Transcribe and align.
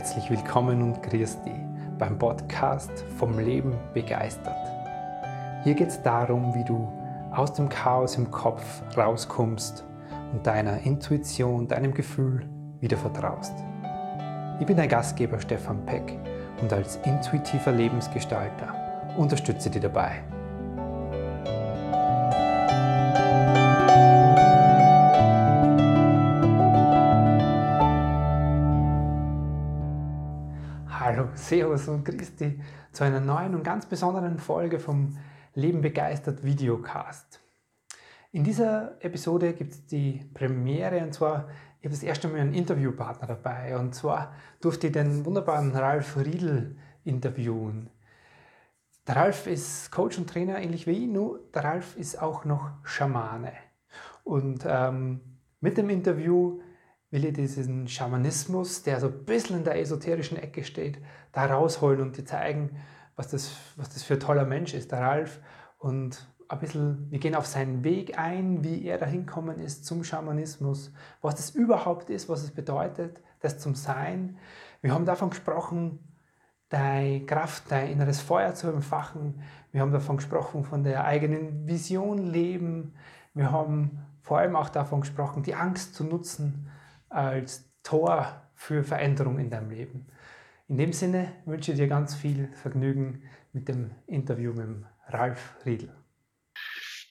Herzlich 0.00 0.30
willkommen 0.30 0.80
und 0.80 1.02
grüß 1.02 1.42
dich 1.42 1.52
beim 1.98 2.18
Podcast 2.18 2.90
vom 3.18 3.38
Leben 3.38 3.74
begeistert. 3.92 4.56
Hier 5.62 5.74
geht 5.74 5.88
es 5.88 6.00
darum, 6.00 6.54
wie 6.54 6.64
du 6.64 6.90
aus 7.32 7.52
dem 7.52 7.68
Chaos 7.68 8.16
im 8.16 8.30
Kopf 8.30 8.80
rauskommst 8.96 9.84
und 10.32 10.46
deiner 10.46 10.78
Intuition, 10.86 11.68
deinem 11.68 11.92
Gefühl 11.92 12.48
wieder 12.80 12.96
vertraust. 12.96 13.52
Ich 14.58 14.64
bin 14.64 14.78
dein 14.78 14.88
Gastgeber 14.88 15.38
Stefan 15.38 15.84
Peck 15.84 16.18
und 16.62 16.72
als 16.72 16.96
intuitiver 17.04 17.72
Lebensgestalter 17.72 18.74
unterstütze 19.18 19.68
dich 19.68 19.82
dabei. 19.82 20.12
Servus 31.50 31.88
und 31.88 32.04
Christi 32.04 32.60
zu 32.92 33.02
einer 33.02 33.18
neuen 33.18 33.56
und 33.56 33.64
ganz 33.64 33.84
besonderen 33.84 34.38
Folge 34.38 34.78
vom 34.78 35.18
Leben 35.54 35.80
begeistert 35.80 36.44
Videocast. 36.44 37.40
In 38.30 38.44
dieser 38.44 39.04
Episode 39.04 39.52
gibt 39.54 39.72
es 39.72 39.84
die 39.84 40.30
Premiere 40.32 41.02
und 41.02 41.12
zwar, 41.12 41.48
ich 41.80 41.86
habe 41.86 41.94
das 41.96 42.04
erste 42.04 42.28
Mal 42.28 42.38
einen 42.38 42.54
Interviewpartner 42.54 43.26
dabei 43.26 43.76
und 43.76 43.96
zwar 43.96 44.32
durfte 44.60 44.86
ich 44.86 44.92
den 44.92 45.24
wunderbaren 45.24 45.72
Ralf 45.72 46.16
Riedl 46.16 46.76
interviewen. 47.02 47.90
Der 49.08 49.16
Ralf 49.16 49.48
ist 49.48 49.90
Coach 49.90 50.18
und 50.18 50.30
Trainer, 50.30 50.60
ähnlich 50.60 50.86
wie 50.86 51.06
ich, 51.06 51.08
nur 51.08 51.40
der 51.52 51.64
Ralf 51.64 51.96
ist 51.96 52.22
auch 52.22 52.44
noch 52.44 52.70
Schamane. 52.84 53.54
Und 54.22 54.64
ähm, 54.68 55.20
mit 55.58 55.76
dem 55.78 55.90
Interview 55.90 56.60
will 57.10 57.24
ich 57.24 57.32
diesen 57.32 57.88
Schamanismus, 57.88 58.84
der 58.84 59.00
so 59.00 59.08
ein 59.08 59.24
bisschen 59.24 59.58
in 59.58 59.64
der 59.64 59.80
esoterischen 59.80 60.38
Ecke 60.38 60.62
steht, 60.62 60.98
da 61.32 61.46
rausholen 61.46 62.00
und 62.00 62.16
dir 62.16 62.24
zeigen, 62.24 62.76
was 63.16 63.28
das, 63.28 63.52
was 63.76 63.90
das 63.90 64.02
für 64.02 64.14
ein 64.14 64.20
toller 64.20 64.44
Mensch 64.44 64.74
ist, 64.74 64.92
der 64.92 65.00
Ralf. 65.00 65.40
Und 65.78 66.26
ein 66.48 66.58
bisschen, 66.58 67.10
wir 67.10 67.18
gehen 67.18 67.34
auf 67.34 67.46
seinen 67.46 67.84
Weg 67.84 68.18
ein, 68.18 68.64
wie 68.64 68.84
er 68.84 68.98
dahin 68.98 69.26
gekommen 69.26 69.60
ist 69.60 69.84
zum 69.84 70.02
Schamanismus, 70.02 70.92
was 71.20 71.36
das 71.36 71.50
überhaupt 71.50 72.10
ist, 72.10 72.28
was 72.28 72.42
es 72.42 72.50
bedeutet, 72.50 73.20
das 73.40 73.58
zum 73.58 73.74
Sein. 73.74 74.36
Wir 74.80 74.92
haben 74.92 75.04
davon 75.04 75.30
gesprochen, 75.30 76.00
deine 76.70 77.24
Kraft, 77.26 77.64
dein 77.70 77.90
inneres 77.90 78.20
Feuer 78.20 78.54
zu 78.54 78.68
entfachen. 78.68 79.42
Wir 79.72 79.80
haben 79.82 79.92
davon 79.92 80.16
gesprochen, 80.16 80.64
von 80.64 80.82
der 80.82 81.04
eigenen 81.04 81.66
Vision 81.66 82.18
leben. 82.18 82.94
Wir 83.34 83.52
haben 83.52 84.00
vor 84.22 84.38
allem 84.38 84.56
auch 84.56 84.70
davon 84.70 85.02
gesprochen, 85.02 85.42
die 85.42 85.54
Angst 85.54 85.94
zu 85.94 86.04
nutzen 86.04 86.68
als 87.08 87.64
Tor 87.82 88.26
für 88.54 88.84
Veränderung 88.84 89.38
in 89.38 89.50
deinem 89.50 89.70
Leben. 89.70 90.06
In 90.70 90.78
dem 90.78 90.92
Sinne 90.92 91.32
wünsche 91.46 91.72
ich 91.72 91.78
dir 91.78 91.88
ganz 91.88 92.14
viel 92.14 92.48
Vergnügen 92.54 93.24
mit 93.52 93.66
dem 93.66 93.90
Interview 94.06 94.52
mit 94.52 94.68
Ralf 95.08 95.56
Riedl. 95.66 95.88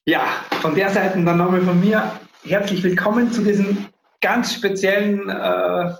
Ja, 0.06 0.22
von 0.62 0.76
der 0.76 0.90
Seite 0.90 1.22
dann 1.22 1.38
nochmal 1.38 1.62
von 1.64 1.78
mir 1.78 2.10
herzlich 2.46 2.82
willkommen 2.82 3.34
zu 3.34 3.44
diesem 3.44 3.90
ganz 4.22 4.54
speziellen 4.54 5.28
äh, 5.28 5.94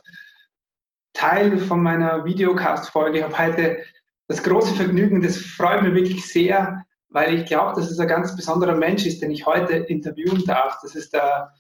Teil 1.12 1.58
von 1.58 1.84
meiner 1.84 2.24
Videocast-Folge. 2.24 3.18
Ich 3.18 3.24
habe 3.26 3.38
heute 3.38 3.84
das 4.30 4.42
große 4.42 4.76
Vergnügen, 4.76 5.22
das 5.22 5.36
freut 5.36 5.84
mich 5.84 5.96
wirklich 5.96 6.26
sehr, 6.32 6.86
weil 7.10 7.40
ich 7.40 7.46
glaube, 7.46 7.76
dass 7.76 7.92
es 7.92 8.00
ein 8.00 8.08
ganz 8.08 8.38
besonderer 8.38 8.76
Mensch 8.76 9.06
ist, 9.06 9.22
den 9.22 9.32
ich 9.32 9.46
heute 9.46 9.74
interviewen 9.74 10.46
darf. 10.46 10.80
Das 10.82 10.96
ist 10.96 11.14
der 11.14 11.54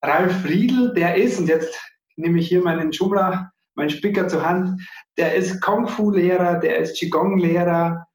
Ralf 0.00 0.42
Riedl, 0.46 0.94
der 0.94 1.16
ist, 1.16 1.38
und 1.38 1.48
jetzt 1.48 1.78
nehme 2.16 2.38
ich 2.38 2.48
hier 2.48 2.62
meinen 2.62 2.94
Schubler, 2.94 3.52
meinen 3.74 3.90
Spicker 3.90 4.28
zur 4.28 4.44
Hand, 4.44 4.80
der 5.16 5.34
ist 5.34 5.60
Kung-Fu-Lehrer, 5.60 6.58
der 6.58 6.78
ist 6.78 6.98
Qigong-Lehrer, 6.98 8.06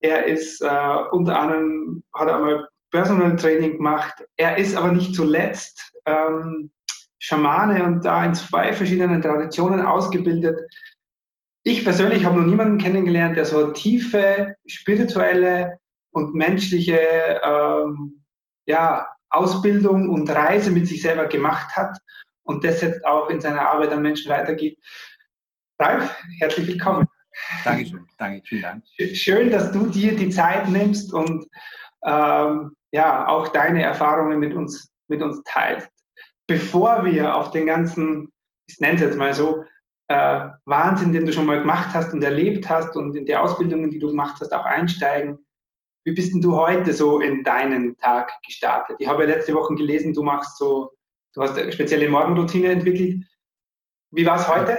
er 0.00 0.24
ist 0.26 0.60
äh, 0.60 0.96
unter 1.10 1.38
anderem, 1.38 2.02
hat 2.14 2.28
einmal 2.28 2.68
Personal 2.90 3.36
Training 3.36 3.76
gemacht, 3.76 4.24
er 4.36 4.56
ist 4.56 4.76
aber 4.76 4.92
nicht 4.92 5.14
zuletzt 5.14 5.92
ähm, 6.06 6.70
Schamane 7.18 7.84
und 7.84 8.04
da 8.04 8.24
in 8.24 8.34
zwei 8.34 8.72
verschiedenen 8.72 9.20
Traditionen 9.20 9.84
ausgebildet. 9.84 10.58
Ich 11.64 11.84
persönlich 11.84 12.24
habe 12.24 12.40
noch 12.40 12.46
niemanden 12.46 12.78
kennengelernt, 12.78 13.36
der 13.36 13.44
so 13.44 13.72
tiefe 13.72 14.54
spirituelle 14.66 15.78
und 16.12 16.34
menschliche 16.34 16.98
ähm, 17.42 18.24
ja, 18.66 19.06
Ausbildung 19.30 20.08
und 20.08 20.30
Reise 20.30 20.70
mit 20.70 20.86
sich 20.86 21.02
selber 21.02 21.26
gemacht 21.26 21.76
hat 21.76 21.98
und 22.48 22.64
das 22.64 22.80
jetzt 22.80 23.04
auch 23.04 23.28
in 23.28 23.40
seiner 23.40 23.68
Arbeit 23.68 23.92
an 23.92 24.02
Menschen 24.02 24.30
weitergibt. 24.30 24.82
Ralf, 25.78 26.16
herzlich 26.40 26.66
willkommen. 26.66 27.06
Dankeschön, 27.62 28.06
danke, 28.16 28.42
vielen 28.44 28.62
Dank. 28.62 28.84
Schön, 29.14 29.50
dass 29.50 29.70
du 29.70 29.86
dir 29.86 30.16
die 30.16 30.30
Zeit 30.30 30.68
nimmst 30.68 31.12
und 31.12 31.46
ähm, 32.04 32.72
ja, 32.90 33.28
auch 33.28 33.48
deine 33.48 33.82
Erfahrungen 33.82 34.40
mit 34.40 34.54
uns, 34.54 34.90
mit 35.08 35.22
uns 35.22 35.42
teilst. 35.44 35.90
Bevor 36.48 37.04
wir 37.04 37.36
auf 37.36 37.50
den 37.50 37.66
ganzen, 37.66 38.32
ich 38.66 38.80
nenne 38.80 38.94
es 38.94 39.02
jetzt 39.02 39.18
mal 39.18 39.34
so, 39.34 39.64
äh, 40.08 40.48
Wahnsinn, 40.64 41.12
den 41.12 41.26
du 41.26 41.32
schon 41.32 41.46
mal 41.46 41.60
gemacht 41.60 41.90
hast 41.92 42.14
und 42.14 42.24
erlebt 42.24 42.68
hast 42.68 42.96
und 42.96 43.14
in 43.14 43.26
die 43.26 43.36
Ausbildungen, 43.36 43.90
die 43.90 43.98
du 43.98 44.08
gemacht 44.08 44.40
hast, 44.40 44.54
auch 44.54 44.64
einsteigen, 44.64 45.38
wie 46.04 46.12
bist 46.12 46.32
denn 46.32 46.40
du 46.40 46.56
heute 46.56 46.94
so 46.94 47.20
in 47.20 47.44
deinen 47.44 47.98
Tag 47.98 48.32
gestartet? 48.46 48.96
Ich 49.00 49.06
habe 49.06 49.24
ja 49.24 49.34
letzte 49.34 49.54
Woche 49.54 49.74
gelesen, 49.74 50.14
du 50.14 50.22
machst 50.22 50.56
so, 50.56 50.90
du 51.34 51.42
hast 51.42 51.56
eine 51.58 51.72
spezielle 51.72 52.08
Morgenroutine 52.08 52.68
entwickelt. 52.68 53.24
Wie 54.10 54.26
war 54.26 54.40
es 54.40 54.48
heute? 54.48 54.78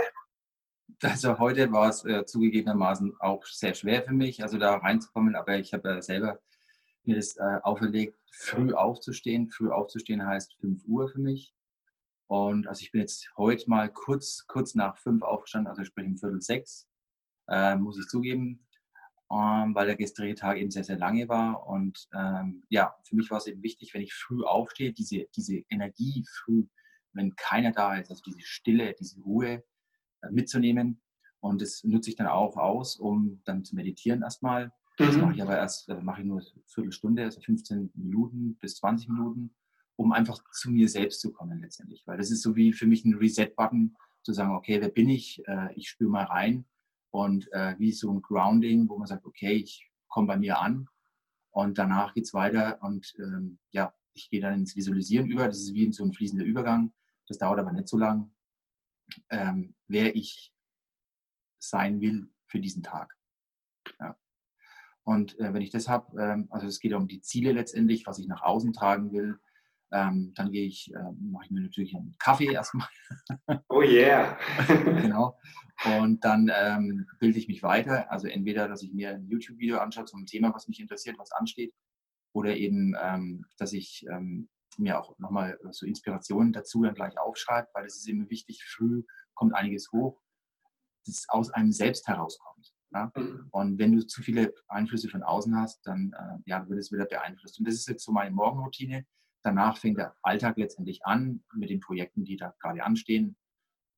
Also 1.02 1.40
heute 1.40 1.72
war 1.72 1.90
es 1.90 2.04
äh, 2.04 2.26
zugegebenermaßen 2.26 3.16
auch 3.20 3.46
sehr 3.46 3.74
schwer 3.74 4.04
für 4.04 4.14
mich, 4.14 4.44
also 4.44 4.58
da 4.58 4.76
reinzukommen, 4.76 5.36
aber 5.36 5.58
ich 5.58 5.74
habe 5.74 5.90
ja 5.90 6.02
selber 6.02 6.40
mir 7.04 7.16
das 7.16 7.38
äh, 7.38 7.60
auferlegt, 7.64 8.18
früh 8.32 8.74
aufzustehen. 8.74 9.50
Früh 9.50 9.70
aufzustehen 9.70 10.26
heißt 10.26 10.56
5 10.60 10.84
Uhr 10.86 11.10
für 11.10 11.20
mich. 11.20 11.54
Und 12.28 12.68
also 12.68 12.81
ich 12.81 12.92
bin 12.92 13.02
jetzt 13.02 13.31
heute 13.38 13.70
mal 13.70 13.90
kurz, 13.92 14.46
kurz 14.48 14.76
nach 14.76 14.98
5 14.98 15.24
aufgestanden, 15.24 15.70
also 15.70 15.84
sprich 15.84 16.06
um 16.06 16.18
Viertel 16.18 16.42
sechs, 16.42 16.88
äh, 17.48 17.76
muss 17.76 17.98
ich 17.98 18.08
zugeben 18.08 18.68
ähm, 19.31 19.75
weil 19.75 19.85
der 19.85 19.95
gestrige 19.95 20.35
Tag 20.35 20.57
eben 20.57 20.72
sehr, 20.72 20.84
sehr 20.84 20.97
lange 20.97 21.28
war. 21.29 21.67
Und 21.67 22.07
ähm, 22.13 22.63
ja, 22.69 22.95
für 23.03 23.16
mich 23.16 23.29
war 23.29 23.38
es 23.38 23.47
eben 23.47 23.62
wichtig, 23.62 23.94
wenn 23.94 24.01
ich 24.01 24.13
früh 24.13 24.44
aufstehe, 24.44 24.91
diese, 24.91 25.28
diese 25.35 25.62
Energie 25.69 26.25
früh, 26.44 26.66
wenn 27.13 27.35
keiner 27.35 27.72
da 27.72 27.95
ist, 27.95 28.09
also 28.09 28.23
diese 28.25 28.41
Stille, 28.41 28.95
diese 29.00 29.19
Ruhe 29.22 29.63
äh, 30.22 30.31
mitzunehmen. 30.31 31.01
Und 31.41 31.62
das 31.62 31.84
nutze 31.84 32.09
ich 32.09 32.16
dann 32.16 32.28
auch 32.28 32.57
aus, 32.57 32.97
um 32.97 33.41
dann 33.45 33.63
zu 33.63 33.75
meditieren 33.75 34.23
erstmal. 34.23 34.72
Das 34.97 35.16
mhm. 35.16 35.22
mache 35.22 35.34
ich 35.34 35.41
aber 35.41 35.57
erst, 35.57 35.88
äh, 35.89 36.01
mache 36.01 36.22
ich 36.22 36.28
nur 36.28 36.39
eine 36.39 36.47
Viertelstunde, 36.66 37.23
also 37.23 37.39
15 37.39 37.91
Minuten 37.94 38.56
bis 38.56 38.78
20 38.78 39.09
Minuten, 39.09 39.53
um 39.95 40.12
einfach 40.12 40.41
zu 40.53 40.72
mir 40.72 40.89
selbst 40.89 41.22
zu 41.22 41.31
kommen 41.31 41.62
letztendlich. 41.62 42.01
Weil 42.07 42.18
das 42.18 42.31
ist 42.31 42.41
so 42.41 42.56
wie 42.56 42.73
für 42.73 42.88
mich 42.88 43.06
ein 43.06 43.13
Reset-Button, 43.13 43.95
zu 44.22 44.34
sagen, 44.34 44.56
okay, 44.56 44.81
wer 44.81 44.89
bin 44.89 45.07
ich? 45.07 45.41
Äh, 45.47 45.73
ich 45.75 45.88
spüre 45.88 46.09
mal 46.09 46.25
rein 46.25 46.66
und 47.12 47.52
äh, 47.53 47.75
wie 47.78 47.92
so 47.92 48.12
ein 48.12 48.22
Grounding, 48.22 48.88
wo 48.90 48.97
man 48.97 49.08
sagt, 49.08 49.25
okay, 49.25 49.53
ich 49.53 49.90
komme 50.08 50.28
bei 50.28 50.38
mir 50.38 50.59
an 50.59 50.88
und 51.52 51.78
danach 51.78 52.14
geht 52.14 52.25
es 52.25 52.34
weiter 52.34 52.81
und 52.81 53.14
ähm, 53.20 53.59
ja, 53.72 53.94
ich 54.14 54.30
gehe 54.30 54.42
dann 54.42 54.53
ins 54.53 54.75
Visualisieren 54.75 55.28
über. 55.28 55.48
Das 55.48 55.59
ist 55.59 55.74
wie 55.74 55.92
so 55.92 56.03
ein 56.03 56.14
fließender 56.14 56.46
Übergang. 56.46 56.94
Das 57.28 57.38
dauert 57.38 57.59
aber 57.59 57.72
nicht 57.72 57.88
so 57.88 57.98
lang. 57.98 58.31
Ähm, 59.30 59.75
wer 59.88 60.16
ich 60.16 60.53
sein 61.59 62.02
will 62.02 62.30
für 62.48 62.59
diesen 62.59 62.84
Tag. 62.84 63.16
Ja. 64.00 64.18
Und 65.03 65.40
äh, 65.40 65.53
wenn 65.53 65.62
ich 65.62 65.72
das 65.72 65.88
habe, 65.88 66.22
ähm, 66.22 66.48
also 66.50 66.68
es 66.68 66.80
geht 66.80 66.94
um 66.94 67.08
die 67.08 67.22
Ziele 67.22 67.52
letztendlich, 67.52 68.06
was 68.06 68.19
ich 68.19 68.28
nach 68.28 68.42
außen 68.42 68.74
tragen 68.74 69.12
will, 69.12 69.40
ähm, 69.91 70.33
dann 70.35 70.51
gehe 70.51 70.66
ich, 70.66 70.94
äh, 70.94 71.11
mache 71.19 71.45
ich 71.45 71.51
mir 71.51 71.61
natürlich 71.61 71.95
einen 71.95 72.16
Kaffee 72.19 72.51
erstmal. 72.51 72.88
Oh 73.69 73.81
yeah. 73.81 74.38
genau. 74.68 75.38
Und 75.86 76.25
dann 76.25 76.51
ähm, 76.53 77.07
bilde 77.19 77.39
ich 77.39 77.47
mich 77.47 77.63
weiter. 77.63 78.12
Also 78.12 78.27
entweder, 78.27 78.68
dass 78.68 78.83
ich 78.83 78.94
mir 78.94 79.12
ein 79.12 79.27
YouTube-Video 79.30 79.77
anschaue 79.77 80.06
zum 80.06 80.25
Thema, 80.25 80.53
was 80.53 80.68
mich 80.68 80.80
interessiert, 80.80 81.18
was 81.18 81.31
ansteht, 81.31 81.74
oder 82.33 82.56
eben, 82.57 82.95
ähm, 83.01 83.45
dass 83.57 83.74
ich 83.74 84.06
ähm, 84.12 84.50
mir 84.77 85.00
auch 85.00 85.18
nochmal 85.19 85.57
so 85.71 85.86
Inspirationen 85.86 86.53
dazu 86.53 86.83
dann 86.83 86.95
gleich 86.95 87.18
aufschreibe, 87.18 87.69
weil 87.74 87.85
es 87.85 87.97
ist 87.97 88.07
immer 88.07 88.30
wichtig, 88.30 88.63
früh 88.63 89.03
kommt 89.33 89.53
einiges 89.53 89.92
hoch, 89.92 90.21
das 91.06 91.25
aus 91.30 91.50
einem 91.51 91.71
selbst 91.71 92.07
herauskommt. 92.07 92.74
Ja? 92.92 93.12
Mhm. 93.15 93.47
Und 93.51 93.80
wenn 93.80 93.95
du 93.95 94.06
zu 94.06 94.21
viele 94.21 94.53
Einflüsse 94.68 95.09
von 95.09 95.24
außen 95.24 95.56
hast, 95.56 95.85
dann 95.85 96.13
äh, 96.18 96.50
ja, 96.50 96.68
wird 96.68 96.80
es 96.80 96.92
wieder 96.92 97.06
beeinflusst. 97.06 97.59
Und 97.59 97.68
das 97.68 97.75
ist 97.75 97.88
jetzt 97.88 98.03
so 98.03 98.12
meine 98.12 98.31
Morgenroutine. 98.31 99.06
Danach 99.44 99.77
fängt 99.77 99.97
der 99.97 100.15
Alltag 100.21 100.57
letztendlich 100.57 101.06
an 101.06 101.44
mit 101.53 101.69
den 101.69 101.80
Projekten, 101.80 102.25
die 102.25 102.36
da 102.36 102.53
gerade 102.62 102.83
anstehen. 102.83 103.38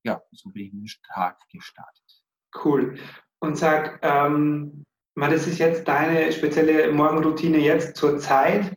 Ja, 0.04 0.22
so 0.32 0.50
bin 0.50 0.64
ich 0.64 0.70
den 0.70 0.86
Tag 1.12 1.38
gestartet. 1.50 2.22
Cool. 2.64 2.98
Und 3.40 3.56
sag, 3.56 3.98
ähm, 4.02 4.84
das 5.14 5.46
ist 5.46 5.58
jetzt 5.58 5.86
deine 5.88 6.32
spezielle 6.32 6.92
Morgenroutine 6.92 7.58
jetzt 7.58 7.96
zur 7.96 8.18
Zeit, 8.18 8.76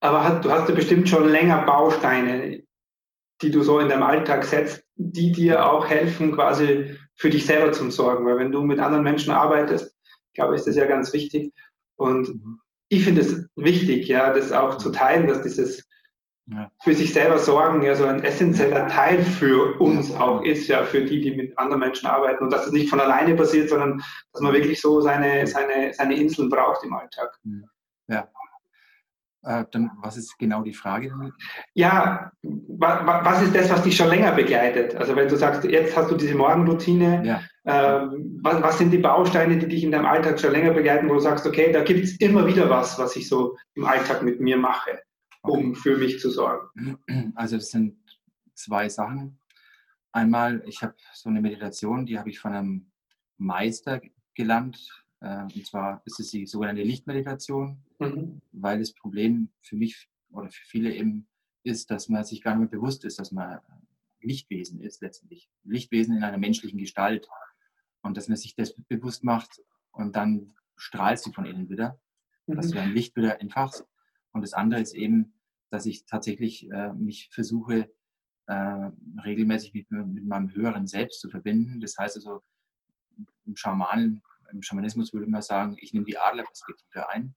aber 0.00 0.24
hast, 0.24 0.44
du 0.44 0.50
hast 0.50 0.68
ja 0.68 0.74
bestimmt 0.74 1.08
schon 1.08 1.28
länger 1.28 1.64
Bausteine, 1.64 2.62
die 3.40 3.50
du 3.50 3.62
so 3.62 3.78
in 3.78 3.88
deinem 3.88 4.02
Alltag 4.02 4.44
setzt, 4.44 4.84
die 4.96 5.32
dir 5.32 5.66
auch 5.66 5.88
helfen, 5.88 6.32
quasi 6.32 6.96
für 7.14 7.30
dich 7.30 7.46
selber 7.46 7.72
zu 7.72 7.88
sorgen. 7.90 8.26
Weil 8.26 8.38
wenn 8.38 8.52
du 8.52 8.62
mit 8.62 8.80
anderen 8.80 9.04
Menschen 9.04 9.32
arbeitest, 9.32 9.96
glaube 10.34 10.54
ich, 10.54 10.60
ist 10.60 10.68
das 10.68 10.76
ja 10.76 10.86
ganz 10.86 11.12
wichtig. 11.12 11.52
Und 11.96 12.28
mhm. 12.28 12.60
ich 12.88 13.04
finde 13.04 13.20
es 13.20 13.48
wichtig, 13.56 14.08
ja, 14.08 14.32
das 14.32 14.52
auch 14.52 14.76
zu 14.78 14.90
teilen, 14.90 15.26
dass 15.26 15.42
dieses. 15.42 15.88
Für 16.82 16.94
sich 16.94 17.12
selber 17.12 17.38
sorgen 17.38 17.82
ja 17.82 17.94
so 17.94 18.04
ein 18.04 18.22
essentieller 18.24 18.88
Teil 18.88 19.22
für 19.22 19.80
uns 19.80 20.14
auch 20.14 20.42
ist, 20.42 20.68
ja, 20.68 20.84
für 20.84 21.02
die, 21.02 21.20
die 21.20 21.34
mit 21.34 21.56
anderen 21.58 21.80
Menschen 21.80 22.06
arbeiten 22.06 22.44
und 22.44 22.52
dass 22.52 22.66
es 22.66 22.72
nicht 22.72 22.90
von 22.90 23.00
alleine 23.00 23.34
passiert, 23.34 23.68
sondern 23.68 24.02
dass 24.32 24.42
man 24.42 24.52
wirklich 24.52 24.80
so 24.80 25.00
seine, 25.00 25.46
seine, 25.46 25.92
seine 25.94 26.16
Inseln 26.16 26.48
braucht 26.48 26.84
im 26.84 26.92
Alltag. 26.94 27.38
Ja. 28.08 28.28
Äh, 29.44 29.64
dann, 29.72 29.90
was 30.00 30.16
ist 30.16 30.38
genau 30.38 30.62
die 30.62 30.72
Frage? 30.72 31.12
Ja, 31.74 32.30
wa, 32.42 33.20
was 33.24 33.42
ist 33.42 33.56
das, 33.56 33.70
was 33.70 33.82
dich 33.82 33.96
schon 33.96 34.08
länger 34.08 34.32
begleitet? 34.32 34.94
Also 34.94 35.16
wenn 35.16 35.28
du 35.28 35.36
sagst, 35.36 35.64
jetzt 35.64 35.96
hast 35.96 36.10
du 36.12 36.16
diese 36.16 36.36
Morgenroutine, 36.36 37.22
ja. 37.24 37.40
äh, 37.64 38.06
was, 38.40 38.62
was, 38.62 38.78
sind 38.78 38.92
die 38.92 38.98
Bausteine, 38.98 39.56
die 39.58 39.66
dich 39.66 39.82
in 39.82 39.90
deinem 39.90 40.06
Alltag 40.06 40.38
schon 40.38 40.52
länger 40.52 40.72
begleiten, 40.72 41.08
wo 41.08 41.14
du 41.14 41.20
sagst, 41.20 41.44
okay, 41.44 41.72
da 41.72 41.82
gibt 41.82 42.04
es 42.04 42.16
immer 42.20 42.46
wieder 42.46 42.70
was, 42.70 42.98
was 43.00 43.16
ich 43.16 43.28
so 43.28 43.56
im 43.74 43.84
Alltag 43.84 44.22
mit 44.22 44.40
mir 44.40 44.56
mache? 44.56 45.00
Um 45.42 45.74
für 45.74 45.96
mich 45.96 46.20
zu 46.20 46.30
sorgen? 46.30 46.98
Also 47.34 47.56
das 47.56 47.70
sind 47.70 47.96
zwei 48.54 48.88
Sachen. 48.88 49.38
Einmal, 50.12 50.62
ich 50.66 50.82
habe 50.82 50.94
so 51.14 51.28
eine 51.28 51.40
Meditation, 51.40 52.06
die 52.06 52.18
habe 52.18 52.30
ich 52.30 52.38
von 52.38 52.52
einem 52.52 52.92
Meister 53.38 54.00
gelernt. 54.34 55.04
Äh, 55.20 55.42
und 55.42 55.66
zwar 55.66 56.02
ist 56.04 56.20
es 56.20 56.30
die 56.30 56.46
sogenannte 56.46 56.82
Lichtmeditation, 56.82 57.78
mhm. 57.98 58.42
weil 58.52 58.78
das 58.78 58.92
Problem 58.92 59.48
für 59.62 59.76
mich 59.76 60.08
oder 60.30 60.50
für 60.50 60.64
viele 60.66 60.94
eben 60.94 61.26
ist, 61.64 61.90
dass 61.90 62.08
man 62.08 62.24
sich 62.24 62.42
gar 62.42 62.56
nicht 62.56 62.70
mehr 62.70 62.80
bewusst 62.80 63.04
ist, 63.04 63.18
dass 63.18 63.32
man 63.32 63.60
Lichtwesen 64.20 64.80
ist 64.80 65.00
letztendlich. 65.00 65.48
Lichtwesen 65.64 66.16
in 66.16 66.24
einer 66.24 66.38
menschlichen 66.38 66.78
Gestalt. 66.78 67.28
Und 68.02 68.16
dass 68.16 68.28
man 68.28 68.36
sich 68.36 68.54
das 68.56 68.74
bewusst 68.88 69.22
macht 69.22 69.62
und 69.92 70.16
dann 70.16 70.52
strahlst 70.76 71.26
du 71.26 71.32
von 71.32 71.46
innen 71.46 71.68
wieder, 71.68 72.00
mhm. 72.46 72.56
dass 72.56 72.68
du 72.68 72.74
dein 72.74 72.92
Licht 72.92 73.16
wieder 73.16 73.40
entfachst. 73.40 73.86
Und 74.32 74.42
das 74.42 74.52
andere 74.52 74.80
ist 74.80 74.94
eben, 74.94 75.34
dass 75.70 75.86
ich 75.86 76.04
tatsächlich 76.06 76.70
äh, 76.70 76.92
mich 76.92 77.30
versuche, 77.32 77.90
äh, 78.46 78.90
regelmäßig 79.24 79.72
mit, 79.74 79.90
mit, 79.90 80.24
meinem 80.24 80.52
höheren 80.54 80.86
Selbst 80.86 81.20
zu 81.20 81.30
verbinden. 81.30 81.80
Das 81.80 81.96
heißt 81.96 82.16
also, 82.16 82.42
im, 83.46 83.56
Schamanen, 83.56 84.22
im 84.50 84.62
Schamanismus 84.62 85.12
würde 85.12 85.26
man 85.26 85.42
sagen, 85.42 85.76
ich 85.80 85.92
nehme 85.92 86.06
die 86.06 86.18
Adlerperspektive 86.18 87.08
ein, 87.08 87.34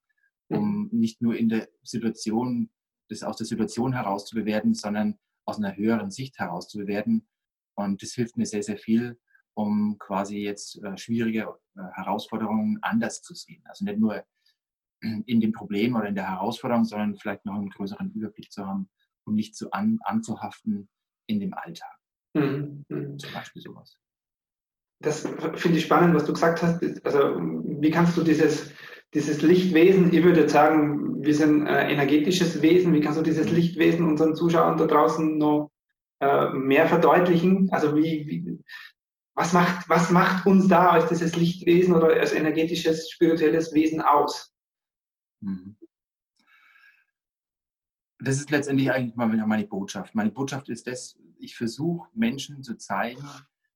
um 0.50 0.84
mhm. 0.84 0.90
nicht 0.92 1.22
nur 1.22 1.36
in 1.36 1.50
der 1.50 1.70
Situation, 1.84 2.70
das 3.10 3.24
aus 3.24 3.38
der 3.38 3.46
Situation 3.46 3.94
heraus 3.94 4.26
zu 4.26 4.36
bewerten, 4.36 4.74
sondern 4.74 5.18
aus 5.46 5.58
einer 5.58 5.76
höheren 5.76 6.12
Sicht 6.12 6.40
heraus 6.40 6.68
zu 6.68 6.80
bewerten. 6.80 7.28
Und 7.76 8.02
das 8.02 8.14
hilft 8.14 8.38
mir 8.38 8.46
sehr, 8.46 8.64
sehr 8.64 8.78
viel, 8.78 9.20
um 9.54 9.98
quasi 10.00 10.40
jetzt 10.40 10.84
äh, 10.84 10.98
schwierige 10.98 11.56
äh, 11.76 11.82
Herausforderungen 11.94 12.80
anders 12.82 13.22
zu 13.22 13.34
sehen. 13.34 13.64
Also 13.66 13.86
nicht 13.86 14.00
nur 14.00 14.26
in 15.02 15.42
dem 15.42 15.52
Problem 15.52 15.96
oder 15.96 16.08
in 16.08 16.16
der 16.16 16.30
Herausforderung, 16.30 16.86
sondern 16.86 17.16
vielleicht 17.16 17.46
noch 17.46 17.56
einen 17.56 17.70
größeren 17.70 18.12
Überblick 18.12 18.52
zu 18.52 18.66
haben 18.66 18.90
und 19.26 19.36
nicht 19.36 19.56
zu 19.56 19.72
an, 19.72 20.00
anzuhaften 20.04 20.90
in 21.28 21.40
dem 21.40 21.54
Alltag. 21.54 21.96
Mhm. 22.34 22.86
mhm. 22.90 23.20
Zum 23.20 23.34
Beispiel 23.34 23.62
sowas. 23.62 23.98
Das 25.02 25.28
finde 25.56 25.78
ich 25.78 25.86
spannend, 25.86 26.16
was 26.16 26.26
du 26.26 26.34
gesagt 26.34 26.62
hast. 26.62 26.82
Also, 27.06 27.20
wie 27.40 27.92
kannst 27.92 28.18
du 28.18 28.24
dieses, 28.24 28.72
dieses 29.14 29.42
Lichtwesen, 29.42 30.14
ich 30.14 30.24
würde 30.24 30.48
sagen, 30.48 31.24
wir 31.24 31.36
sind 31.36 31.68
ein 31.68 31.90
energetisches 31.90 32.62
Wesen, 32.62 32.94
wie 32.94 33.02
kannst 33.02 33.20
du 33.20 33.24
dieses 33.24 33.50
mhm. 33.50 33.56
Lichtwesen 33.56 34.08
unseren 34.08 34.36
Zuschauern 34.36 34.78
da 34.78 34.86
draußen 34.86 35.38
noch 35.38 35.72
äh, 36.22 36.50
mehr 36.54 36.88
verdeutlichen? 36.88 37.70
Also, 37.72 37.96
wie, 37.96 38.26
wie, 38.28 38.60
was, 39.36 39.54
macht, 39.54 39.90
was 39.90 40.12
macht 40.12 40.46
uns 40.46 40.68
da 40.68 40.90
als 40.90 41.10
dieses 41.10 41.36
Lichtwesen 41.36 41.94
oder 41.94 42.08
als 42.08 42.34
energetisches, 42.34 43.10
spirituelles 43.12 43.74
Wesen 43.74 44.02
aus? 44.02 44.55
Mhm. 45.42 45.78
Das 48.20 48.38
ist 48.38 48.50
letztendlich 48.50 48.92
eigentlich 48.92 49.16
mal 49.16 49.28
meine 49.28 49.68
Botschaft. 49.68 50.16
Meine 50.16 50.32
Botschaft 50.32 50.70
ist 50.70 50.88
das, 50.88 51.18
ich 51.38 51.56
versuche 51.56 52.10
Menschen 52.14 52.64
zu 52.64 52.78
zeigen, 52.78 53.24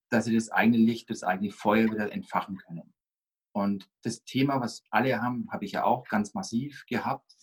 dass 0.09 0.25
sie 0.25 0.33
das 0.33 0.49
eigene 0.49 0.77
Licht, 0.77 1.09
das 1.09 1.23
eigene 1.23 1.51
Feuer 1.51 1.91
wieder 1.91 2.11
entfachen 2.11 2.57
können. 2.57 2.93
Und 3.51 3.89
das 4.03 4.23
Thema, 4.23 4.61
was 4.61 4.83
alle 4.89 5.21
haben, 5.21 5.51
habe 5.51 5.65
ich 5.65 5.73
ja 5.73 5.83
auch 5.83 6.07
ganz 6.07 6.33
massiv 6.33 6.85
gehabt. 6.87 7.35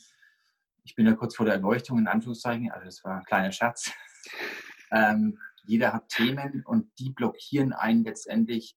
Ich 0.84 0.94
bin 0.94 1.06
ja 1.06 1.14
kurz 1.14 1.36
vor 1.36 1.46
der 1.46 1.56
Erleuchtung, 1.56 1.98
in 1.98 2.06
Anführungszeichen, 2.06 2.70
also 2.70 2.86
das 2.86 3.04
war 3.04 3.18
ein 3.18 3.24
kleiner 3.24 3.52
Schatz. 3.52 3.92
ähm, 4.92 5.38
jeder 5.64 5.92
hat 5.92 6.08
Themen 6.08 6.64
und 6.64 6.90
die 6.98 7.10
blockieren 7.10 7.72
einen 7.72 8.04
letztendlich, 8.04 8.76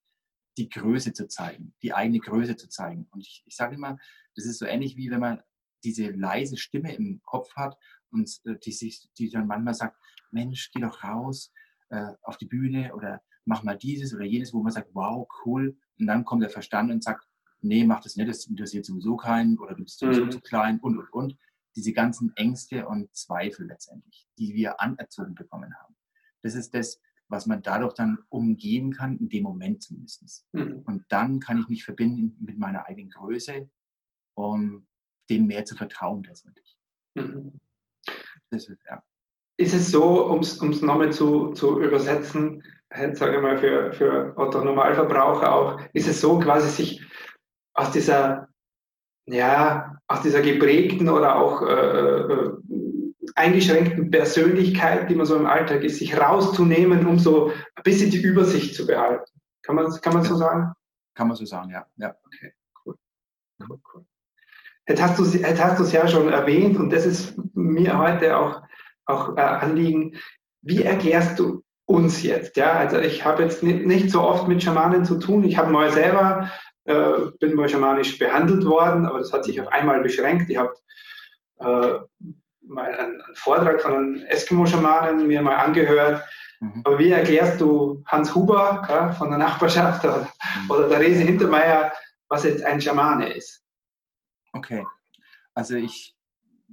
die 0.60 0.70
Größe 0.70 1.14
zu 1.14 1.28
zeigen, 1.28 1.74
die 1.82 1.94
eigene 1.94 2.20
Größe 2.20 2.58
zu 2.58 2.68
zeigen. 2.68 3.08
Und 3.12 3.22
ich, 3.22 3.44
ich 3.46 3.56
sage 3.56 3.76
immer, 3.76 3.98
das 4.36 4.46
ist 4.46 4.60
so 4.60 4.66
ähnlich 4.66 4.98
wie 4.98 5.10
wenn 5.10 5.22
man 5.22 5.42
diese 5.84 6.10
leise 6.10 6.58
Stimme 6.58 6.94
im 6.94 7.22
Kopf 7.24 7.56
hat 7.56 7.78
und 8.12 8.30
äh, 8.46 8.58
die, 8.58 8.74
sich, 8.74 9.10
die 9.18 9.30
dann 9.30 9.48
manchmal 9.48 9.74
sagt, 9.74 9.98
Mensch, 10.32 10.72
geh 10.72 10.82
doch 10.82 11.04
raus 11.04 11.52
äh, 11.90 12.12
auf 12.22 12.38
die 12.38 12.46
Bühne 12.46 12.94
oder 12.94 13.22
mach 13.46 13.64
mal 13.64 13.78
dieses 13.78 14.14
oder 14.14 14.26
jenes, 14.26 14.54
wo 14.54 14.62
man 14.62 14.74
sagt, 14.74 14.90
wow, 14.94 15.28
cool. 15.46 15.78
Und 15.98 16.08
dann 16.08 16.26
kommt 16.26 16.44
der 16.44 16.50
Verstand 16.50 16.92
und 16.92 17.04
sagt, 17.04 17.26
nee, 17.62 17.86
mach 17.86 18.02
das 18.02 18.16
nicht, 18.16 18.30
das 18.30 18.46
interessiert 18.46 18.86
sowieso 18.86 19.16
keinen 19.16 19.58
oder 19.58 19.76
du 19.76 19.84
bist 19.84 20.00
sowieso 20.00 20.26
mhm. 20.26 20.32
zu 20.32 20.42
klein 20.42 20.80
und, 20.80 20.98
und, 20.98 21.14
und. 21.14 21.38
Diese 21.76 21.94
ganzen 21.94 22.36
Ängste 22.36 22.88
und 22.88 23.16
Zweifel 23.16 23.68
letztendlich, 23.68 24.28
die 24.38 24.54
wir 24.54 24.82
anerzogen 24.82 25.36
bekommen 25.36 25.74
haben. 25.80 25.96
Das 26.42 26.56
ist 26.56 26.74
das, 26.74 27.00
was 27.30 27.46
man 27.46 27.62
dadurch 27.62 27.94
dann 27.94 28.20
umgehen 28.30 28.92
kann, 28.92 29.18
in 29.18 29.30
dem 29.30 29.44
Moment 29.44 29.84
zumindest. 29.84 30.46
Mhm. 30.52 30.82
Und 30.86 31.06
dann 31.10 31.40
kann 31.40 31.60
ich 31.60 31.68
mich 31.68 31.86
verbinden 31.86 32.36
mit 32.44 32.58
meiner 32.58 32.88
eigenen 32.88 33.12
Größe, 33.12 33.70
um 34.36 34.88
dem 35.30 35.46
mehr 35.46 35.66
zu 35.66 35.76
vertrauen 35.76 36.24
letztendlich. 36.24 36.78
Mhm. 37.16 37.60
Ist, 38.52 38.72
ja. 38.90 39.04
ist, 39.58 39.74
es 39.74 39.92
so, 39.92 40.26
um 40.26 40.40
es 40.40 40.60
nochmal 40.60 41.12
zu, 41.12 41.52
zu 41.54 41.80
übersetzen, 41.80 42.64
sage 43.14 43.36
ich 43.36 43.42
mal 43.42 43.60
für, 43.60 43.94
für 43.94 44.34
Otto 44.36 44.64
Normalverbraucher 44.64 45.54
auch, 45.54 45.82
ist 45.94 46.08
es 46.08 46.20
so 46.20 46.40
quasi 46.40 46.70
sich 46.70 47.06
aus 47.76 47.92
dieser, 47.92 48.50
ja, 49.28 50.00
aus 50.08 50.24
dieser 50.24 50.42
geprägten 50.42 51.10
oder 51.10 51.36
auch 51.36 51.62
äh, 51.62 51.68
äh, 51.72 52.58
eingeschränkten 53.40 54.12
Persönlichkeit, 54.12 55.10
die 55.10 55.16
man 55.16 55.26
so 55.26 55.38
im 55.38 55.46
Alltag 55.46 55.84
ist, 55.84 56.00
sich 56.00 56.20
rauszunehmen, 56.20 57.08
um 57.08 57.18
so 57.18 57.52
ein 57.76 57.84
bisschen 57.84 58.12
die 58.12 58.22
Übersicht 58.22 58.76
zu 58.76 58.86
behalten. 58.86 59.32
Kann 59.64 59.76
man, 59.76 59.90
kann 60.02 60.14
man 60.14 60.24
so 60.24 60.36
sagen? 60.36 60.74
Kann 61.16 61.28
man 61.30 61.38
so 61.38 61.46
sagen, 61.46 61.72
ja. 61.72 61.86
ja. 61.98 62.16
Okay, 62.26 62.54
cool. 62.86 62.96
cool, 63.70 63.80
cool. 63.94 64.06
Jetzt 64.88 65.02
hast 65.02 65.20
du 65.80 65.84
es 65.84 65.92
ja 65.92 66.08
schon 66.08 66.30
erwähnt 66.30 66.78
und 66.78 66.90
das 66.90 67.06
ist 67.06 67.36
mir 67.54 67.98
heute 67.98 68.36
auch, 68.38 68.62
auch 69.06 69.38
äh, 69.38 69.42
Anliegen. 69.42 70.18
Wie 70.62 70.84
erklärst 70.84 71.40
du 71.40 71.64
uns 71.86 72.24
jetzt? 72.24 72.58
Ja, 72.58 72.74
also 72.74 73.00
ich 73.00 73.24
habe 73.24 73.44
jetzt 73.44 73.64
nicht, 73.64 73.86
nicht, 73.86 74.10
so 74.10 74.22
oft 74.22 74.48
mit 74.48 74.62
Schamanen 74.62 75.06
zu 75.06 75.18
tun. 75.18 75.44
Ich 75.44 75.58
habe 75.58 75.72
mal 75.72 75.92
selber, 75.92 76.50
äh, 76.86 77.32
bin 77.40 77.56
mal 77.56 77.70
schamanisch 77.70 78.18
behandelt 78.18 78.66
worden, 78.66 79.06
aber 79.06 79.20
das 79.20 79.32
hat 79.32 79.46
sich 79.46 79.62
auf 79.62 79.68
einmal 79.68 80.02
beschränkt. 80.02 80.50
Ich 80.50 80.58
habe 80.58 80.74
äh, 81.60 82.00
mal 82.70 82.86
einen, 82.86 83.22
einen, 83.22 83.36
Vortrag 83.36 83.82
von 83.82 83.94
einem 83.94 84.16
Eskimo-Schamanen 84.26 85.28
mir 85.28 85.42
mal 85.42 85.56
angehört. 85.56 86.24
Mhm. 86.60 86.82
Aber 86.86 87.00
wie 87.00 87.12
erklärst 87.12 87.60
du 87.60 88.04
Hans 88.06 88.34
Huber 88.34 88.86
ja, 88.88 89.12
von 89.12 89.30
der 89.30 89.40
Nachbarschaft 89.40 90.04
oder, 90.06 90.22
mhm. 90.62 90.72
oder 90.72 90.90
der 90.90 91.00
Rese 91.00 91.24
Hintermeier, 91.24 91.92
was 92.28 92.44
jetzt 92.44 92.64
ein 92.64 92.80
Schamane 92.80 93.34
ist? 93.34 93.64
Okay, 94.54 94.86
also 95.54 95.76
ich 95.76 96.16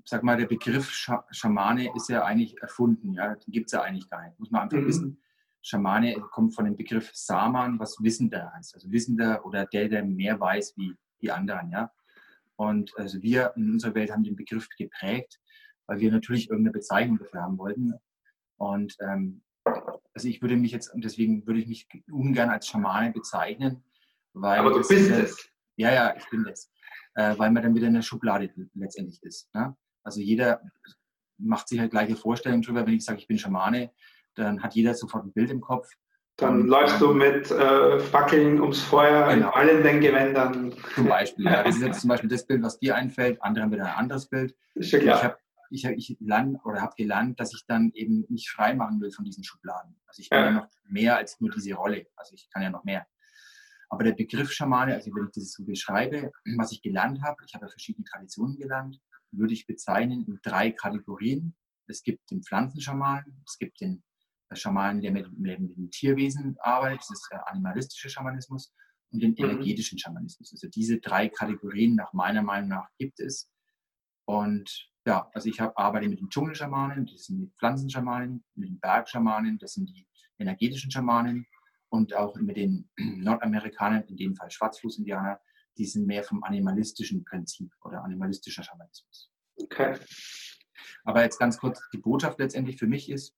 sag 0.04 0.22
mal, 0.22 0.36
der 0.36 0.46
Begriff 0.46 0.90
Schamane 1.30 1.90
ist 1.94 2.08
ja 2.08 2.24
eigentlich 2.24 2.60
erfunden, 2.62 3.12
ja, 3.14 3.34
den 3.34 3.52
gibt 3.52 3.66
es 3.66 3.72
ja 3.72 3.82
eigentlich 3.82 4.08
gar 4.08 4.24
nicht, 4.24 4.38
muss 4.38 4.50
man 4.50 4.62
einfach 4.62 4.78
mhm. 4.78 4.86
wissen. 4.86 5.22
Schamane 5.62 6.14
kommt 6.30 6.54
von 6.54 6.64
dem 6.64 6.76
Begriff 6.76 7.10
Saman, 7.12 7.80
was 7.80 7.96
Wissender 8.00 8.52
heißt, 8.54 8.74
also 8.74 8.90
Wissender 8.92 9.44
oder 9.44 9.66
der, 9.66 9.88
der 9.88 10.04
mehr 10.04 10.38
weiß 10.38 10.74
wie 10.76 10.94
die 11.20 11.30
anderen, 11.32 11.70
ja. 11.70 11.90
Und 12.54 12.96
also 12.96 13.20
wir 13.20 13.52
in 13.56 13.72
unserer 13.72 13.94
Welt 13.94 14.12
haben 14.12 14.22
den 14.22 14.36
Begriff 14.36 14.68
geprägt, 14.78 15.40
weil 15.86 16.00
wir 16.00 16.10
natürlich 16.10 16.50
irgendeine 16.50 16.72
Bezeichnung 16.72 17.18
dafür 17.18 17.42
haben 17.42 17.58
wollten. 17.58 17.94
Und 18.56 18.96
ähm, 19.00 19.42
also 20.14 20.28
ich 20.28 20.40
würde 20.42 20.56
mich 20.56 20.72
jetzt, 20.72 20.92
deswegen 20.94 21.46
würde 21.46 21.60
ich 21.60 21.68
mich 21.68 21.88
ungern 22.10 22.50
als 22.50 22.68
Schamane 22.68 23.12
bezeichnen, 23.12 23.84
weil. 24.32 24.58
Aber 24.58 24.70
du 24.70 24.78
bist 24.78 24.92
es. 24.92 25.50
Ja, 25.76 25.92
ja, 25.92 26.16
ich 26.16 26.28
bin 26.30 26.44
das 26.44 26.70
äh, 27.16 27.36
weil 27.36 27.50
man 27.50 27.62
dann 27.62 27.74
wieder 27.74 27.88
in 27.88 27.94
der 27.94 28.02
Schublade 28.02 28.50
letztendlich 28.74 29.22
ist. 29.22 29.52
Ne? 29.54 29.74
Also 30.04 30.20
jeder 30.20 30.60
macht 31.38 31.68
sich 31.68 31.80
halt 31.80 31.90
gleiche 31.90 32.14
Vorstellungen 32.14 32.62
drüber. 32.62 32.86
Wenn 32.86 32.94
ich 32.94 33.04
sage, 33.04 33.18
ich 33.18 33.26
bin 33.26 33.38
Schamane, 33.38 33.90
dann 34.34 34.62
hat 34.62 34.74
jeder 34.74 34.94
sofort 34.94 35.24
ein 35.24 35.32
Bild 35.32 35.50
im 35.50 35.60
Kopf. 35.60 35.88
Dann 36.36 36.62
und, 36.62 36.66
läufst 36.68 37.00
du 37.00 37.14
mit 37.14 37.50
äh, 37.50 37.98
Fackeln 37.98 38.60
ums 38.60 38.82
Feuer 38.82 39.26
genau. 39.34 39.48
in 39.48 39.54
allen 39.54 39.82
den 39.82 40.00
Gewändern. 40.02 40.74
Zum 40.94 41.08
Beispiel. 41.08 41.46
Ja. 41.46 41.62
Das 41.62 41.76
ist 41.76 41.82
jetzt 41.82 42.00
zum 42.02 42.08
Beispiel 42.08 42.28
das 42.28 42.46
Bild, 42.46 42.62
was 42.62 42.78
dir 42.78 42.94
einfällt. 42.94 43.42
Andere 43.42 43.64
haben 43.64 43.72
wieder 43.72 43.86
ein 43.86 43.96
anderes 43.96 44.28
Bild. 44.28 44.54
Ist 44.74 44.92
ja 44.92 44.98
klar. 44.98 45.16
Ich 45.16 45.24
habe 45.24 45.38
ich, 45.70 45.84
ich 45.84 46.16
lerne 46.20 46.60
oder 46.64 46.80
habe 46.80 46.94
gelernt, 46.96 47.40
dass 47.40 47.54
ich 47.54 47.64
dann 47.66 47.92
eben 47.92 48.24
mich 48.28 48.50
frei 48.50 48.74
machen 48.74 49.00
will 49.00 49.10
von 49.10 49.24
diesen 49.24 49.44
Schubladen. 49.44 49.96
Also 50.06 50.22
ich 50.22 50.30
kann 50.30 50.44
ja. 50.44 50.50
noch 50.60 50.68
mehr 50.84 51.16
als 51.16 51.40
nur 51.40 51.50
diese 51.50 51.74
Rolle. 51.74 52.06
Also 52.16 52.34
ich 52.34 52.48
kann 52.50 52.62
ja 52.62 52.70
noch 52.70 52.84
mehr. 52.84 53.06
Aber 53.88 54.04
der 54.04 54.12
Begriff 54.12 54.52
Schamane, 54.52 54.94
also 54.94 55.10
wenn 55.14 55.26
ich 55.26 55.32
das 55.32 55.52
so 55.52 55.64
beschreibe, 55.64 56.32
was 56.56 56.72
ich 56.72 56.82
gelernt 56.82 57.22
habe, 57.22 57.36
ich 57.46 57.54
habe 57.54 57.66
ja 57.66 57.70
verschiedene 57.70 58.04
Traditionen 58.04 58.56
gelernt, 58.56 59.00
würde 59.30 59.54
ich 59.54 59.66
bezeichnen 59.66 60.24
in 60.26 60.40
drei 60.42 60.70
Kategorien. 60.70 61.54
Es 61.86 62.02
gibt 62.02 62.30
den 62.30 62.42
Pflanzenschamanen, 62.42 63.42
es 63.46 63.58
gibt 63.58 63.80
den 63.80 64.02
Schamanen, 64.52 65.02
der 65.02 65.12
mit, 65.12 65.30
mit, 65.38 65.60
mit 65.60 65.76
dem 65.76 65.90
Tierwesen 65.90 66.56
arbeitet, 66.60 67.00
das 67.00 67.10
ist 67.10 67.28
der 67.30 67.48
animalistische 67.48 68.08
Schamanismus, 68.10 68.72
und 69.12 69.22
den 69.22 69.30
mhm. 69.30 69.36
energetischen 69.44 69.98
Schamanismus. 69.98 70.52
Also 70.52 70.68
diese 70.68 70.98
drei 70.98 71.28
Kategorien 71.28 71.94
nach 71.94 72.12
meiner 72.12 72.42
Meinung 72.42 72.70
nach 72.70 72.88
gibt 72.98 73.20
es. 73.20 73.50
Und 74.26 74.90
ja, 75.06 75.30
also 75.32 75.48
ich 75.48 75.60
hab, 75.60 75.78
arbeite 75.78 76.08
mit 76.08 76.20
den 76.20 76.28
Dschungelschamanen, 76.28 77.06
das 77.06 77.26
sind 77.26 77.38
die 77.38 77.52
Pflanzenschamanen, 77.58 78.44
mit 78.54 78.68
den 78.68 78.80
Bergschamanen, 78.80 79.58
das 79.58 79.74
sind 79.74 79.88
die 79.88 80.06
energetischen 80.38 80.90
Schamanen 80.90 81.46
und 81.88 82.14
auch 82.14 82.36
mit 82.36 82.56
den 82.56 82.90
Nordamerikanern, 82.96 84.02
in 84.04 84.16
dem 84.16 84.36
Fall 84.36 84.50
Schwarzfuß-Indianer, 84.50 85.40
die 85.78 85.86
sind 85.86 86.06
mehr 86.06 86.24
vom 86.24 86.42
animalistischen 86.42 87.24
Prinzip 87.24 87.72
oder 87.84 88.02
animalistischer 88.02 88.62
Schamanismus. 88.62 89.30
Okay. 89.56 89.96
Aber 91.04 91.22
jetzt 91.22 91.38
ganz 91.38 91.58
kurz, 91.58 91.80
die 91.92 91.98
Botschaft 91.98 92.38
letztendlich 92.38 92.78
für 92.78 92.86
mich 92.86 93.10
ist, 93.10 93.34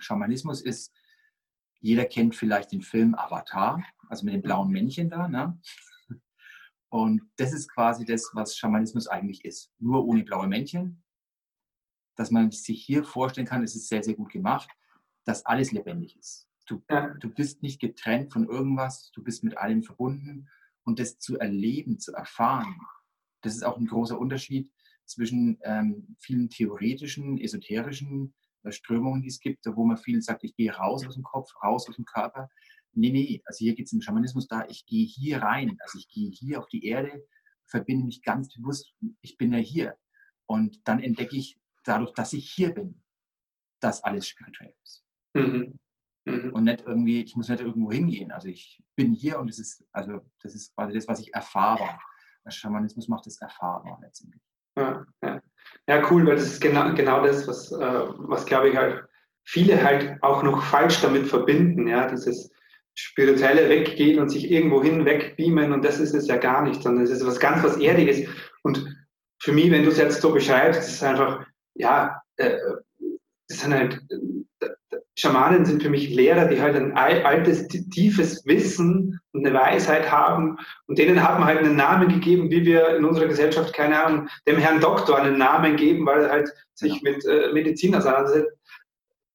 Schamanismus 0.00 0.60
ist, 0.60 0.92
jeder 1.80 2.06
kennt 2.06 2.34
vielleicht 2.34 2.72
den 2.72 2.82
Film 2.82 3.14
Avatar, 3.14 3.84
also 4.08 4.24
mit 4.24 4.34
dem 4.34 4.42
blauen 4.42 4.70
Männchen 4.70 5.08
da, 5.10 5.28
ne? 5.28 5.58
Und 6.90 7.22
das 7.36 7.52
ist 7.52 7.68
quasi 7.68 8.04
das, 8.04 8.30
was 8.32 8.56
Schamanismus 8.56 9.08
eigentlich 9.08 9.44
ist. 9.44 9.72
Nur 9.78 10.06
ohne 10.06 10.24
blaue 10.24 10.46
Männchen. 10.46 11.02
Dass 12.16 12.30
man 12.30 12.50
sich 12.50 12.84
hier 12.84 13.04
vorstellen 13.04 13.46
kann, 13.46 13.62
es 13.62 13.76
ist 13.76 13.88
sehr, 13.88 14.02
sehr 14.02 14.14
gut 14.14 14.32
gemacht, 14.32 14.68
dass 15.24 15.46
alles 15.46 15.72
lebendig 15.72 16.16
ist. 16.16 16.48
Du, 16.66 16.82
du 17.20 17.30
bist 17.30 17.62
nicht 17.62 17.80
getrennt 17.80 18.32
von 18.32 18.46
irgendwas, 18.46 19.10
du 19.12 19.22
bist 19.22 19.44
mit 19.44 19.56
allem 19.56 19.82
verbunden. 19.82 20.48
Und 20.84 20.98
das 20.98 21.18
zu 21.18 21.38
erleben, 21.38 22.00
zu 22.00 22.12
erfahren, 22.12 22.80
das 23.42 23.54
ist 23.54 23.62
auch 23.62 23.76
ein 23.76 23.86
großer 23.86 24.18
Unterschied 24.18 24.72
zwischen 25.04 25.58
ähm, 25.62 26.16
vielen 26.18 26.50
theoretischen, 26.50 27.38
esoterischen 27.38 28.34
äh, 28.62 28.72
Strömungen, 28.72 29.22
die 29.22 29.28
es 29.28 29.40
gibt, 29.40 29.66
wo 29.66 29.84
man 29.84 29.96
viel 29.96 30.20
sagt, 30.22 30.44
ich 30.44 30.54
gehe 30.54 30.74
raus 30.74 31.06
aus 31.06 31.14
dem 31.14 31.22
Kopf, 31.22 31.50
raus 31.62 31.88
aus 31.88 31.96
dem 31.96 32.04
Körper. 32.04 32.48
Nee, 32.92 33.10
nee, 33.10 33.42
also 33.44 33.58
hier 33.58 33.74
geht 33.74 33.86
es 33.86 33.92
im 33.92 34.00
Schamanismus 34.00 34.48
da, 34.48 34.66
ich 34.68 34.86
gehe 34.86 35.06
hier 35.06 35.42
rein, 35.42 35.76
also 35.80 35.98
ich 35.98 36.08
gehe 36.08 36.30
hier 36.30 36.58
auf 36.58 36.68
die 36.68 36.84
Erde, 36.84 37.24
verbinde 37.66 38.06
mich 38.06 38.22
ganz 38.22 38.52
bewusst, 38.52 38.94
ich 39.20 39.36
bin 39.36 39.52
ja 39.52 39.58
hier. 39.58 39.96
Und 40.46 40.86
dann 40.88 41.00
entdecke 41.00 41.36
ich 41.36 41.60
dadurch, 41.84 42.12
dass 42.12 42.32
ich 42.32 42.50
hier 42.50 42.74
bin, 42.74 43.02
dass 43.80 44.02
alles 44.02 44.26
spirituell 44.26 44.74
ist. 44.82 45.04
Mhm. 45.34 45.78
Mhm. 46.24 46.52
Und 46.52 46.64
nicht 46.64 46.84
irgendwie, 46.86 47.22
ich 47.22 47.36
muss 47.36 47.48
nicht 47.48 47.60
irgendwo 47.60 47.92
hingehen. 47.92 48.32
Also 48.32 48.48
ich 48.48 48.82
bin 48.96 49.12
hier 49.12 49.38
und 49.38 49.48
es 49.48 49.58
ist, 49.58 49.84
also 49.92 50.20
das 50.42 50.54
ist 50.54 50.74
quasi 50.74 50.94
das, 50.94 51.08
was 51.08 51.20
ich 51.20 51.32
erfahre. 51.34 51.98
Der 52.44 52.50
Schamanismus 52.50 53.08
macht 53.08 53.26
es 53.26 53.40
erfahrbar 53.40 53.98
letztendlich. 54.02 54.42
Ja, 54.76 55.04
ja. 55.22 55.42
ja, 55.88 56.10
cool, 56.10 56.26
weil 56.26 56.36
das 56.36 56.46
ist 56.46 56.60
genau, 56.60 56.94
genau 56.94 57.22
das, 57.24 57.46
was, 57.48 57.72
äh, 57.72 57.78
was 57.78 58.46
glaube 58.46 58.70
ich 58.70 58.76
halt 58.76 59.04
viele 59.44 59.82
halt 59.82 60.22
auch 60.22 60.42
noch 60.42 60.62
falsch 60.62 61.00
damit 61.00 61.26
verbinden, 61.26 61.88
ja, 61.88 62.06
dieses 62.06 62.52
spirituelle 62.98 63.68
Weggehen 63.68 64.18
und 64.18 64.28
sich 64.28 64.50
irgendwo 64.50 64.82
hin 64.82 65.04
wegbeamen 65.04 65.72
und 65.72 65.84
das 65.84 66.00
ist 66.00 66.14
es 66.14 66.26
ja 66.26 66.36
gar 66.36 66.62
nicht, 66.62 66.82
sondern 66.82 67.04
es 67.04 67.10
ist 67.10 67.24
was 67.24 67.38
ganz 67.38 67.62
was 67.62 67.76
Erdiges 67.76 68.28
und 68.62 68.84
für 69.40 69.52
mich, 69.52 69.70
wenn 69.70 69.84
du 69.84 69.90
es 69.90 69.98
jetzt 69.98 70.20
so 70.20 70.32
beschreibst, 70.32 70.80
ist 70.80 70.94
es 70.94 71.02
einfach, 71.02 71.46
ja, 71.74 72.20
äh, 72.36 72.58
das 73.48 73.60
sind 73.60 73.72
halt 73.72 74.00
Schamanen 75.18 75.64
sind 75.64 75.82
für 75.82 75.90
mich 75.90 76.10
Lehrer, 76.10 76.44
die 76.44 76.60
halt 76.60 76.76
ein 76.76 76.96
altes, 76.96 77.66
tiefes 77.66 78.46
Wissen 78.46 79.18
und 79.32 79.44
eine 79.44 79.56
Weisheit 79.56 80.12
haben. 80.12 80.58
Und 80.86 80.96
denen 80.96 81.20
hat 81.24 81.40
man 81.40 81.48
halt 81.48 81.58
einen 81.58 81.74
Namen 81.74 82.08
gegeben, 82.08 82.52
wie 82.52 82.64
wir 82.64 82.96
in 82.96 83.04
unserer 83.04 83.26
Gesellschaft, 83.26 83.74
keine 83.74 84.00
Ahnung, 84.00 84.28
dem 84.46 84.58
Herrn 84.58 84.80
Doktor 84.80 85.18
einen 85.18 85.36
Namen 85.36 85.74
geben, 85.74 86.06
weil 86.06 86.22
er 86.22 86.30
halt 86.30 86.50
sich 86.74 87.02
mit 87.02 87.24
äh, 87.26 87.52
Medizin 87.52 87.96
auseinandersetzt. 87.96 88.57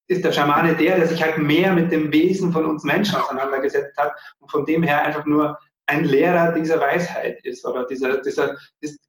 Ist 0.08 0.24
der 0.24 0.32
Schamane 0.32 0.76
der, 0.76 0.98
der 0.98 1.08
sich 1.08 1.24
halt 1.24 1.38
mehr 1.38 1.74
mit 1.74 1.92
dem 1.92 2.12
Wesen 2.12 2.52
von 2.52 2.66
uns 2.66 2.84
Menschen 2.84 3.16
auseinandergesetzt 3.16 3.98
hat 3.98 4.14
und 4.40 4.52
von 4.52 4.66
dem 4.66 4.84
her 4.84 5.04
einfach 5.04 5.26
nur 5.26 5.58
ein 5.86 6.06
Lehrer 6.06 6.54
dieser 6.54 6.80
Weisheit 6.80 7.44
ist 7.46 7.66
oder 7.66 7.86
dieser, 7.86 8.22
dieser, 8.22 8.58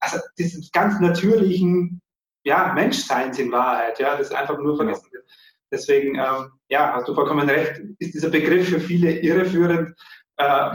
also 0.01 0.19
dieses 0.39 0.71
ganz 0.73 1.01
natürlichen 1.01 2.01
ja, 2.45 2.73
Menschseins 2.75 3.39
in 3.39 3.51
Wahrheit, 3.53 3.99
ja, 3.99 4.17
das 4.17 4.33
einfach 4.33 4.59
nur 4.59 4.77
vergessen 4.77 5.09
wird. 5.13 5.25
Deswegen, 5.71 6.17
ähm, 6.17 6.53
ja, 6.69 6.93
hast 6.95 7.09
du 7.09 7.15
vollkommen 7.15 7.49
recht, 7.49 7.81
ist 7.99 8.15
dieser 8.15 8.31
Begriff 8.31 8.69
für 8.69 8.81
viele 8.81 9.19
irreführend, 9.21 9.95
äh, 10.37 10.71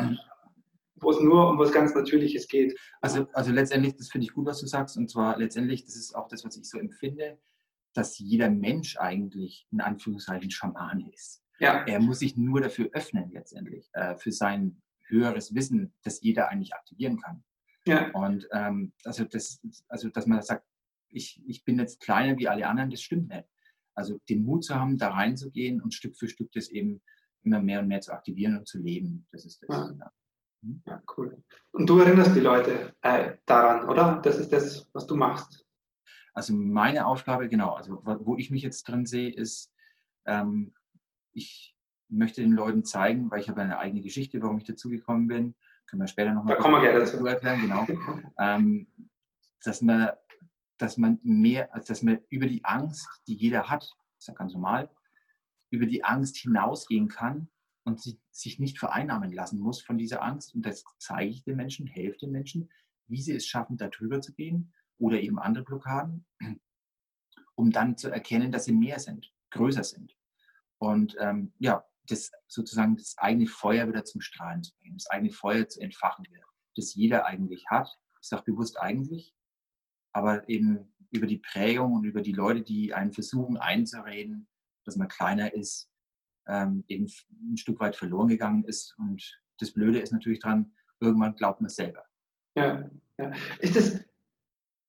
wo 0.95 1.11
es 1.11 1.19
nur 1.19 1.49
um 1.49 1.59
was 1.59 1.71
ganz 1.71 1.93
Natürliches 1.93 2.47
geht. 2.47 2.77
Also, 3.01 3.27
also 3.33 3.51
letztendlich, 3.51 3.95
das 3.95 4.09
finde 4.09 4.25
ich 4.25 4.33
gut, 4.33 4.45
was 4.45 4.59
du 4.59 4.67
sagst, 4.67 4.97
und 4.97 5.09
zwar 5.09 5.37
letztendlich, 5.37 5.85
das 5.85 5.95
ist 5.95 6.15
auch 6.15 6.27
das, 6.27 6.43
was 6.43 6.57
ich 6.57 6.67
so 6.67 6.79
empfinde, 6.79 7.37
dass 7.99 8.17
jeder 8.17 8.49
Mensch 8.49 8.97
eigentlich 8.97 9.67
in 9.71 9.81
Anführungszeichen 9.81 10.49
Schaman 10.49 11.01
ist. 11.13 11.43
Ja. 11.59 11.83
Er 11.85 11.99
muss 11.99 12.19
sich 12.19 12.37
nur 12.37 12.61
dafür 12.61 12.89
öffnen 12.93 13.29
letztendlich, 13.33 13.89
äh, 13.91 14.15
für 14.15 14.31
sein 14.31 14.81
höheres 15.07 15.53
Wissen, 15.53 15.93
das 16.03 16.21
jeder 16.21 16.47
eigentlich 16.47 16.73
aktivieren 16.73 17.19
kann. 17.19 17.43
Ja. 17.85 18.09
Und 18.11 18.47
ähm, 18.53 18.93
also, 19.03 19.25
das, 19.25 19.59
also, 19.89 20.07
dass 20.07 20.27
man 20.27 20.41
sagt, 20.41 20.65
ich, 21.09 21.43
ich 21.45 21.65
bin 21.65 21.77
jetzt 21.77 21.99
kleiner 21.99 22.37
wie 22.37 22.47
alle 22.47 22.67
anderen, 22.67 22.89
das 22.89 23.01
stimmt 23.01 23.27
nicht. 23.27 23.49
Also 23.95 24.17
den 24.29 24.45
Mut 24.45 24.63
zu 24.63 24.75
haben, 24.75 24.97
da 24.97 25.09
reinzugehen 25.09 25.81
und 25.81 25.93
Stück 25.93 26.15
für 26.15 26.29
Stück 26.29 26.53
das 26.53 26.69
eben 26.69 27.01
immer 27.43 27.61
mehr 27.61 27.81
und 27.81 27.89
mehr 27.89 27.99
zu 27.99 28.13
aktivieren 28.13 28.57
und 28.59 28.65
zu 28.65 28.77
leben. 28.77 29.27
Das 29.33 29.43
ist 29.43 29.61
das. 29.63 29.75
Ja, 29.75 29.91
ja. 29.99 30.11
Hm? 30.61 30.81
ja 30.87 31.03
cool. 31.17 31.43
Und 31.71 31.89
du 31.89 31.99
erinnerst 31.99 32.33
die 32.33 32.39
Leute 32.39 32.93
äh, 33.01 33.33
daran, 33.45 33.89
oder? 33.89 34.21
Das 34.23 34.37
ist 34.37 34.53
das, 34.53 34.87
was 34.93 35.05
du 35.05 35.17
machst. 35.17 35.65
Also 36.33 36.53
meine 36.53 37.05
Aufgabe, 37.05 37.49
genau, 37.49 37.73
also 37.73 38.01
wo 38.03 38.37
ich 38.37 38.51
mich 38.51 38.61
jetzt 38.61 38.87
drin 38.87 39.05
sehe, 39.05 39.29
ist, 39.31 39.71
ähm, 40.25 40.73
ich 41.31 41.75
möchte 42.07 42.41
den 42.41 42.51
Leuten 42.51 42.83
zeigen, 42.83 43.29
weil 43.31 43.41
ich 43.41 43.49
habe 43.49 43.61
eine 43.61 43.79
eigene 43.79 44.01
Geschichte, 44.01 44.41
warum 44.41 44.57
ich 44.57 44.63
dazugekommen 44.63 45.27
bin. 45.27 45.55
Können 45.85 46.01
wir 46.01 46.07
später 46.07 46.33
nochmal 46.33 46.55
da 46.55 46.61
kommen 46.61 46.75
wir 46.75 46.81
gerne 46.81 46.99
dazu 46.99 47.25
erklären, 47.25 47.61
genau. 47.61 47.87
ähm, 48.39 48.87
dass 49.63 49.81
man 49.81 50.09
dass 50.77 50.97
man 50.97 51.19
mehr, 51.23 51.73
also 51.73 51.87
dass 51.89 52.01
man 52.03 52.19
über 52.29 52.47
die 52.47 52.63
Angst, 52.63 53.07
die 53.27 53.35
jeder 53.35 53.69
hat, 53.69 53.95
ist 54.17 54.29
ja 54.29 54.33
ganz 54.33 54.53
normal, 54.53 54.89
über 55.71 55.85
die 55.85 56.03
Angst 56.03 56.37
hinausgehen 56.37 57.09
kann 57.09 57.49
und 57.83 58.01
sich 58.31 58.59
nicht 58.59 58.79
vereinnahmen 58.79 59.31
lassen 59.31 59.59
muss 59.59 59.81
von 59.81 59.97
dieser 59.97 60.23
Angst. 60.23 60.55
Und 60.55 60.65
das 60.65 60.85
zeige 60.97 61.31
ich 61.31 61.43
den 61.43 61.57
Menschen, 61.57 61.85
helfe 61.85 62.19
den 62.19 62.31
Menschen, 62.31 62.69
wie 63.07 63.21
sie 63.21 63.35
es 63.35 63.45
schaffen, 63.45 63.77
da 63.77 63.89
drüber 63.89 64.21
zu 64.21 64.33
gehen 64.33 64.71
oder 64.99 65.19
eben 65.19 65.39
andere 65.39 65.63
Blockaden, 65.63 66.25
um 67.55 67.71
dann 67.71 67.97
zu 67.97 68.09
erkennen, 68.09 68.51
dass 68.51 68.65
sie 68.65 68.73
mehr 68.73 68.99
sind, 68.99 69.33
größer 69.51 69.83
sind. 69.83 70.15
Und 70.77 71.15
ähm, 71.19 71.53
ja, 71.57 71.85
das 72.07 72.31
sozusagen 72.47 72.95
das 72.97 73.17
eigene 73.17 73.47
Feuer 73.47 73.87
wieder 73.87 74.05
zum 74.05 74.21
Strahlen 74.21 74.63
zu 74.63 74.73
bringen, 74.77 74.97
das 74.97 75.09
eigene 75.09 75.31
Feuer 75.31 75.67
zu 75.67 75.81
entfachen 75.81 76.25
das 76.75 76.95
jeder 76.95 77.25
eigentlich 77.25 77.67
hat. 77.67 77.99
Ich 78.21 78.27
sage 78.27 78.43
bewusst 78.43 78.79
eigentlich, 78.79 79.35
aber 80.13 80.47
eben 80.47 80.93
über 81.11 81.27
die 81.27 81.39
Prägung 81.39 81.93
und 81.93 82.05
über 82.05 82.21
die 82.21 82.31
Leute, 82.31 82.61
die 82.61 82.93
einen 82.93 83.11
versuchen 83.11 83.57
einzureden, 83.57 84.47
dass 84.85 84.95
man 84.95 85.07
kleiner 85.07 85.53
ist, 85.53 85.91
ähm, 86.47 86.83
eben 86.87 87.07
ein 87.31 87.57
Stück 87.57 87.79
weit 87.79 87.95
verloren 87.95 88.27
gegangen 88.27 88.63
ist. 88.63 88.95
Und 88.97 89.41
das 89.59 89.71
Blöde 89.71 89.99
ist 89.99 90.11
natürlich 90.11 90.39
dran, 90.39 90.73
irgendwann 90.99 91.35
glaubt 91.35 91.61
man 91.61 91.67
es 91.67 91.75
selber. 91.75 92.05
Ja, 92.55 92.89
ja. 93.17 93.31
Ist 93.59 93.75
das, 93.75 94.05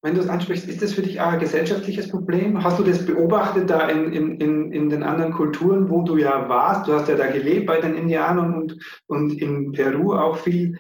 wenn 0.02 0.14
du 0.14 0.20
es 0.20 0.28
ansprichst, 0.28 0.66
ist 0.68 0.80
das 0.80 0.94
für 0.94 1.02
dich 1.02 1.20
auch 1.20 1.32
ein 1.32 1.40
gesellschaftliches 1.40 2.08
Problem? 2.08 2.62
Hast 2.64 2.78
du 2.78 2.84
das 2.84 3.04
beobachtet 3.04 3.68
da 3.68 3.88
in, 3.88 4.12
in, 4.12 4.40
in, 4.40 4.72
in 4.72 4.88
den 4.88 5.02
anderen 5.02 5.32
Kulturen, 5.32 5.90
wo 5.90 6.02
du 6.02 6.16
ja 6.16 6.48
warst? 6.48 6.88
Du 6.88 6.94
hast 6.94 7.08
ja 7.08 7.16
da 7.16 7.26
gelebt 7.26 7.66
bei 7.66 7.80
den 7.80 7.94
Indianern 7.94 8.54
und, 8.54 9.02
und 9.06 9.32
in 9.40 9.72
Peru 9.72 10.14
auch 10.14 10.38
viel, 10.38 10.78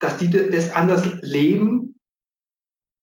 dass 0.00 0.16
die 0.16 0.30
das 0.30 0.72
anders 0.72 1.06
leben 1.22 1.86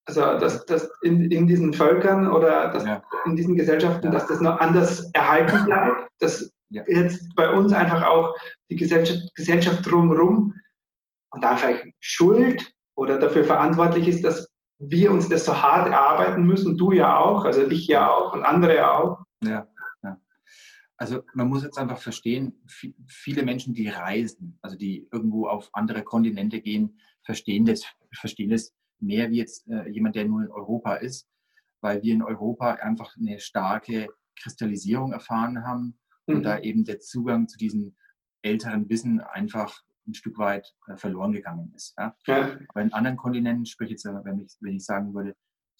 also 0.05 0.21
dass, 0.37 0.65
dass 0.65 0.89
in, 1.01 1.31
in 1.31 1.47
diesen 1.47 1.73
Völkern 1.73 2.29
oder 2.29 2.75
ja. 2.85 3.01
in 3.25 3.35
diesen 3.35 3.55
Gesellschaften, 3.55 4.11
dass 4.11 4.27
das 4.27 4.41
noch 4.41 4.59
anders 4.59 5.09
erhalten 5.13 5.65
bleibt, 5.65 6.09
dass 6.19 6.51
ja. 6.69 6.83
jetzt 6.87 7.33
bei 7.35 7.49
uns 7.49 7.71
einfach 7.71 8.03
auch 8.03 8.35
die 8.69 8.75
Gesellschaft, 8.75 9.33
Gesellschaft 9.35 9.89
drumherum 9.89 10.53
und 11.31 11.43
da 11.43 11.55
vielleicht 11.55 11.85
Schuld 11.99 12.73
oder 12.95 13.17
dafür 13.17 13.43
verantwortlich 13.43 14.07
ist, 14.07 14.23
dass 14.23 14.47
wir 14.89 15.11
uns 15.11 15.29
das 15.29 15.45
so 15.45 15.61
hart 15.61 15.87
erarbeiten 15.87 16.43
müssen, 16.43 16.77
du 16.77 16.91
ja 16.91 17.17
auch, 17.17 17.45
also 17.45 17.67
ich 17.69 17.87
ja 17.87 18.09
auch 18.09 18.33
und 18.33 18.43
andere 18.43 18.89
auch. 18.89 19.19
Ja, 19.43 19.67
ja. 20.03 20.19
Also 20.97 21.21
man 21.33 21.49
muss 21.49 21.63
jetzt 21.63 21.77
einfach 21.77 21.99
verstehen, 21.99 22.63
viele 23.07 23.43
Menschen, 23.43 23.73
die 23.73 23.89
reisen, 23.89 24.57
also 24.61 24.77
die 24.77 25.07
irgendwo 25.11 25.47
auf 25.47 25.69
andere 25.73 26.03
Kontinente 26.03 26.61
gehen, 26.61 26.99
verstehen 27.23 27.65
das, 27.65 27.83
verstehen 28.13 28.49
das 28.49 28.73
mehr 28.99 29.29
wie 29.31 29.37
jetzt 29.37 29.67
äh, 29.67 29.89
jemand, 29.89 30.15
der 30.15 30.25
nur 30.25 30.41
in 30.41 30.51
Europa 30.51 30.95
ist. 30.95 31.27
weil 31.83 32.01
wir 32.01 32.13
in 32.13 32.23
Europa 32.23 32.71
einfach 32.75 33.15
eine 33.17 33.39
starke 33.39 34.07
Kristallisierung 34.41 35.11
erfahren 35.11 35.65
haben 35.65 35.99
mhm. 36.25 36.37
und 36.37 36.43
da 36.43 36.59
eben 36.59 36.85
der 36.85 36.99
Zugang 36.99 37.47
zu 37.47 37.57
diesem 37.57 37.95
älteren 38.41 38.89
Wissen 38.89 39.19
einfach 39.19 39.81
ein 40.07 40.13
Stück 40.13 40.37
weit 40.37 40.75
äh, 40.87 40.97
verloren 40.97 41.31
gegangen 41.31 41.71
ist. 41.75 41.95
Ja? 41.97 42.15
Ja. 42.27 42.59
Aber 42.69 42.81
in 42.81 42.93
anderen 42.93 43.17
Kontinenten, 43.17 43.65
sprich 43.65 43.91
jetzt, 43.91 44.05
wenn 44.05 44.39
ich, 44.39 44.53
wenn 44.59 44.75
ich 44.75 44.85
sagen 44.85 45.13
würde, 45.13 45.35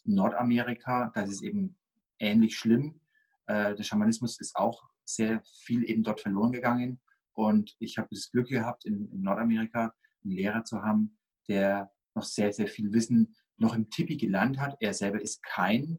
Nordamerika, 0.06 1.12
das 1.14 1.30
ist 1.30 1.44
eben 1.44 1.78
ähnlich 2.20 2.58
schlimm. 2.58 3.00
Äh, 3.48 3.76
der 3.76 3.84
Schamanismus 3.84 4.40
ist 4.40 4.56
auch 4.56 4.84
sehr 5.06 5.42
viel 5.44 5.90
eben 5.90 6.04
dort 6.04 6.22
verloren 6.22 6.52
gegangen. 6.52 7.00
Und 7.34 7.76
ich 7.80 7.98
habe 7.98 8.08
das 8.12 8.32
Glück 8.32 8.48
gehabt, 8.48 8.86
in, 8.86 9.12
in, 9.12 9.22
Nordamerika 9.22 9.94
einen 10.24 10.34
Lehrer 10.34 10.64
zu 10.64 10.82
haben, 10.82 11.18
der 11.48 11.92
noch 12.16 12.24
sehr, 12.24 12.54
sehr 12.54 12.68
viel 12.68 12.94
Wissen 12.94 13.36
noch 13.58 13.76
im 13.76 13.90
Tipi 13.90 14.18
gelernt 14.18 14.60
hat. 14.60 14.78
Er 14.80 14.94
selber 14.94 15.22
ist 15.22 15.42
kein 15.44 15.98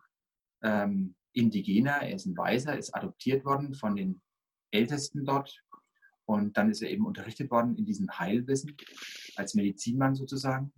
ähm, 0.63 1.15
Indigener, 1.33 2.03
er 2.03 2.15
ist 2.15 2.27
ein 2.27 2.37
Weiser, 2.37 2.79
ist 2.79 2.95
adoptiert 2.95 3.45
worden 3.45 3.75
von 3.75 3.97
den 3.97 4.23
Ältesten 4.71 5.25
dort. 5.25 5.64
Und 6.27 6.57
dann 6.57 6.71
ist 6.71 6.83
er 6.83 6.91
eben 6.91 7.07
unterrichtet 7.07 7.51
worden 7.51 7.77
in 7.77 7.85
diesem 7.85 8.19
Heilwissen 8.19 8.77
als 9.37 9.55
Medizinmann 9.55 10.15
sozusagen. 10.15 10.73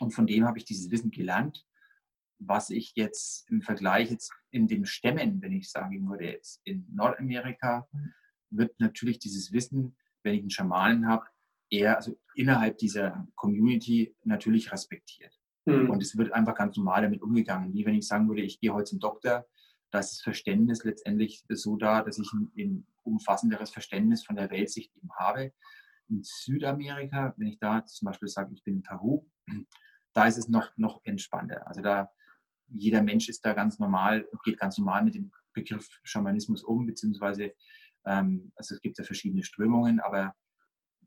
Und 0.00 0.12
von 0.12 0.26
dem 0.26 0.44
habe 0.44 0.58
ich 0.58 0.64
dieses 0.64 0.90
Wissen 0.90 1.10
gelernt, 1.10 1.66
was 2.38 2.70
ich 2.70 2.92
jetzt 2.94 3.48
im 3.50 3.60
Vergleich 3.62 4.10
jetzt 4.10 4.32
in 4.50 4.66
den 4.66 4.86
Stämmen, 4.86 5.42
wenn 5.42 5.52
ich 5.52 5.70
sagen 5.70 6.08
würde, 6.08 6.24
jetzt 6.24 6.60
in 6.64 6.86
Nordamerika, 6.92 7.88
wird 8.50 8.78
natürlich 8.80 9.18
dieses 9.18 9.52
Wissen, 9.52 9.96
wenn 10.22 10.34
ich 10.34 10.40
einen 10.40 10.50
Schamanen 10.50 11.06
habe, 11.06 11.26
eher 11.70 11.96
also 11.96 12.18
innerhalb 12.34 12.78
dieser 12.78 13.28
Community 13.36 14.16
natürlich 14.24 14.72
respektiert. 14.72 15.38
Mhm. 15.66 15.90
Und 15.90 16.02
es 16.02 16.16
wird 16.16 16.32
einfach 16.32 16.54
ganz 16.54 16.76
normal 16.76 17.02
damit 17.02 17.22
umgegangen. 17.22 17.72
Wie 17.74 17.84
wenn 17.86 17.94
ich 17.94 18.06
sagen 18.06 18.28
würde, 18.28 18.42
ich 18.42 18.58
gehe 18.60 18.72
heute 18.72 18.90
zum 18.90 19.00
Doktor, 19.00 19.46
da 19.90 19.98
ist 19.98 20.12
das 20.12 20.20
Verständnis 20.22 20.84
letztendlich 20.84 21.44
so 21.48 21.76
da, 21.76 22.02
dass 22.02 22.18
ich 22.18 22.32
ein, 22.32 22.50
ein 22.56 22.86
umfassenderes 23.02 23.70
Verständnis 23.70 24.24
von 24.24 24.36
der 24.36 24.50
Weltsicht 24.50 24.94
eben 24.96 25.10
habe. 25.18 25.52
In 26.08 26.22
Südamerika, 26.22 27.34
wenn 27.36 27.48
ich 27.48 27.58
da 27.58 27.84
zum 27.84 28.06
Beispiel 28.06 28.28
sage, 28.28 28.52
ich 28.54 28.64
bin 28.64 28.76
in 28.76 28.82
Peru, 28.82 29.26
da 30.12 30.26
ist 30.26 30.38
es 30.38 30.48
noch, 30.48 30.70
noch 30.76 31.00
entspannter. 31.04 31.66
Also 31.66 31.82
da 31.82 32.10
jeder 32.72 33.02
Mensch 33.02 33.28
ist 33.28 33.44
da 33.44 33.52
ganz 33.52 33.78
normal, 33.78 34.28
geht 34.44 34.58
ganz 34.58 34.78
normal 34.78 35.04
mit 35.04 35.14
dem 35.14 35.32
Begriff 35.52 35.88
Schamanismus 36.04 36.62
um, 36.62 36.86
beziehungsweise 36.86 37.52
ähm, 38.04 38.52
also 38.56 38.74
es 38.74 38.80
gibt 38.80 38.98
ja 38.98 39.04
verschiedene 39.04 39.44
Strömungen, 39.44 40.00
aber 40.00 40.34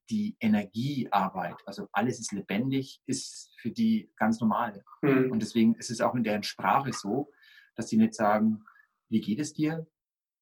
die 0.09 0.35
Energiearbeit, 0.39 1.55
also 1.65 1.87
alles 1.93 2.19
ist 2.19 2.33
lebendig, 2.33 3.01
ist 3.05 3.53
für 3.57 3.71
die 3.71 4.11
ganz 4.17 4.39
normal. 4.41 4.83
Mhm. 5.01 5.31
Und 5.31 5.41
deswegen 5.41 5.75
ist 5.75 5.89
es 5.89 6.01
auch 6.01 6.13
in 6.13 6.23
deren 6.23 6.43
Sprache 6.43 6.91
so, 6.91 7.31
dass 7.75 7.89
sie 7.89 7.97
nicht 7.97 8.13
sagen, 8.13 8.65
wie 9.13 9.21
geht 9.21 9.39
es 9.39 9.53
dir, 9.53 9.87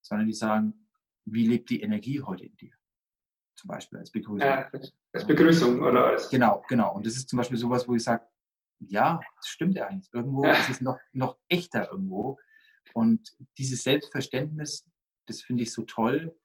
sondern 0.02 0.28
die 0.28 0.34
sagen, 0.34 0.88
wie 1.26 1.46
lebt 1.46 1.70
die 1.70 1.82
Energie 1.82 2.22
heute 2.22 2.46
in 2.46 2.56
dir? 2.56 2.74
Zum 3.56 3.68
Beispiel 3.68 4.00
als 4.00 4.12
Begrüßung. 4.12 4.40
Ja, 4.40 4.72
als 5.14 5.28
Begrüßung 5.28 5.82
oder 5.82 6.06
als. 6.06 6.30
Genau, 6.30 6.64
genau. 6.68 6.96
Und 6.96 7.06
das 7.06 7.16
ist 7.16 7.30
zum 7.30 7.38
Beispiel 7.38 7.58
sowas, 7.58 7.88
wo 7.88 7.94
ich 7.94 8.04
sage, 8.04 8.26
ja, 8.80 9.20
das 9.36 9.48
stimmt 9.48 9.76
ja 9.76 9.88
eigentlich. 9.88 10.10
Irgendwo 10.14 10.46
ja. 10.46 10.54
ist 10.54 10.70
es 10.70 10.82
noch, 10.82 10.98
noch 11.12 11.38
echter 11.50 11.92
irgendwo. 11.92 12.40
Und 12.94 13.36
dieses 13.58 13.84
Selbstverständnis, 13.84 14.90
das 15.28 15.42
finde 15.42 15.64
ich 15.64 15.74
so 15.74 15.84
toll, 15.84 16.36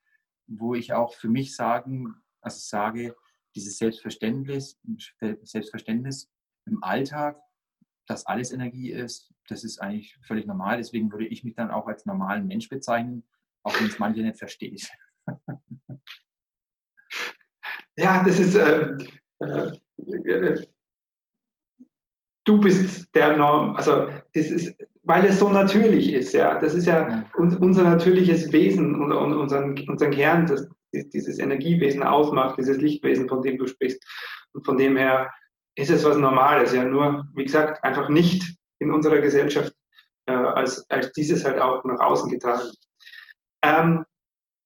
wo 0.48 0.74
ich 0.74 0.92
auch 0.92 1.14
für 1.14 1.28
mich 1.28 1.54
sagen, 1.54 2.22
also 2.40 2.58
sage, 2.58 3.16
dieses 3.54 3.78
Selbstverständnis, 3.78 4.78
Selbstverständnis 5.42 6.28
im 6.66 6.82
Alltag, 6.82 7.40
dass 8.06 8.26
alles 8.26 8.52
Energie 8.52 8.92
ist, 8.92 9.32
das 9.48 9.64
ist 9.64 9.80
eigentlich 9.80 10.16
völlig 10.22 10.46
normal. 10.46 10.78
Deswegen 10.78 11.10
würde 11.10 11.26
ich 11.26 11.44
mich 11.44 11.54
dann 11.54 11.70
auch 11.70 11.86
als 11.86 12.06
normalen 12.06 12.46
Mensch 12.46 12.68
bezeichnen, 12.68 13.24
auch 13.62 13.78
wenn 13.78 13.88
es 13.88 13.98
manche 13.98 14.22
nicht 14.22 14.38
verstehen. 14.38 14.78
Ja, 17.98 18.22
das 18.22 18.38
ist, 18.38 18.54
äh, 18.54 18.94
äh, 19.38 20.66
du 22.44 22.60
bist 22.60 23.08
der 23.14 23.38
Norm, 23.38 23.74
also 23.74 24.10
das 24.34 24.50
ist, 24.50 24.76
weil 25.02 25.24
es 25.24 25.38
so 25.38 25.48
natürlich 25.48 26.12
ist, 26.12 26.34
ja, 26.34 26.58
das 26.58 26.74
ist 26.74 26.84
ja 26.84 27.24
unser 27.38 27.84
natürliches 27.84 28.52
Wesen 28.52 28.96
und, 28.96 29.12
und 29.12 29.32
unseren, 29.32 29.78
unseren 29.88 30.10
Kern, 30.10 30.46
das 30.46 30.68
dieses 31.04 31.38
Energiewesen 31.38 32.02
ausmacht, 32.02 32.58
dieses 32.58 32.78
Lichtwesen, 32.78 33.28
von 33.28 33.42
dem 33.42 33.58
du 33.58 33.66
sprichst. 33.66 34.02
Und 34.52 34.64
von 34.64 34.76
dem 34.76 34.96
her 34.96 35.30
ist 35.76 35.90
es 35.90 36.04
was 36.04 36.16
Normales, 36.16 36.72
ja, 36.72 36.84
nur, 36.84 37.26
wie 37.34 37.44
gesagt, 37.44 37.84
einfach 37.84 38.08
nicht 38.08 38.56
in 38.78 38.90
unserer 38.90 39.18
Gesellschaft 39.18 39.72
äh, 40.26 40.32
als, 40.32 40.88
als 40.90 41.12
dieses 41.12 41.44
halt 41.44 41.60
auch 41.60 41.84
nach 41.84 42.00
außen 42.00 42.30
getragen. 42.30 42.70
Ähm, 43.62 44.04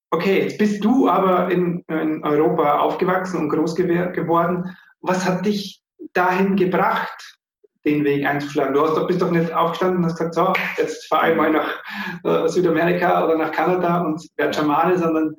okay, 0.09 0.43
jetzt 0.43 0.57
bist 0.57 0.83
du 0.83 1.09
aber 1.09 1.51
in, 1.51 1.83
in 1.87 2.23
Europa 2.23 2.79
aufgewachsen 2.79 3.39
und 3.39 3.49
groß 3.49 3.75
geworden. 3.75 4.75
Was 5.01 5.25
hat 5.25 5.45
dich 5.45 5.81
dahin 6.13 6.55
gebracht, 6.55 7.37
den 7.85 8.03
Weg 8.03 8.25
einzuschlagen? 8.25 8.73
Du 8.73 8.81
hast 8.81 8.95
doch, 8.95 9.07
bist 9.07 9.21
doch 9.21 9.31
nicht 9.31 9.51
aufgestanden 9.51 9.97
und 9.97 10.05
hast 10.05 10.17
gesagt, 10.17 10.35
so, 10.35 10.53
jetzt 10.77 11.07
fahre 11.07 11.31
ich 11.31 11.37
mal 11.37 11.51
nach 11.51 11.83
äh, 12.23 12.47
Südamerika 12.47 13.25
oder 13.25 13.37
nach 13.37 13.51
Kanada 13.51 14.01
und 14.01 14.25
werde 14.37 14.53
Schamane, 14.53 14.97
sondern 14.97 15.35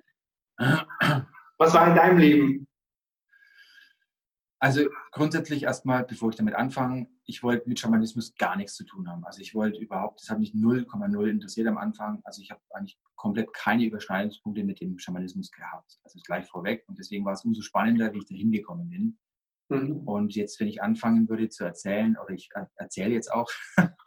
was 1.58 1.74
war 1.74 1.88
in 1.88 1.94
deinem 1.94 2.18
Leben? 2.18 2.66
Also 4.62 4.88
grundsätzlich 5.10 5.64
erstmal, 5.64 6.04
bevor 6.04 6.30
ich 6.30 6.36
damit 6.36 6.54
anfange, 6.54 7.08
ich 7.24 7.42
wollte 7.42 7.68
mit 7.68 7.80
Schamanismus 7.80 8.36
gar 8.36 8.56
nichts 8.56 8.76
zu 8.76 8.84
tun 8.84 9.08
haben. 9.08 9.24
Also 9.24 9.40
ich 9.40 9.56
wollte 9.56 9.80
überhaupt, 9.80 10.20
das 10.20 10.30
hat 10.30 10.38
mich 10.38 10.52
0,0 10.52 11.28
interessiert 11.28 11.66
am 11.66 11.78
Anfang. 11.78 12.20
Also 12.22 12.42
ich 12.42 12.52
habe 12.52 12.60
eigentlich 12.70 12.96
komplett 13.16 13.52
keine 13.52 13.84
Überschneidungspunkte 13.84 14.62
mit 14.62 14.80
dem 14.80 15.00
Schamanismus 15.00 15.50
gehabt. 15.50 15.98
Also 16.04 16.20
gleich 16.24 16.46
vorweg. 16.46 16.84
Und 16.86 16.96
deswegen 16.96 17.24
war 17.24 17.32
es 17.32 17.44
umso 17.44 17.60
spannender, 17.60 18.12
wie 18.12 18.18
ich 18.18 18.28
da 18.28 18.36
hingekommen 18.36 18.88
bin. 18.88 19.18
Mhm. 19.68 20.06
Und 20.06 20.36
jetzt, 20.36 20.60
wenn 20.60 20.68
ich 20.68 20.80
anfangen 20.80 21.28
würde 21.28 21.48
zu 21.48 21.64
erzählen, 21.64 22.16
oder 22.16 22.32
ich 22.32 22.48
erzähle 22.76 23.14
jetzt 23.14 23.32
auch, 23.32 23.50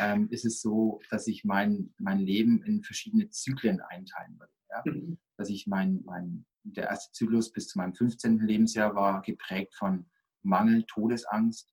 ähm, 0.00 0.28
ist 0.28 0.44
es 0.44 0.60
so, 0.60 1.00
dass 1.08 1.26
ich 1.28 1.44
mein, 1.44 1.94
mein 1.96 2.18
Leben 2.18 2.62
in 2.62 2.82
verschiedene 2.82 3.30
Zyklen 3.30 3.80
einteilen 3.80 4.38
würde. 4.38 4.52
Ja? 4.68 4.82
Mhm. 4.84 5.16
Dass 5.38 5.48
ich 5.48 5.66
mein, 5.66 6.02
mein 6.04 6.44
der 6.64 6.88
erste 6.88 7.12
Zyklus 7.12 7.52
bis 7.52 7.68
zu 7.68 7.78
meinem 7.78 7.94
15. 7.94 8.38
Lebensjahr 8.38 8.94
war 8.94 9.22
geprägt 9.22 9.74
von 9.74 10.06
Mangel, 10.42 10.84
Todesangst. 10.84 11.72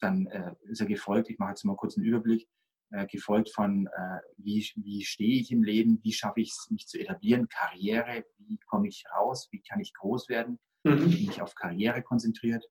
Dann 0.00 0.26
äh, 0.26 0.54
ist 0.64 0.80
er 0.80 0.86
gefolgt, 0.86 1.30
ich 1.30 1.38
mache 1.38 1.50
jetzt 1.50 1.64
mal 1.64 1.76
kurz 1.76 1.96
einen 1.96 2.06
Überblick, 2.06 2.48
äh, 2.90 3.06
gefolgt 3.06 3.50
von, 3.52 3.86
äh, 3.86 4.20
wie, 4.36 4.64
wie 4.76 5.04
stehe 5.04 5.40
ich 5.40 5.50
im 5.50 5.62
Leben, 5.62 6.00
wie 6.02 6.12
schaffe 6.12 6.40
ich 6.40 6.50
es, 6.50 6.68
mich 6.70 6.86
zu 6.86 6.98
etablieren, 6.98 7.48
Karriere, 7.48 8.24
wie 8.38 8.58
komme 8.58 8.88
ich 8.88 9.04
raus, 9.14 9.48
wie 9.50 9.62
kann 9.62 9.80
ich 9.80 9.92
groß 9.94 10.28
werden, 10.28 10.58
mhm. 10.84 11.06
mich 11.26 11.42
auf 11.42 11.54
Karriere 11.54 12.02
konzentriert. 12.02 12.64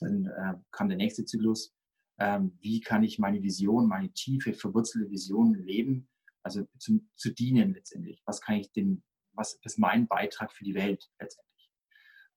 Dann 0.00 0.26
äh, 0.26 0.54
kam 0.72 0.88
der 0.88 0.98
nächste 0.98 1.24
Zyklus, 1.24 1.74
ähm, 2.18 2.56
wie 2.60 2.80
kann 2.80 3.04
ich 3.04 3.18
meine 3.18 3.42
Vision, 3.42 3.86
meine 3.86 4.12
tiefe, 4.12 4.52
verwurzelte 4.52 5.10
Vision 5.10 5.54
leben, 5.54 6.08
also 6.42 6.64
zu, 6.78 7.00
zu 7.14 7.32
dienen 7.32 7.74
letztendlich. 7.74 8.22
Was 8.24 8.40
kann 8.40 8.56
ich 8.56 8.72
dem 8.72 9.02
was 9.36 9.54
ist 9.62 9.78
mein 9.78 10.06
Beitrag 10.06 10.52
für 10.52 10.64
die 10.64 10.74
Welt 10.74 11.10
letztendlich. 11.20 11.70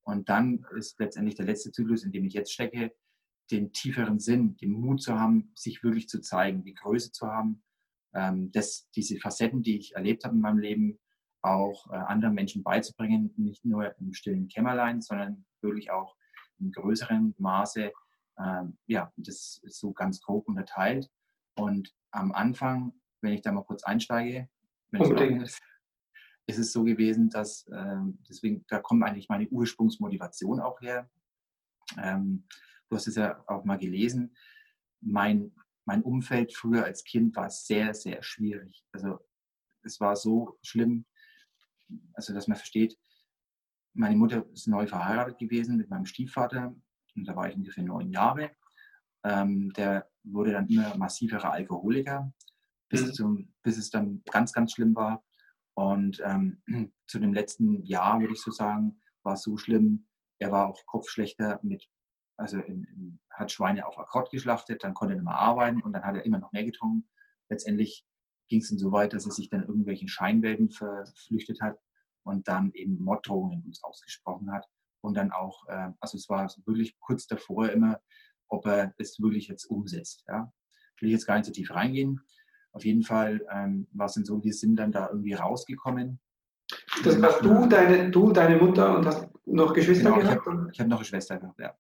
Und 0.04 0.30
dann 0.30 0.66
ist 0.76 1.00
letztendlich 1.00 1.36
der 1.36 1.46
letzte 1.46 1.72
Zyklus, 1.72 2.04
in 2.04 2.12
dem 2.12 2.26
ich 2.26 2.34
jetzt 2.34 2.52
stecke, 2.52 2.94
den 3.52 3.74
tieferen 3.74 4.20
Sinn, 4.20 4.58
den 4.58 4.72
Mut 4.72 5.02
zu 5.02 5.20
haben, 5.20 5.52
sich 5.56 5.84
wirklich 5.84 6.08
zu 6.08 6.22
zeigen, 6.22 6.64
die 6.64 6.74
Größe 6.74 7.12
zu 7.12 7.28
haben, 7.28 7.64
ähm, 8.14 8.52
dass 8.52 8.90
diese 8.92 9.18
Facetten, 9.18 9.62
die 9.62 9.78
ich 9.78 9.96
erlebt 9.96 10.24
habe 10.24 10.36
in 10.36 10.42
meinem 10.42 10.60
Leben, 10.60 11.00
auch 11.42 11.90
äh, 11.92 11.96
anderen 11.96 12.36
Menschen 12.36 12.64
beizubringen, 12.64 13.34
nicht 13.38 13.64
nur 13.66 13.98
im 14.00 14.14
stillen 14.14 14.48
Kämmerlein, 14.48 15.02
sondern 15.02 15.46
wirklich 15.62 15.90
auch 15.92 16.16
in 16.60 16.72
größerem 16.72 17.36
Maße. 17.38 17.92
Ähm, 18.38 18.78
ja, 18.88 19.12
das 19.16 19.60
ist 19.64 19.80
so 19.80 19.94
ganz 19.94 20.22
grob 20.22 20.48
unterteilt. 20.48 21.10
Und 21.56 21.94
am 22.12 22.32
Anfang, 22.32 22.94
wenn 23.22 23.34
ich 23.34 23.42
da 23.42 23.52
mal 23.52 23.64
kurz 23.64 23.84
einsteige, 23.84 24.50
wenn 24.92 25.02
es 25.02 25.54
ist, 25.54 25.62
ist 26.50 26.58
es 26.58 26.72
so 26.72 26.84
gewesen, 26.84 27.30
dass 27.30 27.70
ähm, 27.72 28.18
deswegen, 28.28 28.66
da 28.68 28.80
kommt 28.80 29.04
eigentlich 29.04 29.30
meine 29.30 29.48
Ursprungsmotivation 29.48 30.60
auch 30.60 30.82
her. 30.82 31.10
Ähm, 31.98 32.46
du 32.90 32.96
hast 32.96 33.08
es 33.08 33.16
ja 33.16 33.44
auch 33.48 33.64
mal 33.66 33.78
gelesen. 33.78 34.36
Mein, 35.00 35.54
mein 35.86 36.02
Umfeld 36.02 36.54
früher 36.56 36.86
als 36.86 37.04
Kind 37.04 37.36
war 37.36 37.50
sehr, 37.52 37.94
sehr 37.94 38.24
schwierig. 38.24 38.84
Also 38.92 39.20
es 39.84 40.00
war 40.00 40.16
so 40.16 40.58
schlimm, 40.64 41.06
also 42.14 42.34
dass 42.34 42.48
man 42.48 42.58
versteht, 42.58 42.98
meine 43.94 44.16
Mutter 44.16 44.46
ist 44.52 44.68
neu 44.68 44.88
verheiratet 44.88 45.38
gewesen 45.38 45.78
mit 45.78 45.90
meinem 45.90 46.06
Stiefvater 46.06 46.76
und 47.16 47.28
da 47.28 47.36
war 47.36 47.50
ich 47.50 47.56
ungefähr 47.56 47.84
neun 47.84 48.12
Jahre. 48.12 48.52
Ähm, 49.24 49.72
der 49.74 50.10
wurde 50.24 50.54
dann 50.54 50.68
immer 50.68 50.96
massiverer 50.98 51.52
Alkoholiker, 51.52 52.34
bis, 52.88 53.06
mhm. 53.06 53.14
zum, 53.14 53.54
bis 53.62 53.78
es 53.78 53.90
dann 53.90 54.24
ganz, 54.32 54.52
ganz 54.52 54.74
schlimm 54.74 54.96
war. 54.96 55.24
Und 55.80 56.22
ähm, 56.26 56.62
zu 57.08 57.20
dem 57.20 57.34
letzten 57.34 57.86
Jahr, 57.86 58.20
würde 58.20 58.34
ich 58.34 58.42
so 58.42 58.52
sagen, 58.52 59.00
war 59.24 59.36
es 59.36 59.44
so 59.44 59.56
schlimm. 59.56 60.08
Er 60.38 60.52
war 60.52 60.68
auch 60.68 60.86
kopfschlechter 60.86 61.62
mit, 61.64 61.88
also 62.36 62.60
in, 62.60 62.84
in, 62.84 63.20
hat 63.30 63.50
Schweine 63.50 63.88
auf 63.88 63.98
Akkord 63.98 64.30
geschlachtet, 64.30 64.84
dann 64.84 64.94
konnte 64.94 65.14
er 65.14 65.16
nicht 65.16 65.26
mehr 65.26 65.40
arbeiten 65.40 65.82
und 65.82 65.94
dann 65.94 66.04
hat 66.04 66.18
er 66.18 66.26
immer 66.26 66.40
noch 66.40 66.52
mehr 66.52 66.66
getrunken. 66.66 67.08
letztendlich 67.48 68.06
ging 68.50 68.60
es 68.60 68.68
dann 68.68 68.78
so 68.78 68.92
weit, 68.92 69.14
dass 69.14 69.26
er 69.26 69.32
sich 69.32 69.48
dann 69.50 69.62
irgendwelchen 69.62 70.10
Scheinwelten 70.10 70.70
verflüchtet 70.70 71.62
hat 71.62 71.80
und 72.24 72.50
dann 72.50 72.74
eben 72.74 73.02
Morddrohungen 73.02 73.64
uns 73.64 73.82
ausgesprochen 73.82 74.52
hat. 74.52 74.68
Und 75.02 75.16
dann 75.16 75.32
auch, 75.32 75.66
äh, 75.68 75.94
also 76.02 76.18
es 76.18 76.28
war 76.28 76.54
wirklich 76.66 77.00
kurz 77.00 77.26
davor 77.26 77.70
immer, 77.70 78.02
ob 78.50 78.66
er 78.66 78.94
es 78.98 79.18
wirklich 79.22 79.48
jetzt 79.48 79.64
umsetzt. 79.64 80.26
Ja. 80.28 80.52
Will 81.00 81.08
ich 81.08 81.14
jetzt 81.14 81.26
gar 81.26 81.38
nicht 81.38 81.46
so 81.46 81.54
tief 81.54 81.72
reingehen. 81.72 82.20
Auf 82.72 82.86
jeden 82.86 83.04
Fall 83.04 83.46
ähm, 83.52 83.88
war 83.92 84.06
es 84.06 84.14
dann 84.14 84.26
so, 84.26 84.44
wir 84.44 84.54
sind 84.54 84.76
dann 84.76 84.92
da 84.92 85.10
irgendwie 85.10 85.34
rausgekommen. 85.34 86.20
Das 87.04 87.20
warst 87.22 87.44
du, 87.44 87.68
deine, 87.68 88.12
du, 88.12 88.32
deine 88.32 88.58
Mutter 88.58 88.98
und 88.98 89.06
hast 89.06 89.28
noch 89.46 89.74
Geschwister 89.74 90.12
genau, 90.12 90.22
gehabt? 90.22 90.42
Ich 90.42 90.48
habe 90.48 90.72
hab 90.80 90.88
noch 90.88 90.98
eine 90.98 91.06
Schwester 91.06 91.38
gehabt, 91.38 91.60
ja. 91.60 91.76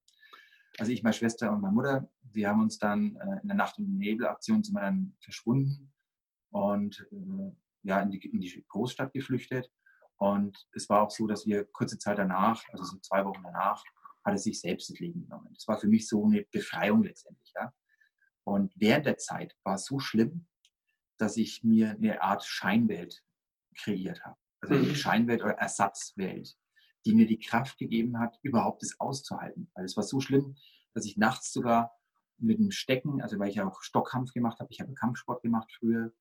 Also 0.79 0.91
ich, 0.91 1.03
meine 1.03 1.13
Schwester 1.13 1.51
und 1.51 1.61
meine 1.61 1.73
Mutter, 1.73 2.09
wir 2.21 2.49
haben 2.49 2.61
uns 2.61 2.79
dann 2.79 3.15
äh, 3.17 3.41
in 3.41 3.47
der 3.47 3.57
Nacht- 3.57 3.77
und 3.77 3.97
Nebelaktion 3.97 4.63
sind 4.63 4.73
wir 4.73 4.81
dann 4.81 5.15
verschwunden 5.19 5.91
und 6.51 7.07
äh, 7.11 7.51
ja, 7.83 8.01
in 8.01 8.11
die, 8.11 8.19
in 8.27 8.39
die 8.39 8.65
Großstadt 8.67 9.13
geflüchtet. 9.13 9.69
Und 10.17 10.67
es 10.73 10.89
war 10.89 11.01
auch 11.01 11.11
so, 11.11 11.27
dass 11.27 11.45
wir 11.45 11.65
kurze 11.65 11.97
Zeit 11.97 12.17
danach, 12.17 12.63
also 12.71 12.83
so 12.83 12.97
zwei 12.99 13.23
Wochen 13.25 13.43
danach, 13.43 13.83
hat 14.25 14.33
er 14.33 14.37
sich 14.37 14.59
selbst 14.59 14.89
das 14.89 14.99
Leben 14.99 15.21
genommen. 15.21 15.49
Das 15.53 15.67
war 15.67 15.79
für 15.79 15.87
mich 15.87 16.07
so 16.07 16.25
eine 16.25 16.45
Befreiung 16.51 17.03
letztendlich. 17.03 17.53
Ja. 17.55 17.73
Und 18.43 18.73
während 18.75 19.05
der 19.05 19.17
Zeit 19.17 19.55
war 19.63 19.75
es 19.75 19.85
so 19.85 19.99
schlimm, 19.99 20.45
dass 21.19 21.37
ich 21.37 21.63
mir 21.63 21.91
eine 21.91 22.21
Art 22.21 22.43
Scheinwelt 22.43 23.23
kreiert 23.75 24.23
habe. 24.23 24.37
Also 24.61 24.75
eine 24.75 24.87
mhm. 24.87 24.95
Scheinwelt 24.95 25.43
oder 25.43 25.53
Ersatzwelt, 25.53 26.57
die 27.05 27.13
mir 27.13 27.27
die 27.27 27.39
Kraft 27.39 27.77
gegeben 27.77 28.19
hat, 28.19 28.37
überhaupt 28.41 28.83
das 28.83 28.99
auszuhalten. 28.99 29.69
Weil 29.73 29.85
es 29.85 29.95
war 29.95 30.03
so 30.03 30.19
schlimm, 30.19 30.55
dass 30.93 31.05
ich 31.05 31.17
nachts 31.17 31.53
sogar 31.53 31.91
mit 32.37 32.59
dem 32.59 32.71
Stecken, 32.71 33.21
also 33.21 33.37
weil 33.39 33.49
ich 33.49 33.55
ja 33.55 33.67
auch 33.67 33.81
Stockkampf 33.81 34.33
gemacht 34.33 34.59
habe, 34.59 34.71
ich 34.71 34.79
habe 34.79 34.93
Kampfsport 34.93 35.41
gemacht 35.41 35.71
früher. 35.77 36.13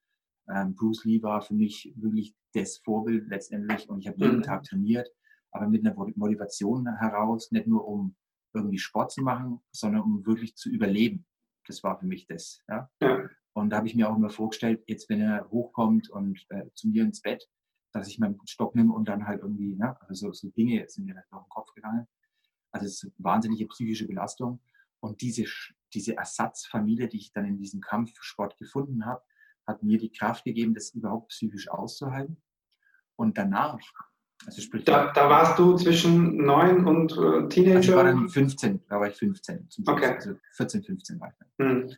Ähm, 0.49 0.75
Bruce 0.75 1.05
Lee 1.05 1.23
war 1.23 1.43
für 1.43 1.55
mich 1.55 1.93
wirklich 1.97 2.35
das 2.55 2.79
Vorbild 2.79 3.29
letztendlich 3.29 3.89
und 3.89 4.01
ich 4.01 4.09
habe 4.09 4.19
jeden 4.19 4.39
mhm. 4.39 4.43
Tag 4.43 4.65
trainiert, 4.65 5.09
aber 5.51 5.69
mit 5.69 5.87
einer 5.87 5.95
Motivation 5.95 6.89
heraus, 6.99 7.51
nicht 7.51 7.67
nur 7.67 7.87
um 7.87 8.17
irgendwie 8.55 8.79
Sport 8.79 9.13
zu 9.13 9.23
machen, 9.23 9.61
sondern 9.73 10.03
um 10.03 10.27
wirklich 10.27 10.57
zu 10.57 10.71
überleben. 10.71 11.27
Das 11.67 11.83
war 11.83 11.99
für 11.99 12.07
mich 12.07 12.27
das. 12.27 12.63
Ja? 12.69 12.91
ja. 13.01 13.29
Und 13.59 13.71
da 13.71 13.79
habe 13.79 13.89
ich 13.89 13.97
mir 13.97 14.09
auch 14.09 14.17
immer 14.17 14.31
vorgestellt, 14.31 14.85
jetzt 14.87 15.09
wenn 15.09 15.21
er 15.21 15.51
hochkommt 15.51 16.09
und 16.11 16.47
äh, 16.51 16.67
zu 16.75 16.89
mir 16.89 17.03
ins 17.03 17.21
Bett, 17.21 17.49
dass 17.93 18.07
ich 18.07 18.19
meinen 18.21 18.39
Stock 18.47 18.75
nehme 18.77 18.93
und 18.93 19.09
dann 19.09 19.27
halt 19.27 19.43
irgendwie, 19.43 19.75
ne, 19.75 19.97
also 20.09 20.33
so 20.33 20.49
Dinge 20.51 20.85
sind 20.89 21.07
mir 21.07 21.15
durch 21.15 21.27
den 21.29 21.49
Kopf 21.49 21.75
gegangen. 21.75 22.07
Also 22.71 22.87
es 22.87 23.03
ist 23.03 23.05
eine 23.05 23.13
wahnsinnige 23.19 23.67
psychische 23.67 24.07
Belastung. 24.07 24.61
Und 25.01 25.21
diese, 25.23 25.45
diese 25.93 26.17
Ersatzfamilie, 26.17 27.09
die 27.09 27.17
ich 27.19 27.33
dann 27.33 27.47
in 27.47 27.59
diesem 27.59 27.81
Kampfsport 27.81 28.57
gefunden 28.59 29.05
habe, 29.05 29.23
hat 29.67 29.83
mir 29.83 29.99
die 29.99 30.13
Kraft 30.13 30.45
gegeben, 30.45 30.75
das 30.75 30.91
überhaupt 30.91 31.29
psychisch 31.31 31.69
auszuhalten. 31.69 32.41
Und 33.17 33.39
danach, 33.39 33.79
also 34.47 34.63
sprich. 34.63 34.85
Da, 34.85 35.13
da 35.13 35.29
warst 35.29 35.59
du 35.59 35.77
zwischen 35.77 36.37
neun 36.37 36.87
und 36.87 37.13
äh, 37.13 37.49
Teenager? 37.49 37.77
Also 37.77 37.91
ich 37.91 37.97
war 37.97 38.05
dann 38.05 38.29
15, 38.29 38.85
da 38.89 39.01
war 39.01 39.09
ich 39.09 39.17
15 39.17 39.69
zum 39.69 39.85
Schluss. 39.85 39.97
Okay. 39.97 40.15
Also 40.15 40.35
14, 40.53 40.85
15 40.85 41.21
war 41.21 41.31
ich 41.31 41.35
dann. 41.39 41.83
Hm. 41.83 41.97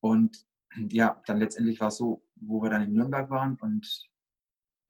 Und 0.00 0.46
ja, 0.76 1.22
dann 1.26 1.38
letztendlich 1.38 1.80
war 1.80 1.88
es 1.88 1.96
so, 1.96 2.22
wo 2.36 2.62
wir 2.62 2.70
dann 2.70 2.82
in 2.82 2.92
Nürnberg 2.92 3.30
waren 3.30 3.56
und 3.60 4.08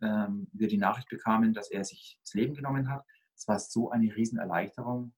ähm, 0.03 0.49
wir 0.53 0.69
die 0.69 0.79
Nachricht 0.79 1.09
bekamen, 1.09 1.55
dass 1.55 1.71
er 1.71 1.85
sich 1.85 2.19
das 2.23 2.35
Leben 2.35 2.55
genommen 2.55 2.91
hat. 2.91 3.05
Es 3.35 3.47
war 3.49 3.59
so 3.59 3.91
eine 3.91 4.15
Riesenerleichterung. 4.15 5.15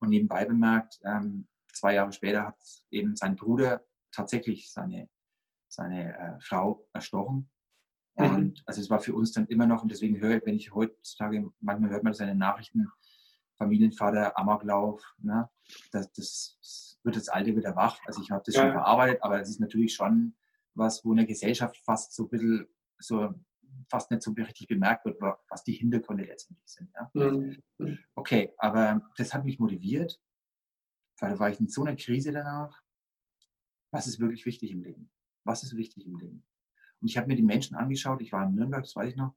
Und 0.00 0.10
nebenbei 0.10 0.44
bemerkt, 0.44 1.00
ähm, 1.04 1.48
zwei 1.72 1.94
Jahre 1.94 2.12
später 2.12 2.46
hat 2.46 2.56
eben 2.90 3.16
sein 3.16 3.36
Bruder 3.36 3.84
tatsächlich 4.12 4.70
seine, 4.70 5.08
seine 5.68 6.16
äh, 6.16 6.40
Frau 6.40 6.86
erstochen. 6.92 7.50
Mhm. 8.16 8.34
Und 8.34 8.62
also 8.66 8.80
es 8.80 8.90
war 8.90 9.00
für 9.00 9.14
uns 9.14 9.32
dann 9.32 9.46
immer 9.46 9.66
noch, 9.66 9.82
und 9.82 9.90
deswegen 9.90 10.20
höre 10.20 10.36
ich, 10.36 10.46
wenn 10.46 10.54
ich 10.56 10.72
heutzutage, 10.72 11.50
manchmal 11.60 11.90
hört 11.90 12.04
man 12.04 12.14
seine 12.14 12.34
Nachrichten, 12.34 12.88
Familienvater, 13.58 14.38
Amoklauf, 14.38 15.02
ne? 15.18 15.50
das, 15.90 16.12
das 16.12 16.98
wird 17.02 17.16
das 17.16 17.28
Alte 17.28 17.54
wieder 17.56 17.76
wach. 17.76 18.00
Also 18.06 18.22
ich 18.22 18.30
habe 18.30 18.42
das 18.44 18.54
ja. 18.54 18.62
schon 18.62 18.72
verarbeitet, 18.72 19.22
aber 19.22 19.40
es 19.40 19.48
ist 19.48 19.60
natürlich 19.60 19.94
schon 19.94 20.34
was, 20.74 21.04
wo 21.04 21.10
in 21.10 21.18
der 21.18 21.26
Gesellschaft 21.26 21.76
fast 21.78 22.14
so 22.14 22.24
ein 22.24 22.28
bisschen 22.28 22.68
so 22.98 23.34
fast 23.88 24.10
nicht 24.10 24.22
so 24.22 24.32
richtig 24.32 24.68
bemerkt 24.68 25.04
wird, 25.04 25.20
was 25.20 25.64
die 25.64 25.72
Hintergründe 25.72 26.24
letztendlich 26.24 26.68
sind. 26.68 26.90
Ja? 26.94 27.10
Mhm. 27.14 27.62
Okay, 28.14 28.52
aber 28.58 29.02
das 29.16 29.34
hat 29.34 29.44
mich 29.44 29.58
motiviert, 29.58 30.20
weil 31.18 31.30
da 31.30 31.38
war 31.38 31.50
ich 31.50 31.60
in 31.60 31.68
so 31.68 31.82
einer 31.82 31.96
Krise 31.96 32.32
danach. 32.32 32.82
Was 33.90 34.06
ist 34.06 34.20
wirklich 34.20 34.44
wichtig 34.44 34.72
im 34.72 34.82
Leben? 34.82 35.10
Was 35.44 35.62
ist 35.62 35.76
wichtig 35.76 36.06
im 36.06 36.16
Leben? 36.16 36.44
Und 37.00 37.08
ich 37.08 37.16
habe 37.16 37.28
mir 37.28 37.36
die 37.36 37.42
Menschen 37.42 37.76
angeschaut, 37.76 38.20
ich 38.20 38.32
war 38.32 38.44
in 38.46 38.54
Nürnberg, 38.54 38.82
das 38.82 38.94
weiß 38.94 39.10
ich 39.10 39.16
noch. 39.16 39.34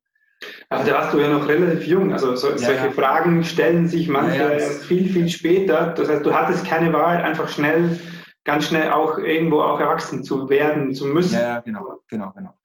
Aber 0.70 0.84
da 0.84 0.94
warst 0.94 1.14
du 1.14 1.20
ja 1.20 1.30
noch 1.30 1.48
relativ 1.48 1.86
jung, 1.86 2.14
also 2.14 2.36
so, 2.36 2.52
ja, 2.52 2.58
solche 2.58 2.86
ja. 2.86 2.92
Fragen 2.92 3.44
stellen 3.44 3.88
sich 3.88 4.08
manchmal 4.08 4.60
ja, 4.60 4.70
viel, 4.70 5.10
viel 5.10 5.30
später. 5.30 5.94
Das 5.94 6.10
heißt, 6.10 6.26
du 6.26 6.34
hattest 6.34 6.66
keine 6.66 6.92
Wahl, 6.94 7.18
einfach 7.18 7.50
schnell, 7.50 8.00
ganz 8.44 8.66
schnell 8.66 8.92
auch 8.92 9.18
irgendwo 9.18 9.62
auch 9.62 9.80
erwachsen 9.80 10.24
zu 10.24 10.50
werden, 10.50 10.94
zu 10.96 11.06
müssen. 11.06 11.36
Ja, 11.36 11.60
genau, 11.60 12.00
genau, 12.08 12.32
genau. 12.32 12.58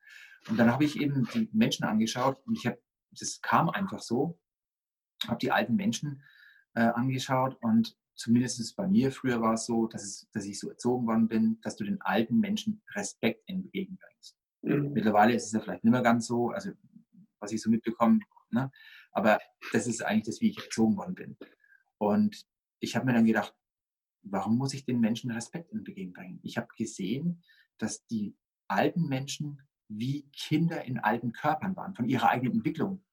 Und 0.48 0.58
dann 0.58 0.72
habe 0.72 0.84
ich 0.84 1.00
eben 1.00 1.28
die 1.34 1.50
Menschen 1.52 1.84
angeschaut 1.84 2.40
und 2.46 2.56
ich 2.56 2.66
habe, 2.66 2.78
das 3.10 3.40
kam 3.42 3.68
einfach 3.68 4.00
so, 4.00 4.38
habe 5.26 5.38
die 5.38 5.50
alten 5.50 5.76
Menschen 5.76 6.22
äh, 6.74 6.80
angeschaut 6.80 7.56
und 7.60 7.96
zumindest 8.14 8.76
bei 8.76 8.86
mir 8.86 9.12
früher 9.12 9.40
war 9.40 9.54
es 9.54 9.66
so, 9.66 9.86
dass, 9.86 10.02
es, 10.02 10.28
dass 10.32 10.46
ich 10.46 10.58
so 10.58 10.70
erzogen 10.70 11.06
worden 11.06 11.28
bin, 11.28 11.58
dass 11.62 11.76
du 11.76 11.84
den 11.84 12.00
alten 12.00 12.38
Menschen 12.38 12.82
Respekt 12.94 13.42
entgegenbringst. 13.48 14.36
Mhm. 14.62 14.92
Mittlerweile 14.92 15.34
ist 15.34 15.46
es 15.46 15.52
ja 15.52 15.60
vielleicht 15.60 15.84
nicht 15.84 15.92
mehr 15.92 16.02
ganz 16.02 16.26
so, 16.26 16.50
also 16.50 16.70
was 17.46 17.52
ich 17.52 17.62
so 17.62 17.70
mitbekomme, 17.70 18.20
ne? 18.50 18.70
aber 19.12 19.38
das 19.72 19.86
ist 19.86 20.02
eigentlich 20.02 20.26
das, 20.26 20.40
wie 20.40 20.50
ich 20.50 20.58
erzogen 20.58 20.96
worden 20.96 21.14
bin. 21.14 21.36
Und 21.98 22.44
ich 22.80 22.96
habe 22.96 23.06
mir 23.06 23.14
dann 23.14 23.24
gedacht, 23.24 23.54
warum 24.22 24.58
muss 24.58 24.74
ich 24.74 24.84
den 24.84 25.00
Menschen 25.00 25.30
Respekt 25.30 25.72
entgegenbringen? 25.72 26.40
Ich 26.42 26.56
habe 26.56 26.68
gesehen, 26.76 27.42
dass 27.78 28.04
die 28.06 28.36
alten 28.68 29.08
Menschen 29.08 29.62
wie 29.88 30.28
Kinder 30.30 30.84
in 30.84 30.98
alten 30.98 31.32
Körpern 31.32 31.76
waren, 31.76 31.94
von 31.94 32.08
ihrer 32.08 32.28
eigenen 32.28 32.54
Entwicklung. 32.54 33.04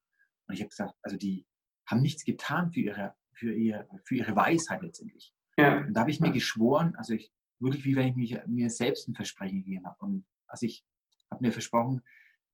Und 0.46 0.54
ich 0.54 0.60
habe 0.60 0.70
gesagt, 0.70 0.94
also 1.02 1.16
die 1.16 1.46
haben 1.86 2.02
nichts 2.02 2.24
getan 2.24 2.72
für 2.72 2.80
ihre, 2.80 3.14
für 3.32 3.54
ihr, 3.54 3.88
für 4.04 4.16
ihre 4.16 4.34
Weisheit 4.34 4.82
letztendlich. 4.82 5.32
Ja. 5.56 5.78
Und 5.78 5.94
da 5.94 6.00
habe 6.00 6.10
ich 6.10 6.20
mir 6.20 6.32
geschworen, 6.32 6.96
also 6.96 7.14
ich, 7.14 7.32
wirklich 7.60 7.84
wie 7.84 7.94
wenn 7.94 8.08
ich 8.08 8.16
mich, 8.16 8.38
mir 8.46 8.70
selbst 8.70 9.08
ein 9.08 9.14
Versprechen 9.14 9.62
gegeben 9.62 9.86
habe. 9.86 10.04
Und 10.04 10.26
also 10.46 10.66
ich 10.66 10.84
habe 11.30 11.44
mir 11.44 11.52
versprochen, 11.52 12.02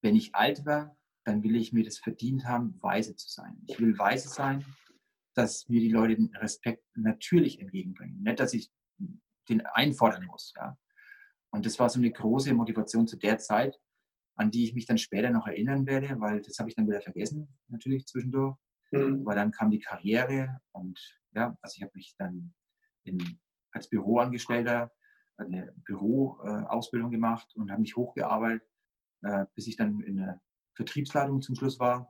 wenn 0.03 0.17
ich 0.17 0.35
alt 0.35 0.67
war, 0.67 0.97
dann 1.31 1.45
will 1.45 1.55
ich 1.55 1.73
mir 1.73 1.85
das 1.85 1.99
verdient 1.99 2.45
haben, 2.45 2.77
weise 2.83 3.15
zu 3.15 3.29
sein. 3.29 3.63
Ich 3.69 3.79
will 3.79 3.97
weise 3.97 4.29
sein, 4.29 4.65
dass 5.35 5.69
mir 5.69 5.81
die 5.81 5.91
Leute 5.91 6.17
den 6.17 6.35
Respekt 6.35 6.85
natürlich 6.97 7.61
entgegenbringen. 7.61 8.21
Nicht, 8.23 8.41
dass 8.41 8.53
ich 8.53 8.71
den 9.49 9.65
einfordern 9.65 10.27
muss. 10.27 10.53
Ja. 10.57 10.77
Und 11.53 11.67
das 11.67 11.79
war 11.79 11.89
so 11.89 12.01
eine 12.01 12.11
große 12.11 12.53
Motivation 12.53 13.07
zu 13.07 13.17
der 13.17 13.39
Zeit, 13.39 13.79
an 14.35 14.51
die 14.51 14.65
ich 14.65 14.75
mich 14.75 14.87
dann 14.87 14.99
später 14.99 15.31
noch 15.31 15.47
erinnern 15.47 15.87
werde, 15.87 16.19
weil 16.19 16.43
das 16.43 16.59
habe 16.59 16.69
ich 16.69 16.75
dann 16.75 16.89
wieder 16.89 17.01
vergessen, 17.01 17.49
natürlich 17.69 18.07
zwischendurch. 18.07 18.57
Mhm. 18.91 19.23
Aber 19.23 19.37
dann 19.37 19.53
kam 19.53 19.71
die 19.71 19.79
Karriere 19.79 20.61
und 20.73 20.99
ja, 21.33 21.57
also 21.63 21.77
ich 21.77 21.83
habe 21.83 21.93
mich 21.95 22.17
dann 22.19 22.53
in, 23.05 23.19
als 23.71 23.89
Büroangestellter 23.89 24.91
eine 25.37 25.73
Büroausbildung 25.85 27.11
äh, 27.13 27.15
gemacht 27.15 27.55
und 27.55 27.71
habe 27.71 27.83
mich 27.83 27.97
hochgearbeitet, 27.97 28.67
äh, 29.23 29.47
bis 29.55 29.69
ich 29.69 29.77
dann 29.77 30.01
in 30.01 30.17
der 30.17 30.41
Vertriebsleitung 30.81 31.43
zum 31.43 31.57
Schluss 31.57 31.79
war, 31.79 32.09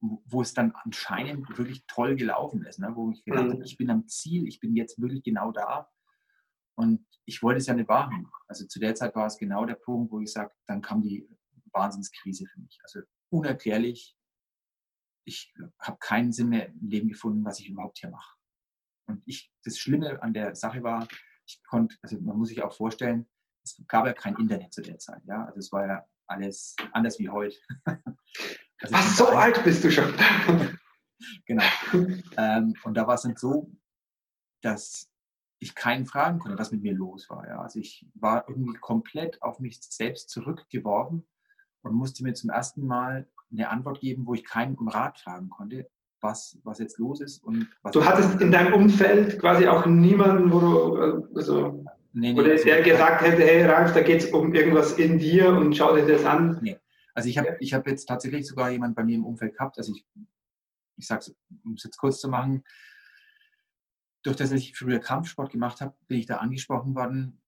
wo 0.00 0.42
es 0.42 0.54
dann 0.54 0.72
anscheinend 0.84 1.56
wirklich 1.56 1.84
toll 1.86 2.16
gelaufen 2.16 2.64
ist, 2.64 2.78
ne? 2.78 2.92
wo 2.94 3.10
ich 3.10 3.24
gedacht 3.24 3.46
mhm. 3.46 3.52
habe, 3.52 3.64
ich 3.64 3.76
bin 3.76 3.90
am 3.90 4.06
Ziel, 4.06 4.46
ich 4.46 4.60
bin 4.60 4.76
jetzt 4.76 5.00
wirklich 5.00 5.22
genau 5.22 5.52
da 5.52 5.88
und 6.76 7.06
ich 7.24 7.42
wollte 7.42 7.58
es 7.58 7.66
ja 7.66 7.74
nicht 7.74 7.88
wahrnehmen. 7.88 8.30
Also 8.46 8.66
zu 8.66 8.78
der 8.78 8.94
Zeit 8.94 9.14
war 9.14 9.26
es 9.26 9.38
genau 9.38 9.64
der 9.64 9.74
Punkt, 9.74 10.12
wo 10.12 10.20
ich 10.20 10.32
sage, 10.32 10.52
dann 10.66 10.82
kam 10.82 11.02
die 11.02 11.28
Wahnsinnskrise 11.72 12.46
für 12.46 12.60
mich. 12.60 12.78
Also 12.82 13.00
unerklärlich, 13.30 14.16
ich 15.24 15.52
habe 15.80 15.98
keinen 16.00 16.32
Sinn 16.32 16.48
mehr 16.48 16.68
im 16.68 16.88
Leben 16.88 17.08
gefunden, 17.08 17.44
was 17.44 17.60
ich 17.60 17.68
überhaupt 17.68 17.98
hier 17.98 18.10
mache. 18.10 18.36
Und 19.06 19.22
ich, 19.26 19.52
das 19.64 19.78
Schlimme 19.78 20.22
an 20.22 20.32
der 20.32 20.54
Sache 20.54 20.82
war, 20.82 21.06
ich 21.46 21.62
konnte, 21.64 21.96
also 22.02 22.20
man 22.20 22.36
muss 22.36 22.48
sich 22.48 22.62
auch 22.62 22.74
vorstellen, 22.74 23.28
es 23.64 23.80
gab 23.88 24.06
ja 24.06 24.12
kein 24.12 24.36
Internet 24.36 24.72
zu 24.72 24.82
der 24.82 24.98
Zeit. 24.98 25.22
Ja? 25.26 25.44
Also 25.44 25.58
es 25.58 25.72
war 25.72 25.86
ja 25.86 26.06
alles 26.28 26.76
anders 26.92 27.18
wie 27.18 27.28
heute. 27.28 27.56
also 27.86 28.94
Was, 28.94 29.16
so 29.16 29.28
alt 29.28 29.62
bist 29.64 29.84
du 29.84 29.90
schon? 29.90 30.12
genau. 31.46 31.64
Ähm, 32.36 32.74
und 32.84 32.94
da 32.94 33.06
war 33.06 33.14
es 33.14 33.22
dann 33.22 33.36
so, 33.36 33.70
dass 34.62 35.10
ich 35.60 35.74
keinen 35.74 36.06
fragen 36.06 36.38
konnte, 36.38 36.58
was 36.58 36.70
mit 36.70 36.82
mir 36.82 36.94
los 36.94 37.28
war. 37.28 37.46
Ja. 37.46 37.60
Also 37.60 37.80
ich 37.80 38.06
war 38.14 38.48
irgendwie 38.48 38.78
komplett 38.78 39.42
auf 39.42 39.58
mich 39.58 39.80
selbst 39.82 40.30
zurückgeworfen 40.30 41.26
und 41.82 41.94
musste 41.94 42.22
mir 42.22 42.34
zum 42.34 42.50
ersten 42.50 42.86
Mal 42.86 43.28
eine 43.50 43.68
Antwort 43.70 44.00
geben, 44.00 44.26
wo 44.26 44.34
ich 44.34 44.44
keinen 44.44 44.76
um 44.76 44.88
Rat 44.88 45.18
fragen 45.18 45.48
konnte, 45.48 45.90
was, 46.20 46.58
was 46.64 46.78
jetzt 46.78 46.98
los 46.98 47.20
ist. 47.20 47.42
Und 47.42 47.68
du 47.92 48.04
hattest 48.04 48.40
in 48.40 48.52
deinem 48.52 48.74
Umfeld 48.74 49.38
quasi 49.40 49.66
auch 49.66 49.86
niemanden, 49.86 50.52
wo 50.52 50.60
du, 50.60 50.96
äh, 50.96 51.36
also 51.36 51.84
Nee, 52.12 52.32
nee, 52.32 52.40
Oder 52.40 52.52
also, 52.52 52.64
der 52.64 52.82
gesagt 52.82 53.22
hätte, 53.22 53.42
hey 53.42 53.64
Ralf, 53.64 53.92
da 53.92 54.00
geht 54.00 54.22
es 54.22 54.30
um 54.32 54.54
irgendwas 54.54 54.98
in 54.98 55.18
dir 55.18 55.50
und 55.50 55.76
schau 55.76 55.94
dir 55.94 56.06
das 56.06 56.24
an. 56.24 56.58
Nee. 56.62 56.78
Also 57.14 57.28
ich 57.28 57.38
habe 57.38 57.56
ich 57.60 57.74
hab 57.74 57.86
jetzt 57.86 58.06
tatsächlich 58.06 58.46
sogar 58.46 58.70
jemanden 58.70 58.94
bei 58.94 59.04
mir 59.04 59.16
im 59.16 59.26
Umfeld 59.26 59.54
gehabt, 59.54 59.76
also 59.78 59.92
ich, 59.92 60.06
ich 60.96 61.06
sage 61.06 61.20
es, 61.20 61.36
um 61.64 61.74
es 61.74 61.84
jetzt 61.84 61.98
kurz 61.98 62.20
zu 62.20 62.28
machen, 62.28 62.64
durch 64.22 64.36
das 64.36 64.52
ich 64.52 64.76
früher 64.76 65.00
Kampfsport 65.00 65.50
gemacht 65.50 65.80
habe, 65.80 65.94
bin 66.06 66.18
ich 66.18 66.26
da 66.26 66.36
angesprochen 66.36 66.94
worden, 66.94 67.40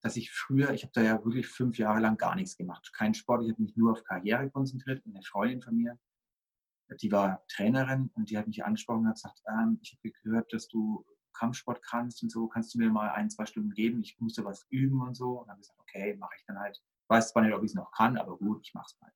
dass 0.00 0.16
ich 0.16 0.30
früher, 0.30 0.72
ich 0.72 0.82
habe 0.82 0.92
da 0.94 1.02
ja 1.02 1.24
wirklich 1.24 1.46
fünf 1.46 1.78
Jahre 1.78 2.00
lang 2.00 2.16
gar 2.16 2.34
nichts 2.34 2.56
gemacht. 2.56 2.92
Kein 2.92 3.14
Sport, 3.14 3.44
ich 3.44 3.50
habe 3.50 3.62
mich 3.62 3.76
nur 3.76 3.92
auf 3.92 4.04
Karriere 4.04 4.50
konzentriert. 4.50 5.04
Und 5.04 5.14
eine 5.14 5.24
Freundin 5.24 5.60
von 5.60 5.76
mir, 5.76 5.98
die 7.00 7.12
war 7.12 7.44
Trainerin 7.48 8.10
und 8.14 8.30
die 8.30 8.38
hat 8.38 8.46
mich 8.46 8.64
angesprochen 8.64 9.00
und 9.00 9.08
hat 9.08 9.14
gesagt, 9.14 9.42
ähm, 9.48 9.78
ich 9.82 9.92
habe 9.92 10.12
gehört, 10.22 10.52
dass 10.52 10.68
du 10.68 11.04
Kampfsport 11.32 11.82
kannst 11.82 12.22
und 12.22 12.30
so, 12.30 12.48
kannst 12.48 12.74
du 12.74 12.78
mir 12.78 12.90
mal 12.90 13.10
ein, 13.10 13.30
zwei 13.30 13.46
Stunden 13.46 13.72
geben? 13.72 14.00
Ich 14.00 14.18
musste 14.20 14.44
was 14.44 14.66
üben 14.70 15.00
und 15.02 15.14
so. 15.14 15.40
Und 15.40 15.46
dann 15.46 15.52
habe 15.52 15.60
ich 15.60 15.68
gesagt, 15.68 15.80
okay, 15.80 16.16
mache 16.16 16.34
ich 16.36 16.44
dann 16.46 16.58
halt. 16.58 16.82
Weiß 17.08 17.30
zwar 17.30 17.42
nicht, 17.42 17.54
ob 17.54 17.62
ich 17.62 17.70
es 17.70 17.74
noch 17.74 17.90
kann, 17.92 18.18
aber 18.18 18.36
gut, 18.36 18.60
ich 18.66 18.74
mache 18.74 18.86
es 18.86 19.00
mal. 19.00 19.12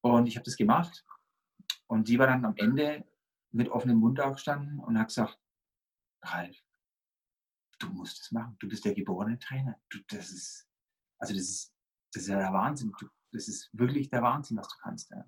Und 0.00 0.26
ich 0.26 0.36
habe 0.36 0.44
das 0.44 0.56
gemacht. 0.56 1.04
Und 1.86 2.08
die 2.08 2.18
war 2.18 2.26
dann 2.26 2.44
am 2.44 2.56
Ende 2.56 3.06
mit 3.50 3.68
offenem 3.68 3.98
Mund 3.98 4.20
aufgestanden 4.20 4.78
und 4.78 4.98
hat 4.98 5.08
gesagt, 5.08 5.38
Ralf, 6.22 6.56
du 7.78 7.90
musst 7.90 8.20
es 8.20 8.32
machen. 8.32 8.56
Du 8.58 8.68
bist 8.68 8.84
der 8.84 8.94
geborene 8.94 9.38
Trainer. 9.38 9.78
Du, 9.90 9.98
das 10.08 10.30
ist, 10.30 10.68
also 11.18 11.34
das 11.34 11.42
ist, 11.42 11.74
das 12.12 12.22
ist 12.24 12.28
ja 12.28 12.38
der 12.38 12.52
Wahnsinn. 12.52 12.92
Du, 12.98 13.08
das 13.32 13.48
ist 13.48 13.68
wirklich 13.72 14.08
der 14.08 14.22
Wahnsinn, 14.22 14.56
was 14.56 14.68
du 14.68 14.76
kannst. 14.82 15.10
Ja. 15.10 15.24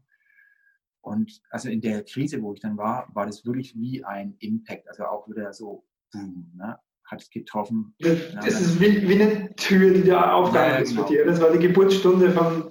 Und 1.05 1.40
also 1.51 1.69
in 1.69 1.81
der 1.81 2.05
Krise, 2.05 2.43
wo 2.43 2.55
ich 2.55 2.61
dann 2.61 2.77
war, 2.77 3.09
war 3.14 3.27
das 3.27 3.45
wirklich 3.45 3.75
wie 3.77 4.05
ein 4.05 4.37
Impact. 4.38 4.88
Also 4.88 5.05
auch 5.05 5.29
wieder 5.29 5.53
so, 5.53 5.85
boom, 6.12 6.53
ne? 6.57 6.79
hat 7.05 7.23
es 7.23 7.31
getroffen. 7.31 7.95
Das, 7.99 8.33
ja, 8.33 8.40
das 8.40 8.61
ist 8.61 8.81
wie, 8.81 9.09
wie, 9.09 9.23
eine 9.23 9.55
Tür, 9.57 9.93
die 9.93 10.05
da 10.05 10.33
aufgegangen 10.33 10.71
ja, 10.71 10.79
ist 10.79 10.90
genau. 10.90 11.07
für 11.07 11.12
dir. 11.12 11.27
Das 11.27 11.40
war 11.40 11.53
die 11.53 11.59
Geburtsstunde 11.59 12.31
von 12.33 12.71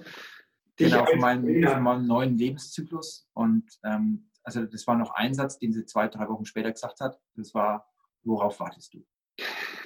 dich. 0.78 0.90
Genau, 0.90 1.06
von 1.06 1.18
meinem, 1.20 1.68
von 1.68 1.82
meinem 1.82 2.06
neuen 2.06 2.36
Lebenszyklus. 2.36 3.28
Und 3.32 3.64
ähm, 3.84 4.30
also 4.42 4.64
das 4.64 4.86
war 4.86 4.96
noch 4.96 5.12
ein 5.14 5.34
Satz, 5.34 5.58
den 5.58 5.72
sie 5.72 5.86
zwei, 5.86 6.08
drei 6.08 6.28
Wochen 6.28 6.44
später 6.44 6.72
gesagt 6.72 7.00
hat. 7.00 7.18
Das 7.36 7.54
war, 7.54 7.86
worauf 8.24 8.60
wartest 8.60 8.94
du? 8.94 9.04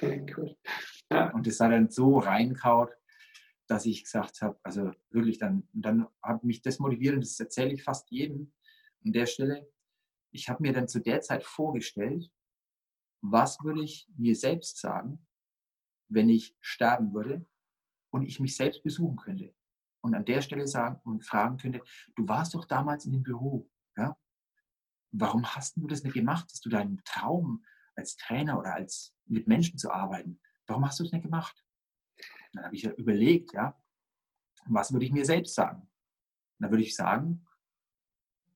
cool. 0.01 0.55
Ja. 1.11 1.31
Und 1.31 1.47
das 1.47 1.59
hat 1.59 1.71
dann 1.71 1.89
so 1.89 2.19
reinkaut, 2.19 2.91
dass 3.69 3.85
ich 3.85 4.03
gesagt 4.03 4.41
habe, 4.41 4.59
also 4.63 4.91
wirklich 5.11 5.37
dann, 5.37 5.67
dann 5.73 6.07
hat 6.21 6.43
mich 6.43 6.61
das 6.61 6.79
motiviert 6.79 7.15
und 7.15 7.21
das 7.21 7.39
erzähle 7.39 7.73
ich 7.73 7.83
fast 7.83 8.09
jedem 8.11 8.51
an 9.05 9.13
der 9.13 9.25
Stelle. 9.25 9.71
Ich 10.31 10.49
habe 10.49 10.63
mir 10.63 10.73
dann 10.73 10.87
zu 10.87 10.99
der 10.99 11.21
Zeit 11.21 11.43
vorgestellt, 11.43 12.31
was 13.21 13.59
würde 13.63 13.83
ich 13.83 14.09
mir 14.15 14.35
selbst 14.35 14.79
sagen, 14.79 15.25
wenn 16.07 16.29
ich 16.29 16.55
sterben 16.59 17.13
würde 17.13 17.45
und 18.11 18.23
ich 18.23 18.39
mich 18.39 18.55
selbst 18.55 18.83
besuchen 18.83 19.17
könnte. 19.17 19.53
Und 20.01 20.15
an 20.15 20.25
der 20.25 20.41
Stelle 20.41 20.67
sagen 20.67 20.99
und 21.03 21.25
fragen 21.25 21.57
könnte, 21.57 21.81
du 22.15 22.27
warst 22.27 22.55
doch 22.55 22.65
damals 22.65 23.05
in 23.05 23.11
dem 23.11 23.23
Büro, 23.23 23.69
ja? 23.97 24.17
Warum 25.11 25.45
hast 25.45 25.75
du 25.77 25.87
das 25.87 26.03
nicht 26.03 26.13
gemacht, 26.13 26.51
dass 26.51 26.61
du 26.61 26.69
deinen 26.69 27.01
Traum 27.03 27.63
als 27.99 28.15
Trainer 28.15 28.57
oder 28.57 28.73
als 28.73 29.13
mit 29.25 29.47
Menschen 29.47 29.77
zu 29.77 29.91
arbeiten. 29.91 30.39
Warum 30.65 30.85
hast 30.85 30.99
du 30.99 31.03
das 31.03 31.11
nicht 31.11 31.23
gemacht? 31.23 31.63
Dann 32.53 32.65
habe 32.65 32.75
ich 32.75 32.83
ja 32.83 32.91
überlegt, 32.91 33.53
ja, 33.53 33.79
was 34.67 34.91
würde 34.91 35.05
ich 35.05 35.11
mir 35.11 35.25
selbst 35.25 35.55
sagen? 35.55 35.81
Und 35.81 36.63
dann 36.63 36.71
würde 36.71 36.83
ich 36.83 36.95
sagen, 36.95 37.45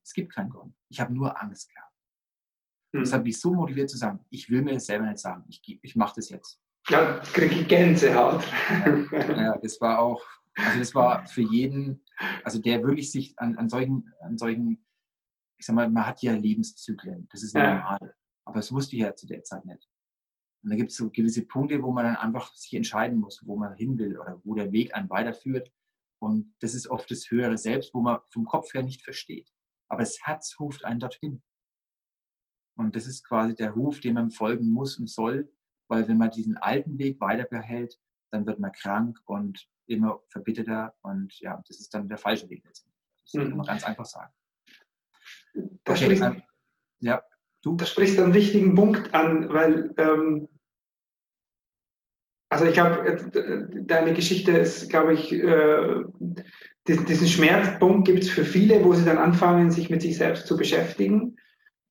es 0.04 0.14
gibt 0.14 0.34
keinen 0.34 0.50
Grund. 0.50 0.76
Ich 0.90 1.00
habe 1.00 1.14
nur 1.14 1.42
Angst 1.42 1.70
gehabt. 1.74 1.94
Hm. 2.94 3.02
Das 3.02 3.14
hat 3.14 3.24
mich 3.24 3.40
so 3.40 3.54
motiviert 3.54 3.90
zu 3.90 3.98
sagen, 3.98 4.26
ich 4.30 4.50
will 4.50 4.62
mir 4.62 4.74
das 4.74 4.86
selber 4.86 5.06
nicht 5.06 5.20
sagen. 5.20 5.46
Ich, 5.48 5.62
ich 5.82 5.96
mache 5.96 6.16
das 6.18 6.30
jetzt. 6.30 6.62
Ja, 6.90 7.20
kriege 7.20 7.56
ich 7.62 7.68
Gänsehaut. 7.68 8.44
Ja, 8.70 9.42
ja, 9.42 9.58
das 9.58 9.80
war 9.80 10.00
auch, 10.00 10.22
also 10.56 10.80
das 10.80 10.94
war 10.94 11.26
für 11.28 11.42
jeden, 11.42 12.04
also 12.44 12.60
der 12.60 12.84
wirklich 12.84 13.10
sich 13.12 13.40
an, 13.40 13.58
an 13.58 13.70
solchen, 13.70 14.14
an 14.20 14.38
solchen, 14.38 14.86
ich 15.58 15.66
sag 15.66 15.76
mal, 15.76 15.90
man 15.90 16.06
hat 16.06 16.22
ja 16.22 16.34
Lebenszyklen, 16.34 17.28
das 17.32 17.42
ist 17.42 17.56
normal. 17.56 18.16
Aber 18.46 18.56
das 18.58 18.72
wusste 18.74 18.98
ich 18.98 19.04
ja 19.04 19.16
zu 19.16 19.26
der 19.26 19.44
Zeit 19.44 19.64
nicht. 19.64 19.90
Und 20.64 20.70
da 20.70 20.76
gibt 20.76 20.92
es 20.92 20.98
so 20.98 21.10
gewisse 21.10 21.46
Punkte, 21.46 21.84
wo 21.84 21.92
man 21.92 22.06
dann 22.06 22.16
einfach 22.16 22.54
sich 22.56 22.74
entscheiden 22.74 23.20
muss, 23.20 23.42
wo 23.46 23.58
man 23.58 23.76
hin 23.76 23.98
will 23.98 24.18
oder 24.18 24.40
wo 24.44 24.56
der 24.56 24.72
Weg 24.72 24.96
einen 24.96 25.10
weiterführt. 25.10 25.72
Und 26.20 26.56
das 26.60 26.74
ist 26.74 26.88
oft 26.88 27.12
das 27.12 27.30
höhere 27.30 27.58
Selbst, 27.58 27.94
wo 27.94 28.02
man 28.02 28.20
vom 28.30 28.46
Kopf 28.46 28.74
her 28.74 28.84
nicht 28.84 29.02
versteht. 29.02 29.52
Aber 29.90 30.02
das 30.02 30.20
Herz 30.24 30.56
ruft 30.60 30.86
einen 30.86 31.02
dorthin. 31.02 31.44
Und 32.76 32.96
das 32.96 33.08
ist 33.08 33.28
quasi 33.28 33.56
der 33.56 33.72
Ruf, 33.72 34.00
dem 34.00 34.16
man 34.16 34.32
folgen 34.32 34.70
muss 34.70 34.98
und 34.98 35.10
soll, 35.10 35.52
weil 35.90 36.08
wenn 36.08 36.18
man 36.18 36.32
diesen 36.32 36.58
alten 36.58 36.98
Weg 36.98 37.20
weiter 37.20 37.44
behält, 37.44 38.00
dann 38.32 38.46
wird 38.46 38.60
man 38.60 38.72
krank 38.72 39.20
und 39.26 39.68
immer 39.86 40.22
verbitterter 40.30 40.96
und 41.02 41.38
ja, 41.40 41.62
das 41.68 41.80
ist 41.80 41.94
dann 41.94 42.08
der 42.08 42.18
falsche 42.18 42.50
Weg 42.50 42.64
letztendlich. 42.66 43.04
Das 43.26 43.34
kann 43.34 43.50
man 43.50 43.58
mhm. 43.60 43.64
ganz 43.64 43.84
einfach 43.84 44.06
sagen. 44.06 44.34
Okay, 45.86 46.14
ähm, 46.14 46.42
ja. 47.00 47.22
Du? 47.62 47.76
Da 47.76 47.86
sprichst 47.86 48.20
einen 48.20 48.34
wichtigen 48.34 48.76
Punkt 48.76 49.14
an, 49.14 49.50
weil, 49.50 49.94
ähm, 49.98 50.50
also 52.54 52.66
ich 52.66 52.74
glaube, 52.74 53.18
deine 53.82 54.14
Geschichte 54.14 54.52
ist, 54.52 54.88
glaube 54.90 55.14
ich, 55.14 55.34
äh, 55.34 56.04
diesen 56.88 57.28
Schmerzpunkt 57.28 58.06
gibt 58.06 58.24
es 58.24 58.30
für 58.30 58.46
viele, 58.46 58.84
wo 58.84 58.94
sie 58.94 59.06
dann 59.06 59.18
anfangen, 59.18 59.72
sich 59.72 59.90
mit 59.90 60.04
sich 60.04 60.18
selbst 60.18 60.46
zu 60.46 60.56
beschäftigen. 60.56 61.36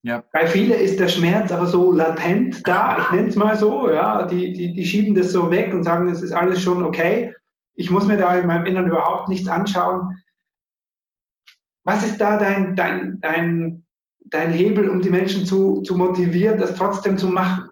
Ja. 0.03 0.23
Bei 0.33 0.47
vielen 0.47 0.79
ist 0.79 1.01
der 1.01 1.09
Schmerz 1.09 1.51
aber 1.51 1.67
so 1.67 1.93
latent 1.93 2.67
da, 2.67 2.99
ich 2.99 3.11
nenne 3.11 3.29
es 3.29 3.37
mal 3.37 3.57
so, 3.57 3.91
ja, 3.91 4.25
die, 4.27 4.53
die, 4.53 4.73
die 4.73 4.85
schieben 4.85 5.17
das 5.17 5.33
so 5.33 5.51
weg 5.51 5.75
und 5.75 5.83
sagen, 5.83 6.09
es 6.09 6.23
ist 6.23 6.33
alles 6.33 6.63
schon 6.63 6.85
okay. 6.85 7.35
Ich 7.75 7.91
muss 7.91 8.07
mir 8.07 8.17
da 8.17 8.37
in 8.37 8.47
meinem 8.47 8.67
Inneren 8.67 8.89
überhaupt 8.89 9.29
nichts 9.29 9.49
anschauen. 9.49 10.17
Was 11.85 12.05
ist 12.05 12.21
da 12.21 12.39
dein, 12.39 12.77
dein, 12.77 13.21
dein, 13.21 13.85
dein 14.27 14.53
Hebel, 14.53 14.89
um 14.89 15.03
die 15.03 15.11
Menschen 15.11 15.45
zu, 15.45 15.83
zu 15.83 15.97
motivieren, 15.97 16.61
das 16.61 16.77
trotzdem 16.77 17.19
zu 17.19 17.27
machen? 17.27 17.72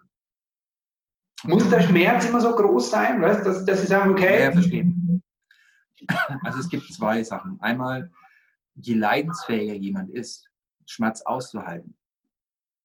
Muss 1.44 1.68
der 1.68 1.81
Schmerz 1.81 2.26
immer 2.26 2.40
so 2.40 2.55
groß 2.55 2.90
sein, 2.90 3.20
weißt, 3.20 3.46
dass, 3.46 3.64
dass 3.64 3.81
sie 3.81 3.87
sagen, 3.87 4.11
okay. 4.11 4.44
Ja, 4.44 4.53
verstehen. 4.53 5.22
Also 6.42 6.61
es 6.61 6.68
gibt 6.68 6.92
zwei 6.92 7.22
Sachen. 7.22 7.61
Einmal, 7.61 8.11
je 8.74 8.94
leidensfähiger 8.94 9.74
jemand 9.74 10.11
ist, 10.11 10.50
Schmerz 10.87 11.22
auszuhalten, 11.22 11.96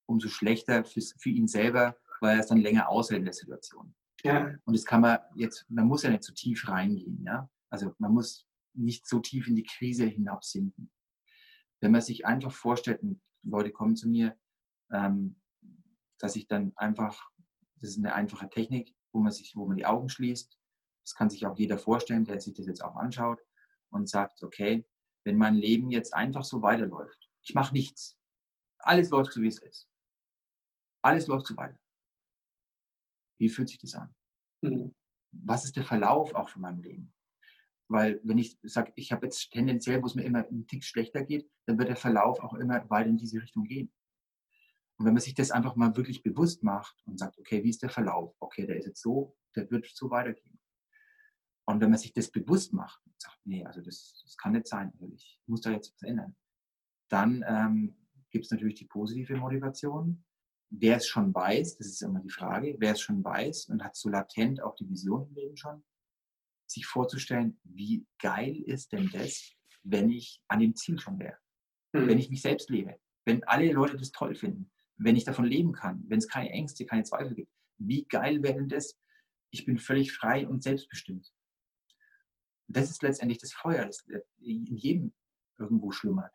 umso 0.05 0.27
schlechter 0.27 0.83
für, 0.83 1.01
für 1.17 1.29
ihn 1.29 1.47
selber, 1.47 1.97
weil 2.21 2.35
er 2.35 2.41
es 2.41 2.47
dann 2.47 2.59
länger 2.59 2.89
aushält 2.89 3.19
in 3.19 3.25
der 3.25 3.33
Situation. 3.33 3.95
Ja. 4.23 4.55
Und 4.65 4.75
das 4.75 4.85
kann 4.85 5.01
man 5.01 5.19
jetzt, 5.35 5.65
man 5.69 5.87
muss 5.87 6.03
ja 6.03 6.09
nicht 6.09 6.23
zu 6.23 6.31
so 6.31 6.35
tief 6.35 6.67
reingehen, 6.67 7.23
ja. 7.23 7.49
Also 7.69 7.93
man 7.99 8.11
muss 8.11 8.47
nicht 8.73 9.07
so 9.07 9.19
tief 9.19 9.47
in 9.47 9.55
die 9.55 9.63
Krise 9.63 10.05
hinabsinken. 10.05 10.91
Wenn 11.81 11.91
man 11.91 12.01
sich 12.01 12.25
einfach 12.25 12.51
vorstellt, 12.51 13.01
Leute 13.43 13.71
kommen 13.71 13.95
zu 13.95 14.07
mir, 14.09 14.35
ähm, 14.91 15.35
dass 16.19 16.35
ich 16.35 16.47
dann 16.47 16.73
einfach, 16.75 17.29
das 17.85 17.91
ist 17.91 17.99
eine 17.99 18.15
einfache 18.15 18.49
Technik, 18.49 18.95
wo 19.11 19.19
man 19.19 19.31
sich, 19.31 19.55
wo 19.55 19.65
man 19.65 19.77
die 19.77 19.85
Augen 19.85 20.09
schließt. 20.09 20.57
Das 21.03 21.15
kann 21.15 21.29
sich 21.29 21.45
auch 21.45 21.57
jeder 21.57 21.77
vorstellen, 21.77 22.25
der 22.25 22.41
sich 22.41 22.55
das 22.55 22.65
jetzt 22.65 22.83
auch 22.83 22.95
anschaut 22.95 23.39
und 23.91 24.09
sagt, 24.09 24.43
okay, 24.43 24.85
wenn 25.23 25.37
mein 25.37 25.55
Leben 25.55 25.91
jetzt 25.91 26.13
einfach 26.13 26.43
so 26.43 26.61
weiterläuft, 26.61 27.29
ich 27.43 27.53
mache 27.53 27.73
nichts, 27.73 28.17
alles 28.79 29.09
läuft 29.09 29.33
so, 29.33 29.41
wie 29.41 29.47
es 29.47 29.59
ist. 29.59 29.87
Alles 31.03 31.27
läuft 31.27 31.45
so 31.45 31.55
weiter. 31.57 31.77
Wie 33.39 33.49
fühlt 33.49 33.69
sich 33.69 33.79
das 33.79 33.93
an? 33.93 34.15
Mhm. 34.61 34.95
Was 35.31 35.65
ist 35.65 35.75
der 35.75 35.83
Verlauf 35.83 36.33
auch 36.33 36.49
von 36.49 36.63
meinem 36.63 36.81
Leben? 36.81 37.13
Weil 37.87 38.19
wenn 38.23 38.39
ich 38.39 38.57
sage, 38.63 38.93
ich 38.95 39.11
habe 39.11 39.27
jetzt 39.27 39.51
tendenziell, 39.51 40.01
wo 40.01 40.07
es 40.07 40.15
mir 40.15 40.23
immer 40.23 40.47
einen 40.47 40.65
Tick 40.65 40.83
schlechter 40.83 41.23
geht, 41.23 41.49
dann 41.67 41.77
wird 41.77 41.89
der 41.89 41.95
Verlauf 41.95 42.39
auch 42.39 42.55
immer 42.55 42.89
weiter 42.89 43.09
in 43.09 43.17
diese 43.17 43.41
Richtung 43.41 43.65
gehen. 43.65 43.93
Und 44.97 45.05
wenn 45.05 45.13
man 45.13 45.21
sich 45.21 45.33
das 45.33 45.51
einfach 45.51 45.75
mal 45.75 45.95
wirklich 45.95 46.23
bewusst 46.23 46.63
macht 46.63 46.95
und 47.05 47.19
sagt, 47.19 47.37
okay, 47.37 47.63
wie 47.63 47.69
ist 47.69 47.83
der 47.83 47.89
Verlauf? 47.89 48.35
Okay, 48.39 48.65
der 48.65 48.77
ist 48.77 48.85
jetzt 48.85 49.01
so, 49.01 49.35
der 49.55 49.69
wird 49.69 49.85
so 49.93 50.09
weitergehen. 50.09 50.59
Und 51.67 51.81
wenn 51.81 51.89
man 51.89 51.99
sich 51.99 52.13
das 52.13 52.31
bewusst 52.31 52.73
macht 52.73 53.01
und 53.05 53.19
sagt, 53.19 53.39
nee, 53.43 53.65
also 53.65 53.81
das, 53.81 54.21
das 54.23 54.37
kann 54.37 54.53
nicht 54.53 54.67
sein, 54.67 54.93
ich 55.13 55.39
muss 55.47 55.61
da 55.61 55.71
jetzt 55.71 55.93
was 55.93 56.07
ändern, 56.07 56.35
dann 57.09 57.43
ähm, 57.47 57.97
gibt 58.29 58.45
es 58.45 58.51
natürlich 58.51 58.75
die 58.75 58.85
positive 58.85 59.35
Motivation. 59.35 60.23
Wer 60.69 60.97
es 60.97 61.07
schon 61.07 61.33
weiß, 61.33 61.77
das 61.77 61.87
ist 61.87 62.01
immer 62.01 62.19
die 62.19 62.29
Frage, 62.29 62.75
wer 62.79 62.93
es 62.93 63.01
schon 63.01 63.23
weiß 63.23 63.67
und 63.67 63.83
hat 63.83 63.95
so 63.95 64.09
latent 64.09 64.61
auch 64.61 64.75
die 64.75 64.89
Vision 64.89 65.27
im 65.27 65.35
Leben 65.35 65.57
schon, 65.57 65.83
sich 66.67 66.85
vorzustellen, 66.85 67.59
wie 67.63 68.05
geil 68.19 68.57
ist 68.65 68.91
denn 68.91 69.09
das, 69.11 69.53
wenn 69.83 70.09
ich 70.09 70.41
an 70.47 70.59
dem 70.59 70.75
Ziel 70.75 70.99
schon 70.99 71.19
wäre, 71.19 71.37
mhm. 71.93 72.07
wenn 72.07 72.17
ich 72.17 72.29
mich 72.29 72.41
selbst 72.41 72.69
lebe, 72.69 72.99
wenn 73.25 73.43
alle 73.43 73.71
Leute 73.71 73.97
das 73.97 74.11
toll 74.11 74.35
finden, 74.35 74.71
wenn 74.97 75.15
ich 75.15 75.23
davon 75.23 75.45
leben 75.45 75.73
kann, 75.73 76.03
wenn 76.07 76.19
es 76.19 76.27
keine 76.27 76.49
Ängste, 76.49 76.85
keine 76.85 77.03
Zweifel 77.03 77.35
gibt. 77.35 77.51
Wie 77.77 78.05
geil 78.05 78.41
wäre 78.43 78.55
denn 78.55 78.69
das? 78.69 78.97
Ich 79.51 79.65
bin 79.65 79.77
völlig 79.77 80.13
frei 80.13 80.47
und 80.47 80.63
selbstbestimmt. 80.63 81.33
Das 82.67 82.89
ist 82.89 83.03
letztendlich 83.03 83.39
das 83.39 83.53
Feuer, 83.53 83.85
das 83.85 84.05
in 84.39 84.75
jedem 84.77 85.13
irgendwo 85.57 85.91
schlummert. 85.91 86.33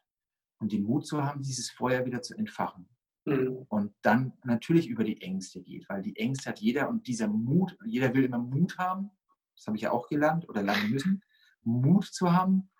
Und 0.59 0.73
den 0.73 0.85
Mut 0.85 1.07
zu 1.07 1.23
haben, 1.25 1.43
dieses 1.43 1.71
Feuer 1.71 2.05
wieder 2.05 2.23
zu 2.23 2.37
entfachen. 2.37 2.89
Mhm. 3.25 3.67
Und 3.69 3.95
dann 4.03 4.33
natürlich 4.45 4.89
über 4.89 5.05
die 5.05 5.21
Ängste 5.21 5.63
geht, 5.63 5.89
weil 5.89 6.03
die 6.03 6.17
Ängste 6.17 6.51
hat 6.51 6.61
jeder 6.61 6.89
und 6.89 7.07
dieser 7.07 7.29
Mut, 7.29 7.77
jeder 7.85 8.15
will 8.15 8.25
immer 8.25 8.39
Mut 8.39 8.79
haben, 8.79 9.11
das 9.57 9.67
habe 9.67 9.77
ich 9.77 9.83
ja 9.83 9.91
auch 9.91 10.09
gelernt 10.09 10.49
oder 10.49 10.63
lernen 10.63 10.91
müssen, 10.91 11.23
Mut 11.63 12.07
zu 12.07 12.33
haben, 12.33 12.71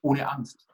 ohne 0.00 0.28
Angst. 0.30 0.66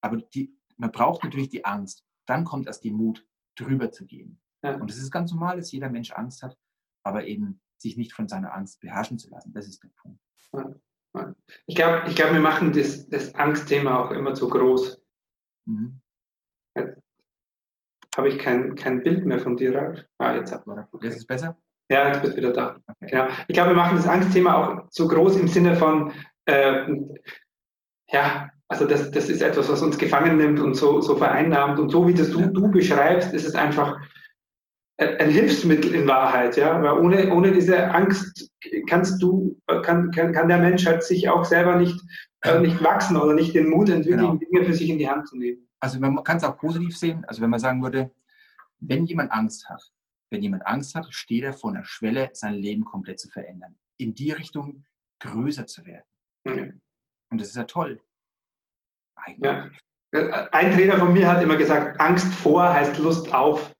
Aber 0.00 0.16
die, 0.16 0.56
man 0.76 0.92
braucht 0.92 1.24
natürlich 1.24 1.50
die 1.50 1.64
Angst. 1.64 2.04
Dann 2.26 2.44
kommt 2.44 2.66
erst 2.66 2.84
die 2.84 2.90
Mut, 2.90 3.26
drüber 3.56 3.90
zu 3.90 4.06
gehen. 4.06 4.40
Ja. 4.62 4.76
Und 4.76 4.90
es 4.90 4.98
ist 4.98 5.10
ganz 5.10 5.30
normal, 5.32 5.56
dass 5.56 5.70
jeder 5.72 5.90
Mensch 5.90 6.12
Angst 6.12 6.42
hat, 6.42 6.58
aber 7.04 7.26
eben 7.26 7.60
sich 7.78 7.96
nicht 7.96 8.12
von 8.12 8.28
seiner 8.28 8.54
Angst 8.54 8.80
beherrschen 8.80 9.18
zu 9.18 9.30
lassen. 9.30 9.52
Das 9.52 9.68
ist 9.68 9.82
der 9.82 9.90
Punkt. 10.00 10.20
Ja. 10.52 11.34
Ich 11.66 11.76
glaube, 11.76 12.08
ich 12.08 12.16
glaub, 12.16 12.32
wir 12.32 12.40
machen 12.40 12.72
das, 12.72 13.08
das 13.08 13.34
Angstthema 13.34 13.98
auch 13.98 14.10
immer 14.10 14.34
zu 14.34 14.48
groß. 14.48 15.00
Mhm. 15.66 16.00
Habe 18.16 18.28
ich 18.28 18.38
kein, 18.38 18.74
kein 18.74 19.02
Bild 19.02 19.24
mehr 19.24 19.38
von 19.38 19.56
dir, 19.56 19.74
Ralf? 19.74 20.04
Ah, 20.18 20.34
jetzt, 20.34 20.52
okay. 20.52 20.86
jetzt 21.02 21.14
ist 21.14 21.20
es 21.20 21.26
besser? 21.26 21.56
Ja, 21.90 22.08
jetzt 22.08 22.22
bist 22.22 22.34
du 22.34 22.38
wieder 22.38 22.52
da. 22.52 22.80
Okay. 22.86 23.10
Genau. 23.10 23.28
Ich 23.48 23.54
glaube, 23.54 23.70
wir 23.70 23.76
machen 23.76 23.96
das 23.96 24.06
Angstthema 24.06 24.54
auch 24.54 24.88
zu 24.88 25.06
groß 25.06 25.36
im 25.36 25.48
Sinne 25.48 25.76
von, 25.76 26.12
äh, 26.46 26.86
ja, 28.08 28.50
also 28.68 28.86
das, 28.86 29.10
das 29.10 29.28
ist 29.28 29.42
etwas, 29.42 29.68
was 29.68 29.82
uns 29.82 29.98
gefangen 29.98 30.36
nimmt 30.36 30.60
und 30.60 30.74
so, 30.74 31.00
so 31.00 31.16
vereinnahmt. 31.16 31.78
Und 31.78 31.90
so 31.90 32.06
wie 32.06 32.14
das 32.14 32.30
du, 32.30 32.46
du 32.46 32.70
beschreibst, 32.70 33.32
ist 33.32 33.46
es 33.46 33.54
einfach 33.54 34.00
ein 34.96 35.30
Hilfsmittel 35.30 35.94
in 35.94 36.06
Wahrheit, 36.06 36.56
ja, 36.56 36.80
weil 36.80 36.98
ohne, 36.98 37.32
ohne 37.32 37.52
diese 37.52 37.90
Angst 37.90 38.50
kannst 38.88 39.20
du, 39.20 39.60
kann, 39.82 40.10
kann, 40.12 40.32
kann 40.32 40.48
der 40.48 40.58
Mensch 40.58 40.86
halt 40.86 41.02
sich 41.02 41.28
auch 41.28 41.44
selber 41.44 41.76
nicht, 41.76 42.00
äh, 42.42 42.60
nicht 42.60 42.82
wachsen 42.82 43.16
oder 43.16 43.34
nicht 43.34 43.54
den 43.54 43.70
Mut 43.70 43.88
entwickeln, 43.88 44.20
genau. 44.20 44.36
Dinge 44.36 44.64
für 44.64 44.74
sich 44.74 44.88
in 44.88 44.98
die 44.98 45.08
Hand 45.08 45.28
zu 45.28 45.36
nehmen. 45.36 45.68
Also 45.80 45.98
man 45.98 46.22
kann 46.22 46.36
es 46.36 46.44
auch 46.44 46.56
positiv 46.56 46.96
sehen, 46.96 47.24
also 47.26 47.42
wenn 47.42 47.50
man 47.50 47.58
sagen 47.58 47.82
würde, 47.82 48.12
wenn 48.78 49.04
jemand 49.04 49.32
Angst 49.32 49.68
hat, 49.68 49.82
wenn 50.30 50.42
jemand 50.42 50.66
Angst 50.66 50.94
hat, 50.94 51.12
steht 51.12 51.42
er 51.42 51.54
vor 51.54 51.70
einer 51.70 51.84
Schwelle, 51.84 52.30
sein 52.32 52.54
Leben 52.54 52.84
komplett 52.84 53.18
zu 53.18 53.28
verändern, 53.28 53.76
in 53.98 54.14
die 54.14 54.30
Richtung 54.30 54.84
größer 55.20 55.66
zu 55.66 55.84
werden. 55.84 56.04
Mhm. 56.44 56.80
Und 57.30 57.40
das 57.40 57.48
ist 57.48 57.56
ja 57.56 57.64
toll. 57.64 58.00
Ja. 59.38 59.70
Ein 60.52 60.72
Trainer 60.72 60.96
von 60.96 61.12
mir 61.12 61.28
hat 61.28 61.42
immer 61.42 61.56
gesagt, 61.56 62.00
Angst 62.00 62.32
vor 62.34 62.72
heißt 62.72 62.98
Lust 62.98 63.32
auf 63.34 63.74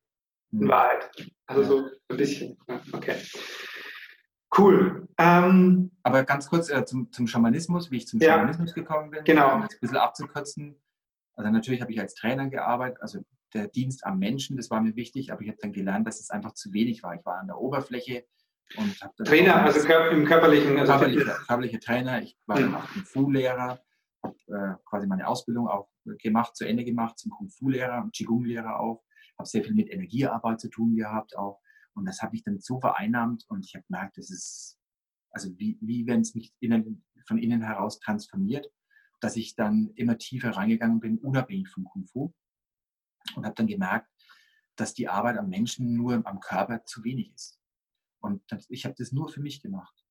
in 0.53 0.63
hm. 0.63 0.69
Wahrheit. 0.69 1.11
Also 1.47 1.63
ja. 1.63 1.69
so 1.69 1.91
ein 2.09 2.17
bisschen. 2.17 2.59
Okay. 2.93 3.17
Cool. 4.57 5.09
Ähm, 5.19 5.91
Aber 6.03 6.25
ganz 6.25 6.49
kurz 6.49 6.71
äh, 6.71 6.85
zum, 6.85 7.11
zum, 7.13 7.27
Schamanismus, 7.27 7.91
wie 7.91 7.99
ich 7.99 8.07
zum 8.07 8.21
ja. 8.21 8.35
Schamanismus 8.35 8.75
gekommen 8.75 9.11
bin. 9.11 9.25
Genau. 9.25 9.55
Um 9.55 9.63
das 9.63 9.75
ein 9.75 9.81
bisschen 9.81 9.97
abzukürzen. 9.97 10.81
Also 11.37 11.51
natürlich 11.51 11.81
habe 11.81 11.93
ich 11.93 12.01
als 12.01 12.15
Trainer 12.15 12.49
gearbeitet, 12.49 12.99
also 13.01 13.21
der 13.55 13.69
Dienst 13.69 14.05
am 14.07 14.19
Menschen, 14.19 14.57
das 14.57 14.71
war 14.71 14.81
mir 14.81 14.95
wichtig, 14.97 15.33
aber 15.33 15.43
ich 15.43 15.49
habe 15.49 15.59
dann 15.61 15.73
gelernt, 15.73 16.07
dass 16.07 16.21
es 16.21 16.31
einfach 16.31 16.55
zu 16.55 16.73
wenig 16.73 17.03
war. 17.03 17.15
Ich 17.15 17.25
war 17.25 17.39
an 17.39 17.49
der 17.49 17.59
Oberfläche 17.59 18.25
und 18.77 19.01
habe 19.01 19.25
Trainer, 19.25 19.65
also 19.65 19.87
im 20.11 20.25
körperlichen, 20.25 20.79
also 20.79 20.93
körperlicher, 20.93 21.35
körperlicher 21.47 21.81
Trainer. 21.81 22.23
Ich 22.23 22.37
war 22.47 22.61
mhm. 22.61 22.75
auch 22.75 22.89
Kung 22.89 23.05
Fu-Lehrer, 23.05 23.81
äh, 24.25 24.75
quasi 24.85 25.07
meine 25.07 25.27
Ausbildung 25.27 25.69
auch 25.69 25.89
gemacht, 26.19 26.57
zu 26.57 26.67
Ende 26.67 26.85
gemacht 26.85 27.19
zum 27.19 27.31
Kung 27.31 27.49
Fu-Lehrer 27.49 28.03
und 28.03 28.15
Qigong-Lehrer 28.15 28.79
auch 28.81 29.05
habe 29.39 29.49
sehr 29.49 29.65
viel 29.65 29.75
mit 29.75 29.91
Energiearbeit 29.91 30.61
zu 30.61 30.69
tun 30.69 30.95
gehabt 30.95 31.37
auch. 31.37 31.61
Und 31.95 32.07
das 32.07 32.23
habe 32.23 32.37
ich 32.37 32.43
dann 32.43 32.59
so 32.59 32.81
vereinnahmt 32.81 33.45
und 33.49 33.65
ich 33.65 33.75
habe 33.75 33.85
gemerkt, 33.89 34.19
das 34.19 34.31
ist, 34.31 34.79
also 35.31 35.57
wie, 35.59 35.79
wie 35.81 36.07
wenn 36.07 36.21
es 36.21 36.35
mich 36.35 36.53
innen, 36.61 37.05
von 37.27 37.39
innen 37.39 37.63
heraus 37.63 38.01
transformiert, 38.01 38.67
dass 39.21 39.37
ich 39.37 39.55
dann 39.55 39.91
immer 39.95 40.19
tiefer 40.19 40.51
reingegangen 40.51 41.01
bin, 41.01 41.19
unabhängig 41.19 41.69
vom 41.69 41.85
Kung 41.85 42.07
Fu. 42.07 42.35
Und 43.37 43.45
habe 43.47 43.55
dann 43.55 43.67
gemerkt, 43.67 44.09
dass 44.77 44.93
die 44.93 45.09
Arbeit 45.09 45.39
am 45.39 45.49
Menschen 45.49 45.95
nur 45.95 46.27
am 46.27 46.41
Körper 46.41 46.85
zu 46.85 47.05
wenig 47.05 47.33
ist. 47.33 47.61
Und 48.21 48.43
ich 48.69 48.85
habe 48.85 48.95
das 48.99 49.13
nur 49.13 49.29
für 49.29 49.41
mich 49.41 49.63
gemacht, 49.63 50.05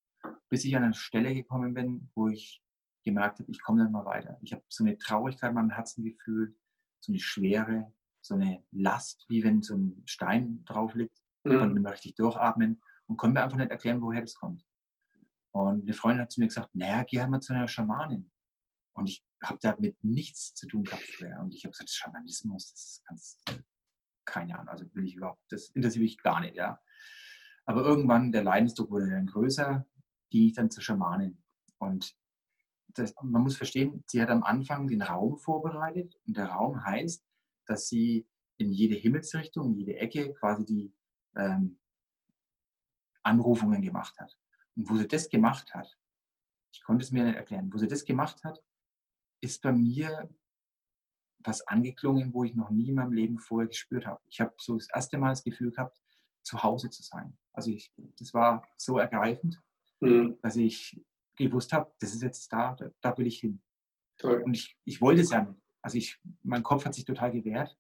bis 0.50 0.66
ich 0.66 0.76
an 0.76 0.84
eine 0.84 0.94
Stelle 0.94 1.34
gekommen 1.34 1.74
bin, 1.74 2.10
wo 2.16 2.30
ich 2.30 2.63
gemerkt 3.04 3.40
habe, 3.40 3.52
ich 3.52 3.62
komme 3.62 3.84
dann 3.84 3.92
mal 3.92 4.06
weiter. 4.06 4.38
Ich 4.42 4.54
habe 4.54 4.64
so 4.70 4.84
eine 4.84 4.98
Traurigkeit 4.98 5.50
in 5.50 5.56
meinem 5.56 5.70
Herzen 5.70 6.04
gefühlt, 6.04 6.56
so 7.00 7.12
eine 7.12 7.20
Schwere, 7.20 7.94
so 8.22 8.36
eine 8.36 8.64
Last, 8.72 9.26
wie 9.30 9.44
wenn 9.44 9.62
so 9.62 9.76
ein 9.76 10.02
Stein 10.06 10.64
drauf 10.66 10.96
liegt. 10.96 11.20
Mhm. 11.44 11.74
Nicht 11.74 11.84
mehr 11.84 11.92
richtig 11.94 12.16
durchatmen 12.16 12.82
und 13.08 13.18
konnte 13.18 13.34
mir 13.34 13.44
einfach 13.44 13.58
nicht 13.58 13.72
erklären, 13.72 14.02
woher 14.02 14.22
das 14.22 14.36
kommt. 14.36 14.66
Und 15.52 15.84
eine 15.84 15.94
Freundin 15.94 16.22
hat 16.22 16.32
zu 16.32 16.40
mir 16.40 16.48
gesagt, 16.48 16.74
naja, 16.74 17.04
geh 17.04 17.20
halt 17.20 17.30
mal 17.30 17.42
zu 17.42 17.54
einer 17.54 17.68
Schamanin. 17.68 18.32
Und 18.94 19.10
ich 19.10 19.26
habe 19.44 19.60
damit 19.62 20.04
nichts 20.04 20.54
zu 20.54 20.68
tun 20.68 20.84
gehabt 20.84 21.04
vorher. 21.04 21.40
Und 21.42 21.54
ich 21.54 21.64
habe 21.64 21.72
gesagt, 21.72 21.90
Schamanismus, 21.90 22.72
das 22.72 22.86
ist 22.86 23.06
ganz, 23.06 23.44
keine 24.26 24.58
Ahnung, 24.58 24.70
also 24.70 24.86
will 24.94 25.06
ich 25.06 25.16
überhaupt, 25.16 25.42
das 25.50 25.70
interessiert 25.70 26.04
mich 26.04 26.18
gar 26.18 26.40
nicht, 26.40 26.56
ja. 26.56 26.80
Aber 27.66 27.82
irgendwann, 27.84 28.32
der 28.32 28.44
Leidensdruck 28.44 28.90
wurde 28.90 29.10
dann 29.10 29.28
größer, 29.28 29.86
ging 30.30 30.48
ich 30.48 30.54
dann 30.54 30.72
zur 30.72 30.84
Schamanin. 30.84 31.42
Und 31.78 32.16
das, 32.94 33.14
man 33.22 33.44
muss 33.44 33.58
verstehen, 33.58 34.04
sie 34.08 34.22
hat 34.22 34.30
am 34.30 34.44
Anfang 34.44 34.88
den 34.88 35.02
Raum 35.02 35.38
vorbereitet. 35.38 36.16
Und 36.28 36.38
der 36.38 36.48
Raum 36.48 36.84
heißt, 36.84 37.26
dass 37.66 37.88
sie 37.88 38.28
in 38.58 38.72
jede 38.72 38.96
Himmelsrichtung, 38.96 39.72
in 39.72 39.76
jede 39.76 39.98
Ecke 39.98 40.34
quasi 40.34 40.66
die 40.66 40.94
ähm, 41.36 41.80
Anrufungen 43.24 43.82
gemacht 43.82 44.20
hat. 44.20 44.38
Und 44.76 44.90
wo 44.90 44.96
sie 44.96 45.08
das 45.08 45.30
gemacht 45.30 45.74
hat, 45.74 45.98
ich 46.72 46.84
konnte 46.84 47.04
es 47.04 47.12
mir 47.12 47.24
nicht 47.24 47.36
erklären, 47.36 47.72
wo 47.72 47.78
sie 47.78 47.88
das 47.88 48.06
gemacht 48.06 48.44
hat, 48.44 48.60
ist 49.42 49.62
bei 49.62 49.72
mir 49.72 50.30
was 51.40 51.62
angeklungen, 51.68 52.34
wo 52.34 52.44
ich 52.44 52.56
noch 52.56 52.70
nie 52.70 52.90
in 52.90 52.96
meinem 52.96 53.12
Leben 53.12 53.40
vorher 53.40 53.68
gespürt 53.68 54.06
habe. 54.06 54.22
Ich 54.30 54.40
habe 54.40 54.54
so 54.58 54.78
das 54.78 54.88
erste 54.94 55.18
Mal 55.18 55.30
das 55.30 55.44
Gefühl 55.44 55.72
gehabt, 55.72 56.00
zu 56.42 56.62
Hause 56.64 56.90
zu 56.90 57.04
sein. 57.04 57.38
Also 57.54 57.72
ich, 57.72 57.94
das 58.18 58.34
war 58.34 58.68
so 58.78 58.98
ergreifend, 58.98 59.62
mhm. 60.00 60.38
dass 60.42 60.56
ich 60.56 61.02
gewusst 61.36 61.74
habe, 61.74 61.92
das 62.00 62.14
ist 62.14 62.22
jetzt 62.22 62.52
da, 62.52 62.76
da, 62.76 62.90
da 63.02 63.18
will 63.18 63.28
ich 63.28 63.40
hin. 63.40 63.62
Toll. 64.18 64.42
Und 64.44 64.54
ich, 64.54 64.78
ich 64.86 65.02
wollte 65.02 65.22
es 65.22 65.32
ja 65.32 65.44
nicht. 65.44 65.60
Also 65.82 65.98
ich, 65.98 66.20
mein 66.44 66.64
Kopf 66.64 66.86
hat 66.86 66.94
sich 66.94 67.06
total 67.06 67.32
gewehrt. 67.32 67.78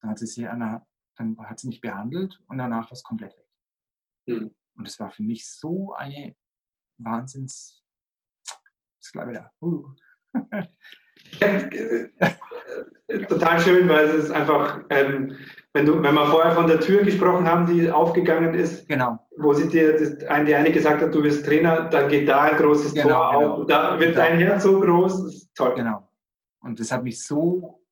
Dann 0.00 0.10
hat 0.10 0.18
sie, 0.18 0.26
sie 0.26 0.46
eine, 0.46 0.86
dann 1.16 1.38
hat 1.38 1.58
sie 1.58 1.68
mich 1.68 1.80
behandelt 1.80 2.40
und 2.48 2.58
danach 2.58 2.86
war 2.86 2.92
es 2.92 3.02
komplett 3.02 3.36
weg. 3.36 3.48
Mhm. 4.26 4.54
Und 4.76 4.88
es 4.88 4.98
war 5.00 5.10
für 5.10 5.22
mich 5.22 5.48
so 5.48 5.94
eine 5.94 6.36
Wahnsinns. 6.98 7.82
Das 9.00 9.12
glaube 9.12 9.32
ich 9.32 9.38
da. 9.38 9.52
Uh. 9.60 9.94
Total 13.28 13.60
schön, 13.60 13.88
weil 13.88 14.06
es 14.06 14.24
ist 14.24 14.30
einfach, 14.30 14.80
ähm, 14.90 15.36
wenn, 15.72 15.86
du, 15.86 16.02
wenn 16.02 16.14
wir 16.14 16.26
vorher 16.26 16.52
von 16.52 16.66
der 16.66 16.80
Tür 16.80 17.02
gesprochen 17.02 17.46
haben, 17.46 17.66
die 17.66 17.90
aufgegangen 17.90 18.54
ist, 18.54 18.88
genau. 18.88 19.18
wo 19.36 19.52
sie 19.52 19.68
dir 19.68 19.98
das, 19.98 20.18
die 20.18 20.54
eine 20.54 20.72
gesagt 20.72 21.02
hat, 21.02 21.14
du 21.14 21.22
wirst 21.22 21.44
Trainer, 21.44 21.88
dann 21.88 22.08
geht 22.08 22.28
da 22.28 22.42
ein 22.42 22.56
großes 22.56 22.94
genau, 22.94 23.08
Tor 23.08 23.40
genau. 23.40 23.54
auf. 23.54 23.66
Da 23.66 24.00
wird 24.00 24.16
dein 24.16 24.38
Herz 24.38 24.62
so 24.62 24.80
groß, 24.80 25.24
das 25.24 25.34
ist 25.34 25.54
toll. 25.54 25.74
Genau. 25.76 26.08
Und 26.60 26.80
das 26.80 26.90
hat 26.90 27.04
mich 27.04 27.22
so, 27.22 27.84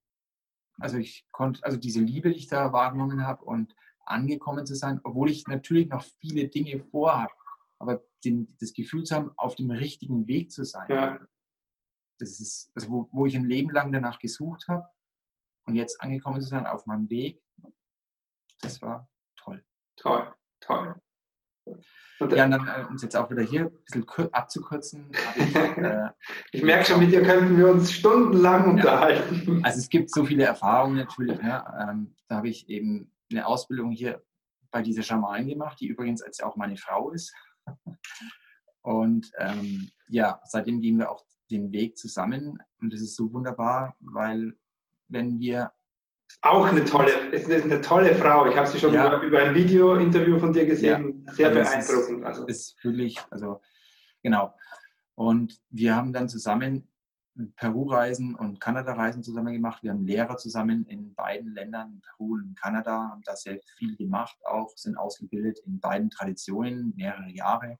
also 0.78 0.96
ich 0.96 1.26
konnte, 1.30 1.62
also 1.62 1.76
diese 1.76 2.00
Liebe, 2.00 2.30
die 2.30 2.38
ich 2.38 2.48
da 2.48 2.72
wahrgenommen 2.72 3.26
habe 3.26 3.44
und 3.44 3.74
angekommen 4.04 4.64
zu 4.66 4.74
sein, 4.74 5.00
obwohl 5.04 5.30
ich 5.30 5.46
natürlich 5.46 5.88
noch 5.88 6.04
viele 6.20 6.48
Dinge 6.48 6.80
vorhabe, 6.90 7.32
aber 7.78 8.02
den, 8.24 8.48
das 8.60 8.72
Gefühl 8.72 9.04
zu 9.04 9.14
haben, 9.14 9.30
auf 9.36 9.56
dem 9.56 9.70
richtigen 9.70 10.26
Weg 10.26 10.52
zu 10.52 10.64
sein. 10.64 10.86
Ja. 10.88 11.20
Das 12.22 12.38
ist, 12.38 12.70
also 12.76 12.88
wo, 12.88 13.08
wo 13.10 13.26
ich 13.26 13.34
ein 13.34 13.48
Leben 13.48 13.70
lang 13.70 13.90
danach 13.90 14.20
gesucht 14.20 14.68
habe 14.68 14.88
und 15.66 15.74
jetzt 15.74 16.00
angekommen 16.00 16.40
zu 16.40 16.46
sein 16.46 16.66
auf 16.66 16.86
meinem 16.86 17.10
Weg, 17.10 17.42
das 18.60 18.80
war 18.80 19.08
toll. 19.36 19.64
Toll, 19.96 20.32
toll. 20.60 20.94
Und, 22.20 22.32
ja, 22.32 22.44
und 22.44 22.52
dann, 22.52 22.68
äh, 22.68 22.84
um 22.88 22.94
es 22.94 23.02
jetzt 23.02 23.16
auch 23.16 23.28
wieder 23.28 23.42
hier 23.42 23.62
ein 23.62 24.04
bisschen 24.04 24.32
abzukürzen. 24.32 25.10
Ich, 25.34 25.54
äh, 25.56 26.10
ich 26.52 26.62
merke 26.62 26.84
schon, 26.84 27.00
mit 27.00 27.10
dir 27.10 27.22
könnten 27.22 27.58
wir 27.58 27.68
uns 27.68 27.92
stundenlang 27.92 28.70
unterhalten. 28.70 29.64
Also 29.64 29.78
es 29.78 29.88
gibt 29.88 30.10
so 30.10 30.24
viele 30.24 30.44
Erfahrungen 30.44 30.96
natürlich. 30.96 31.40
Ne? 31.42 31.64
Ähm, 31.80 32.14
da 32.28 32.36
habe 32.36 32.48
ich 32.48 32.68
eben 32.68 33.12
eine 33.32 33.46
Ausbildung 33.46 33.90
hier 33.90 34.22
bei 34.70 34.82
dieser 34.82 35.02
Schamanin 35.02 35.48
gemacht, 35.48 35.80
die 35.80 35.88
übrigens 35.88 36.22
als 36.22 36.40
auch 36.40 36.54
meine 36.54 36.76
Frau 36.76 37.10
ist. 37.10 37.34
Und 38.82 39.30
ähm, 39.38 39.90
ja, 40.08 40.40
seitdem 40.44 40.80
gehen 40.80 40.98
wir 40.98 41.10
auch 41.10 41.24
den 41.52 41.72
Weg 41.72 41.96
zusammen. 41.96 42.58
Und 42.80 42.92
das 42.92 43.00
ist 43.00 43.16
so 43.16 43.32
wunderbar, 43.32 43.96
weil 44.00 44.56
wenn 45.08 45.38
wir 45.38 45.72
auch 46.40 46.66
eine 46.66 46.84
tolle, 46.84 47.12
ist 47.30 47.50
eine 47.50 47.80
tolle 47.80 48.14
Frau. 48.14 48.46
Ich 48.46 48.56
habe 48.56 48.66
sie 48.66 48.78
schon 48.78 48.94
ja. 48.94 49.20
über, 49.22 49.40
ein 49.40 49.54
Video-Interview 49.54 50.38
von 50.38 50.52
dir 50.52 50.66
gesehen. 50.66 51.24
Ja. 51.26 51.32
Sehr 51.34 51.48
also 51.48 51.60
beeindruckend. 51.60 52.24
Also. 52.24 52.46
Ist 52.46 52.82
wirklich, 52.82 53.20
also 53.30 53.60
genau. 54.22 54.54
Und 55.14 55.60
wir 55.70 55.94
haben 55.94 56.12
dann 56.12 56.28
zusammen 56.28 56.88
Peru-Reisen 57.56 58.34
und 58.34 58.60
Kanada-Reisen 58.60 59.22
zusammen 59.22 59.52
gemacht. 59.52 59.82
Wir 59.82 59.90
haben 59.90 60.04
Lehrer 60.04 60.36
zusammen 60.36 60.84
in 60.86 61.14
beiden 61.14 61.54
Ländern, 61.54 62.02
Peru 62.02 62.34
und 62.34 62.58
Kanada, 62.60 63.10
haben 63.10 63.22
da 63.24 63.36
sehr 63.36 63.58
viel 63.78 63.96
gemacht, 63.96 64.36
auch 64.44 64.76
sind 64.76 64.96
ausgebildet 64.96 65.60
in 65.64 65.80
beiden 65.80 66.10
Traditionen, 66.10 66.92
mehrere 66.96 67.30
Jahre 67.30 67.78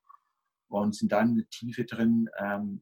und 0.69 0.95
sind 0.95 1.13
dann 1.13 1.33
eine 1.33 1.47
Tiefe 1.47 1.85
drin, 1.85 2.31
ähm, 2.39 2.81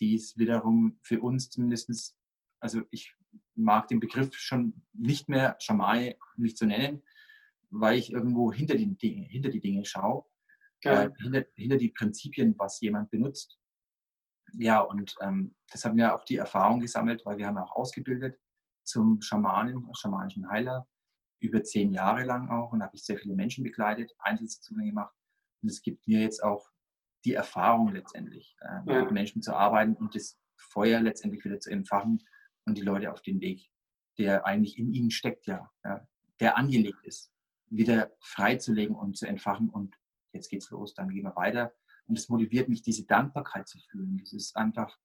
die 0.00 0.14
ist 0.14 0.38
wiederum 0.38 0.98
für 1.02 1.20
uns 1.20 1.50
zumindest, 1.50 2.16
also 2.60 2.82
ich 2.90 3.14
mag 3.54 3.88
den 3.88 4.00
Begriff 4.00 4.34
schon 4.34 4.82
nicht 4.92 5.28
mehr 5.28 5.56
Schamai 5.58 6.18
nicht 6.36 6.56
zu 6.56 6.66
nennen, 6.66 7.02
weil 7.70 7.98
ich 7.98 8.12
irgendwo 8.12 8.52
hinter, 8.52 8.76
den 8.76 8.96
Dinge, 8.98 9.26
hinter 9.26 9.48
die 9.48 9.60
Dinge 9.60 9.84
schaue, 9.84 10.24
äh, 10.82 11.10
hinter, 11.20 11.44
hinter 11.54 11.76
die 11.76 11.90
Prinzipien, 11.90 12.54
was 12.58 12.80
jemand 12.80 13.10
benutzt. 13.10 13.58
Ja, 14.54 14.80
und 14.80 15.14
ähm, 15.20 15.54
das 15.70 15.84
haben 15.84 15.96
wir 15.96 16.14
auch 16.14 16.24
die 16.24 16.36
Erfahrung 16.36 16.80
gesammelt, 16.80 17.24
weil 17.24 17.38
wir 17.38 17.46
haben 17.46 17.58
auch 17.58 17.74
ausgebildet 17.74 18.38
zum 18.84 19.20
Schamanen, 19.22 19.88
schamanischen 19.94 20.50
Heiler, 20.50 20.86
über 21.40 21.62
zehn 21.62 21.92
Jahre 21.92 22.24
lang 22.24 22.50
auch 22.50 22.72
und 22.72 22.82
habe 22.82 22.94
ich 22.94 23.04
sehr 23.04 23.18
viele 23.18 23.34
Menschen 23.34 23.64
begleitet, 23.64 24.12
Einzelsitzungen 24.18 24.86
gemacht. 24.86 25.14
Und 25.62 25.70
es 25.70 25.82
gibt 25.82 26.06
mir 26.06 26.20
jetzt 26.20 26.42
auch 26.42 26.71
die 27.24 27.34
Erfahrung 27.34 27.92
letztendlich, 27.92 28.56
äh, 28.60 28.92
ja. 28.92 29.02
mit 29.02 29.12
Menschen 29.12 29.42
zu 29.42 29.54
arbeiten 29.54 29.94
und 29.94 30.14
das 30.14 30.38
Feuer 30.56 31.00
letztendlich 31.00 31.44
wieder 31.44 31.60
zu 31.60 31.70
entfachen 31.70 32.22
und 32.64 32.78
die 32.78 32.82
Leute 32.82 33.12
auf 33.12 33.22
den 33.22 33.40
Weg, 33.40 33.70
der 34.18 34.46
eigentlich 34.46 34.78
in 34.78 34.92
ihnen 34.92 35.10
steckt, 35.10 35.46
ja, 35.46 35.70
ja 35.84 36.06
der 36.40 36.56
angelegt 36.56 37.04
ist, 37.04 37.32
wieder 37.68 38.12
freizulegen 38.20 38.94
und 38.94 39.16
zu 39.16 39.26
entfachen 39.26 39.70
und 39.70 39.96
jetzt 40.32 40.50
geht's 40.50 40.70
los, 40.70 40.94
dann 40.94 41.08
gehen 41.08 41.24
wir 41.24 41.36
weiter. 41.36 41.72
Und 42.06 42.18
es 42.18 42.28
motiviert 42.28 42.68
mich, 42.68 42.82
diese 42.82 43.06
Dankbarkeit 43.06 43.68
zu 43.68 43.78
fühlen. 43.78 44.18
Das 44.18 44.32
ist 44.32 44.56
einfach, 44.56 44.98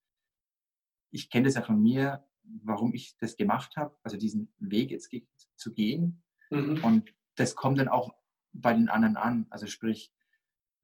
ich 1.11 1.29
kenne 1.29 1.45
das 1.45 1.55
ja 1.55 1.61
von 1.61 1.81
mir, 1.81 2.25
warum 2.43 2.93
ich 2.93 3.17
das 3.17 3.37
gemacht 3.37 3.75
habe, 3.77 3.95
also 4.03 4.17
diesen 4.17 4.51
Weg 4.57 4.91
jetzt 4.91 5.13
zu 5.55 5.73
gehen. 5.73 6.23
Mhm. 6.49 6.83
Und 6.83 7.13
das 7.35 7.55
kommt 7.55 7.77
dann 7.77 7.87
auch 7.87 8.15
bei 8.53 8.73
den 8.73 8.89
anderen 8.89 9.17
an. 9.17 9.45
Also 9.49 9.67
sprich, 9.67 10.11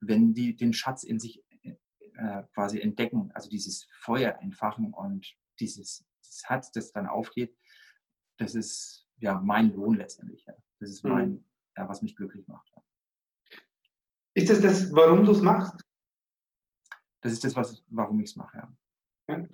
wenn 0.07 0.33
die 0.33 0.55
den 0.55 0.73
Schatz 0.73 1.03
in 1.03 1.19
sich 1.19 1.43
äh, 1.63 2.43
quasi 2.53 2.79
entdecken, 2.79 3.31
also 3.33 3.49
dieses 3.49 3.87
Feuer 3.99 4.37
entfachen 4.41 4.93
und 4.93 5.35
dieses 5.59 6.05
das 6.23 6.49
Herz, 6.49 6.71
das 6.71 6.91
dann 6.91 7.07
aufgeht, 7.07 7.55
das 8.37 8.55
ist 8.55 9.07
ja 9.17 9.39
mein 9.39 9.73
Lohn 9.73 9.95
letztendlich. 9.95 10.45
Ja. 10.45 10.55
Das 10.79 10.89
ist 10.89 11.03
mein, 11.03 11.29
mhm. 11.29 11.45
ja, 11.77 11.87
was 11.87 12.01
mich 12.01 12.15
glücklich 12.15 12.47
macht. 12.47 12.69
Ja. 12.75 12.83
Ist 14.35 14.49
das 14.49 14.61
das, 14.61 14.93
warum 14.93 15.25
du 15.25 15.31
es 15.31 15.41
machst? 15.41 15.83
Das 17.21 17.31
ist 17.31 17.43
das, 17.43 17.55
was, 17.55 17.83
warum 17.87 18.19
ich 18.19 18.31
es 18.31 18.35
mache, 18.35 18.57
ja. 18.57 18.77
ja. 19.29 19.47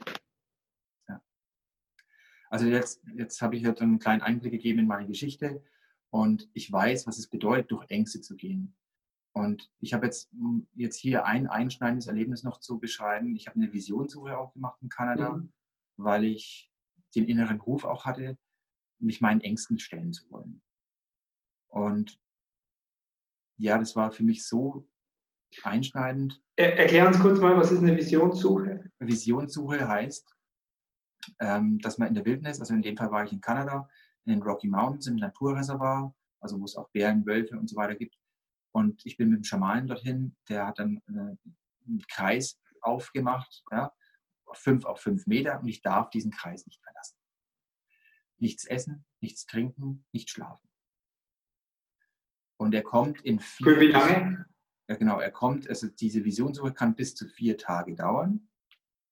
ja. 1.07 1.21
Also 2.49 2.65
jetzt, 2.65 3.03
jetzt 3.13 3.41
habe 3.41 3.55
ich 3.55 3.65
halt 3.65 3.81
einen 3.81 3.99
kleinen 3.99 4.21
Einblick 4.21 4.53
gegeben 4.53 4.79
in 4.79 4.87
meine 4.87 5.07
Geschichte 5.07 5.63
und 6.09 6.49
ich 6.53 6.71
weiß, 6.71 7.05
was 7.05 7.19
es 7.19 7.27
bedeutet, 7.27 7.71
durch 7.71 7.89
Ängste 7.89 8.21
zu 8.21 8.35
gehen. 8.35 8.75
Und 9.33 9.69
ich 9.79 9.93
habe 9.93 10.05
jetzt, 10.05 10.31
jetzt 10.73 10.97
hier 10.97 11.25
ein 11.25 11.47
einschneidendes 11.47 12.07
Erlebnis 12.07 12.43
noch 12.43 12.59
zu 12.59 12.79
beschreiben. 12.79 13.35
Ich 13.35 13.47
habe 13.47 13.57
eine 13.57 13.71
Visionssuche 13.71 14.37
auch 14.37 14.53
gemacht 14.53 14.81
in 14.81 14.89
Kanada, 14.89 15.37
mhm. 15.37 15.53
weil 15.97 16.23
ich 16.23 16.71
den 17.15 17.25
inneren 17.25 17.59
Ruf 17.59 17.85
auch 17.85 18.05
hatte, 18.05 18.37
mich 18.99 19.21
meinen 19.21 19.41
Ängsten 19.41 19.79
stellen 19.79 20.13
zu 20.13 20.29
wollen. 20.29 20.61
Und 21.67 22.19
ja, 23.57 23.77
das 23.77 23.95
war 23.95 24.11
für 24.11 24.23
mich 24.23 24.45
so 24.45 24.87
einschneidend. 25.63 26.41
Er, 26.55 26.77
erklär 26.77 27.07
uns 27.07 27.19
kurz 27.19 27.39
mal, 27.39 27.55
was 27.57 27.71
ist 27.71 27.79
eine 27.79 27.95
Visionssuche? 27.95 28.91
Visionssuche 28.99 29.87
heißt, 29.87 30.35
ähm, 31.39 31.79
dass 31.79 31.97
man 31.97 32.09
in 32.09 32.15
der 32.15 32.25
Wildnis, 32.25 32.59
also 32.59 32.73
in 32.73 32.81
dem 32.81 32.97
Fall 32.97 33.11
war 33.11 33.23
ich 33.23 33.31
in 33.31 33.41
Kanada, 33.41 33.87
in 34.25 34.33
den 34.33 34.43
Rocky 34.43 34.67
Mountains, 34.67 35.07
im 35.07 35.15
Naturreservoir, 35.15 36.13
also 36.39 36.59
wo 36.59 36.65
es 36.65 36.75
auch 36.75 36.89
Bären, 36.89 37.25
Wölfe 37.25 37.57
und 37.57 37.69
so 37.69 37.75
weiter 37.75 37.95
gibt. 37.95 38.18
Und 38.71 39.05
ich 39.05 39.17
bin 39.17 39.29
mit 39.29 39.39
dem 39.39 39.43
Schamanen 39.43 39.87
dorthin, 39.87 40.35
der 40.47 40.67
hat 40.67 40.79
dann 40.79 41.01
äh, 41.07 41.35
einen 41.87 42.05
Kreis 42.07 42.59
aufgemacht, 42.81 43.63
ja, 43.71 43.91
fünf 44.53 44.85
auf 44.85 45.01
fünf 45.01 45.27
Meter 45.27 45.59
und 45.59 45.67
ich 45.67 45.81
darf 45.81 46.09
diesen 46.09 46.31
Kreis 46.31 46.65
nicht 46.65 46.81
verlassen. 46.81 47.17
Nichts 48.37 48.65
essen, 48.65 49.05
nichts 49.21 49.45
trinken, 49.45 50.05
nicht 50.11 50.29
schlafen. 50.29 50.69
Und 52.57 52.73
er 52.73 52.83
kommt 52.83 53.21
in 53.21 53.39
vier. 53.39 53.65
Für 53.65 53.79
wie 53.79 53.87
lange? 53.87 54.45
Ja, 54.87 54.95
genau, 54.95 55.19
er 55.19 55.31
kommt, 55.31 55.69
also 55.69 55.87
diese 55.87 56.25
Visionssuche 56.25 56.73
kann 56.73 56.95
bis 56.95 57.15
zu 57.15 57.27
vier 57.27 57.57
Tage 57.57 57.95
dauern. 57.95 58.49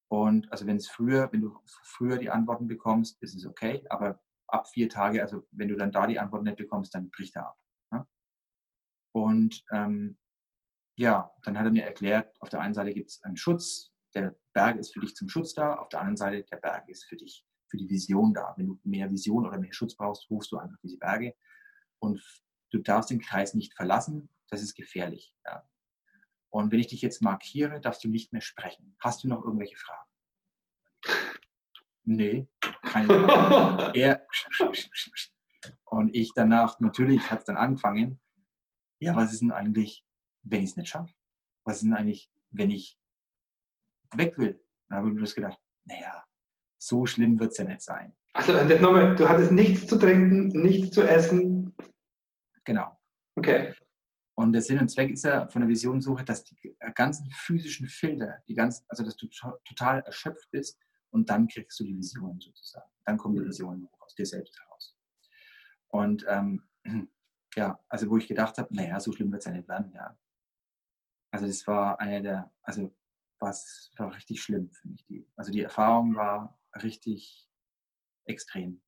Und 0.09 0.51
also 0.51 0.65
wenn 0.65 0.77
es 0.77 0.87
früher, 0.87 1.31
wenn 1.31 1.41
du 1.41 1.59
früher 1.83 2.17
die 2.17 2.29
Antworten 2.29 2.67
bekommst, 2.67 3.21
ist 3.21 3.35
es 3.35 3.45
okay, 3.45 3.85
aber 3.89 4.21
ab 4.47 4.67
vier 4.69 4.89
Tage, 4.89 5.21
also 5.21 5.45
wenn 5.51 5.67
du 5.67 5.75
dann 5.75 5.91
da 5.91 6.07
die 6.07 6.19
Antworten 6.19 6.45
nicht 6.45 6.57
bekommst, 6.57 6.95
dann 6.95 7.09
bricht 7.09 7.35
er 7.35 7.49
ab. 7.49 7.57
Und 9.17 9.63
ähm, 9.71 10.15
ja, 10.95 11.31
dann 11.43 11.57
hat 11.57 11.65
er 11.65 11.71
mir 11.71 11.85
erklärt, 11.85 12.39
auf 12.39 12.49
der 12.49 12.61
einen 12.61 12.75
Seite 12.75 12.93
gibt 12.93 13.09
es 13.09 13.23
einen 13.23 13.35
Schutz, 13.35 13.91
der 14.13 14.35
Berg 14.53 14.77
ist 14.77 14.93
für 14.93 14.99
dich 14.99 15.15
zum 15.15 15.27
Schutz 15.27 15.53
da, 15.53 15.75
auf 15.75 15.89
der 15.89 16.01
anderen 16.01 16.17
Seite 16.17 16.43
der 16.43 16.57
Berg 16.57 16.87
ist 16.87 17.05
für 17.05 17.17
dich, 17.17 17.43
für 17.67 17.77
die 17.77 17.89
Vision 17.89 18.33
da. 18.33 18.53
Wenn 18.57 18.67
du 18.67 18.79
mehr 18.83 19.09
Vision 19.09 19.47
oder 19.47 19.57
mehr 19.57 19.73
Schutz 19.73 19.95
brauchst, 19.95 20.29
rufst 20.29 20.51
du 20.51 20.57
einfach 20.57 20.77
diese 20.83 20.99
Berge 20.99 21.35
und 21.99 22.23
du 22.71 22.77
darfst 22.77 23.09
den 23.09 23.19
Kreis 23.19 23.55
nicht 23.55 23.73
verlassen, 23.73 24.29
das 24.49 24.61
ist 24.61 24.75
gefährlich. 24.75 25.33
Ja. 25.45 25.67
Und 26.49 26.71
wenn 26.71 26.79
ich 26.79 26.87
dich 26.87 27.01
jetzt 27.01 27.23
markiere, 27.23 27.81
darfst 27.81 28.03
du 28.03 28.09
nicht 28.09 28.33
mehr 28.33 28.41
sprechen. 28.41 28.95
Hast 28.99 29.23
du 29.23 29.27
noch 29.27 29.43
irgendwelche 29.43 29.77
Fragen? 29.77 30.09
Nee, 32.03 32.47
keine 32.83 33.07
Frage. 33.07 33.99
er 33.99 34.27
und 35.85 36.15
ich 36.15 36.33
danach, 36.35 36.79
natürlich 36.79 37.31
hat 37.31 37.39
es 37.39 37.45
dann 37.45 37.57
angefangen, 37.57 38.19
ja, 38.99 39.15
was 39.15 39.33
ist 39.33 39.41
denn 39.41 39.51
eigentlich, 39.51 40.05
wenn 40.43 40.63
ich 40.63 40.71
es 40.71 40.77
nicht 40.77 40.89
schaffe? 40.89 41.13
Was 41.63 41.77
ist 41.77 41.83
denn 41.83 41.93
eigentlich, 41.93 42.31
wenn 42.51 42.71
ich 42.71 42.97
weg 44.15 44.37
will. 44.37 44.59
Dann 44.89 44.99
habe 44.99 45.09
ich 45.09 45.15
mir 45.15 45.21
das 45.21 45.35
gedacht, 45.35 45.59
naja, 45.85 46.23
so 46.77 47.05
schlimm 47.05 47.39
wird 47.39 47.51
es 47.51 47.57
ja 47.57 47.65
nicht 47.65 47.81
sein. 47.81 48.15
Also 48.33 48.53
nochmal, 48.53 49.15
du 49.15 49.27
hattest 49.27 49.51
nichts 49.51 49.87
zu 49.87 49.97
trinken, 49.97 50.47
nichts 50.47 50.91
zu 50.91 51.01
essen. 51.01 51.75
Genau. 52.63 52.97
Okay. 53.35 53.73
Und 54.35 54.53
der 54.53 54.61
Sinn 54.61 54.79
und 54.79 54.89
Zweck 54.89 55.09
ist 55.09 55.23
ja 55.23 55.47
von 55.47 55.61
der 55.61 55.69
Visionssuche, 55.69 56.23
dass 56.23 56.43
die 56.43 56.77
ganzen 56.93 57.29
physischen 57.31 57.87
Filter, 57.87 58.37
die 58.47 58.53
ganzen, 58.53 58.85
also 58.87 59.03
dass 59.03 59.17
du 59.17 59.27
total 59.65 60.01
erschöpft 60.01 60.49
bist 60.51 60.79
und 61.09 61.29
dann 61.29 61.47
kriegst 61.47 61.79
du 61.79 61.83
die 61.83 61.97
Vision 61.97 62.39
sozusagen. 62.39 62.89
Dann 63.05 63.17
kommen 63.17 63.35
die 63.35 63.41
mhm. 63.41 63.47
Visionen 63.47 63.89
aus 63.99 64.13
dir 64.13 64.25
selbst 64.25 64.59
heraus. 64.59 64.95
Und 65.87 66.25
ähm, 66.27 66.67
ja, 67.57 67.79
also 67.89 68.09
wo 68.09 68.17
ich 68.17 68.27
gedacht 68.27 68.57
habe, 68.57 68.73
naja, 68.73 68.99
so 68.99 69.11
schlimm 69.11 69.31
wird 69.31 69.41
es 69.41 69.45
ja 69.45 69.51
nicht 69.51 69.67
werden, 69.67 69.91
ja. 69.93 70.15
Also 71.31 71.47
das 71.47 71.67
war 71.67 71.99
einer 71.99 72.21
der, 72.21 72.51
also 72.61 72.95
was 73.39 73.91
war 73.97 74.15
richtig 74.15 74.41
schlimm 74.41 74.71
für 74.71 74.87
mich. 74.87 75.05
Die, 75.07 75.27
also 75.35 75.51
die 75.51 75.61
Erfahrung 75.61 76.15
war 76.15 76.57
richtig 76.81 77.49
extrem. 78.25 78.81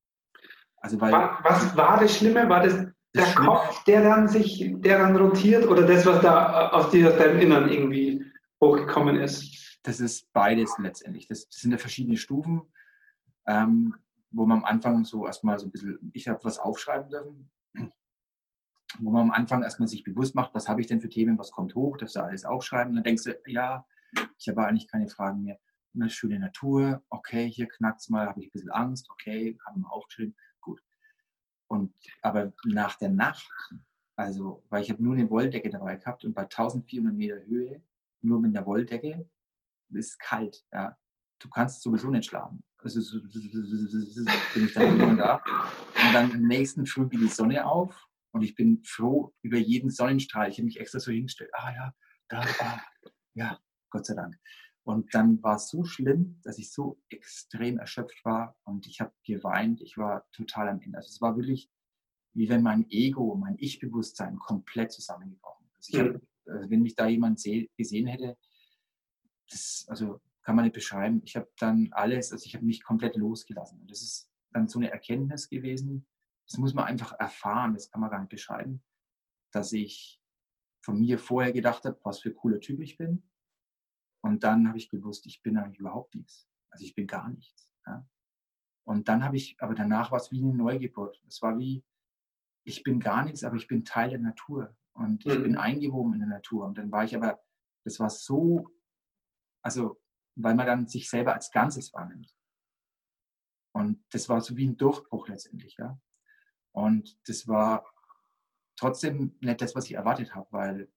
Also 0.77 1.01
weil, 1.01 1.11
was 1.11 1.75
war 1.75 1.99
das 1.99 2.15
Schlimme? 2.15 2.47
War 2.47 2.63
das, 2.63 2.87
der 3.13 3.25
Schlimme, 3.25 3.47
Kopf, 3.47 3.83
der 3.83 4.03
dann 4.03 4.27
sich, 4.27 4.73
der 4.77 4.99
dann 4.99 5.15
rotiert 5.17 5.67
oder 5.67 5.85
das, 5.85 6.05
was 6.05 6.21
da 6.21 6.69
aus 6.69 6.89
dir, 6.91 7.09
aus 7.09 7.17
deinem 7.17 7.39
Innern 7.39 7.69
irgendwie 7.69 8.25
hochgekommen 8.61 9.17
ist? 9.17 9.79
Das 9.83 9.99
ist 9.99 10.31
beides 10.31 10.77
letztendlich. 10.77 11.27
Das, 11.27 11.49
das 11.49 11.59
sind 11.59 11.71
ja 11.71 11.77
verschiedene 11.77 12.17
Stufen, 12.17 12.71
ähm, 13.47 13.95
wo 14.31 14.45
man 14.45 14.59
am 14.59 14.65
Anfang 14.65 15.05
so 15.05 15.25
erstmal 15.25 15.59
so 15.59 15.67
ein 15.67 15.71
bisschen, 15.71 16.11
ich 16.13 16.27
habe 16.27 16.43
was 16.43 16.59
aufschreiben 16.59 17.09
dürfen, 17.09 17.51
wo 19.01 19.11
man 19.11 19.23
am 19.23 19.31
Anfang 19.31 19.63
erstmal 19.63 19.87
sich 19.87 20.03
bewusst 20.03 20.35
macht, 20.35 20.53
was 20.53 20.67
habe 20.67 20.81
ich 20.81 20.87
denn 20.87 21.01
für 21.01 21.09
Themen, 21.09 21.37
was 21.37 21.51
kommt 21.51 21.75
hoch, 21.75 21.97
das 21.97 22.13
du 22.13 22.23
alles 22.23 22.45
aufschreiben. 22.45 22.93
dann 22.93 23.03
denkst 23.03 23.23
du, 23.23 23.39
ja, 23.45 23.85
ich 24.37 24.49
habe 24.49 24.65
eigentlich 24.65 24.87
keine 24.87 25.07
Fragen 25.07 25.43
mehr. 25.43 25.59
Eine 25.93 26.09
schöne 26.09 26.39
Natur, 26.39 27.03
okay, 27.09 27.49
hier 27.49 27.67
knackt 27.67 28.01
es 28.01 28.09
mal, 28.09 28.27
habe 28.27 28.39
ich 28.39 28.47
ein 28.47 28.51
bisschen 28.51 28.71
Angst, 28.71 29.09
okay, 29.09 29.57
haben 29.65 29.81
wir 29.81 29.91
aufgeschrieben, 29.91 30.35
gut. 30.61 30.83
Und 31.67 31.93
aber 32.21 32.53
nach 32.65 32.97
der 32.97 33.09
Nacht, 33.09 33.51
also, 34.15 34.63
weil 34.69 34.83
ich 34.83 34.91
habe 34.91 35.01
nur 35.01 35.15
eine 35.15 35.29
Wolldecke 35.29 35.69
dabei 35.69 35.95
gehabt 35.95 36.25
und 36.25 36.33
bei 36.33 36.43
1400 36.43 37.13
Meter 37.13 37.41
Höhe, 37.45 37.81
nur 38.21 38.39
mit 38.39 38.55
einer 38.55 38.65
Wolldecke, 38.65 39.27
ist 39.91 40.11
es 40.11 40.17
kalt, 40.17 40.65
ja. 40.71 40.97
Du 41.39 41.49
kannst 41.49 41.81
sowieso 41.81 42.09
nicht 42.09 42.29
schlafen. 42.29 42.63
Also 42.79 42.99
so, 42.99 43.19
bin 43.21 44.65
ich 44.65 44.73
dann 44.73 44.99
immer 44.99 45.15
da. 45.15 45.35
Und 45.35 46.13
dann 46.13 46.31
am 46.31 46.41
nächsten 46.41 46.85
Früh 46.85 47.07
geht 47.07 47.21
die 47.21 47.27
Sonne 47.27 47.65
auf 47.65 48.08
und 48.31 48.43
ich 48.43 48.55
bin 48.55 48.83
froh 48.83 49.33
über 49.41 49.57
jeden 49.57 49.89
Sonnenstrahl. 49.89 50.49
Ich 50.49 50.57
habe 50.57 50.65
mich 50.65 50.79
extra 50.79 50.99
so 50.99 51.11
hingestellt. 51.11 51.51
Ah 51.53 51.73
ja, 51.73 51.93
da, 52.27 52.41
ah, 52.59 52.81
ja, 53.33 53.59
Gott 53.89 54.05
sei 54.05 54.15
Dank. 54.15 54.37
Und 54.83 55.13
dann 55.13 55.41
war 55.43 55.57
es 55.57 55.69
so 55.69 55.83
schlimm, 55.83 56.39
dass 56.43 56.57
ich 56.57 56.71
so 56.71 56.99
extrem 57.09 57.77
erschöpft 57.77 58.23
war 58.25 58.57
und 58.63 58.87
ich 58.87 59.01
habe 59.01 59.13
geweint. 59.23 59.81
Ich 59.81 59.97
war 59.97 60.27
total 60.31 60.69
am 60.69 60.81
Ende. 60.81 60.97
Also 60.97 61.09
es 61.09 61.21
war 61.21 61.35
wirklich, 61.35 61.69
wie 62.33 62.49
wenn 62.49 62.63
mein 62.63 62.89
Ego, 62.89 63.35
mein 63.35 63.55
Ich-Bewusstsein 63.59 64.39
komplett 64.39 64.91
zusammengebrochen 64.91 65.67
ist. 65.79 65.93
Also 65.93 66.13
hab, 66.13 66.21
also 66.47 66.69
wenn 66.69 66.81
mich 66.81 66.95
da 66.95 67.07
jemand 67.07 67.43
gesehen 67.77 68.07
hätte, 68.07 68.37
das, 69.49 69.85
also 69.89 70.21
kann 70.41 70.55
man 70.55 70.65
nicht 70.65 70.73
beschreiben. 70.73 71.21
Ich 71.23 71.35
habe 71.35 71.49
dann 71.57 71.89
alles, 71.91 72.31
also 72.31 72.45
ich 72.45 72.55
habe 72.55 72.65
mich 72.65 72.83
komplett 72.83 73.15
losgelassen. 73.15 73.81
Und 73.81 73.91
das 73.91 74.01
ist 74.01 74.31
dann 74.51 74.67
so 74.67 74.79
eine 74.79 74.89
Erkenntnis 74.89 75.49
gewesen. 75.49 76.07
Das 76.49 76.57
muss 76.57 76.73
man 76.73 76.85
einfach 76.85 77.13
erfahren, 77.19 77.73
das 77.73 77.89
kann 77.91 78.01
man 78.01 78.09
gar 78.09 78.19
nicht 78.19 78.29
beschreiben, 78.29 78.83
dass 79.51 79.71
ich 79.71 80.21
von 80.83 80.99
mir 80.99 81.19
vorher 81.19 81.51
gedacht 81.51 81.85
habe, 81.85 81.99
was 82.03 82.19
für 82.19 82.29
ein 82.29 82.35
cooler 82.35 82.59
Typ 82.59 82.79
ich 82.79 82.97
bin 82.97 83.29
und 84.21 84.43
dann 84.43 84.67
habe 84.67 84.77
ich 84.77 84.89
gewusst, 84.89 85.25
ich 85.25 85.41
bin 85.41 85.57
eigentlich 85.57 85.79
überhaupt 85.79 86.15
nichts. 86.15 86.47
Also 86.69 86.85
ich 86.85 86.95
bin 86.95 87.07
gar 87.07 87.29
nichts. 87.29 87.73
Ja? 87.85 88.07
Und 88.85 89.07
dann 89.07 89.23
habe 89.23 89.37
ich, 89.37 89.61
aber 89.61 89.75
danach 89.75 90.11
war 90.11 90.19
es 90.19 90.31
wie 90.31 90.43
eine 90.43 90.53
Neugeburt. 90.53 91.21
Es 91.27 91.41
war 91.41 91.57
wie, 91.57 91.83
ich 92.63 92.83
bin 92.83 92.99
gar 92.99 93.23
nichts, 93.23 93.43
aber 93.43 93.55
ich 93.55 93.67
bin 93.67 93.85
Teil 93.85 94.09
der 94.09 94.19
Natur. 94.19 94.75
Und 94.93 95.25
ich 95.25 95.37
mhm. 95.37 95.43
bin 95.43 95.57
eingewoben 95.57 96.13
in 96.13 96.19
der 96.19 96.29
Natur. 96.29 96.65
Und 96.65 96.77
dann 96.77 96.91
war 96.91 97.05
ich 97.05 97.15
aber, 97.15 97.41
das 97.85 97.99
war 97.99 98.09
so, 98.09 98.67
also, 99.61 100.01
weil 100.35 100.55
man 100.55 100.65
dann 100.65 100.87
sich 100.87 101.09
selber 101.09 101.33
als 101.33 101.51
Ganzes 101.51 101.93
wahrnimmt. 101.93 102.35
Und 103.73 104.03
das 104.09 104.27
war 104.27 104.41
so 104.41 104.57
wie 104.57 104.67
ein 104.67 104.77
Durchbruch 104.77 105.27
letztendlich, 105.27 105.77
ja. 105.77 105.99
Und 106.71 107.17
das 107.27 107.47
war 107.47 107.85
trotzdem 108.75 109.35
nicht 109.41 109.61
das, 109.61 109.75
was 109.75 109.85
ich 109.85 109.93
erwartet 109.93 110.35
habe, 110.35 110.47
weil 110.51 110.91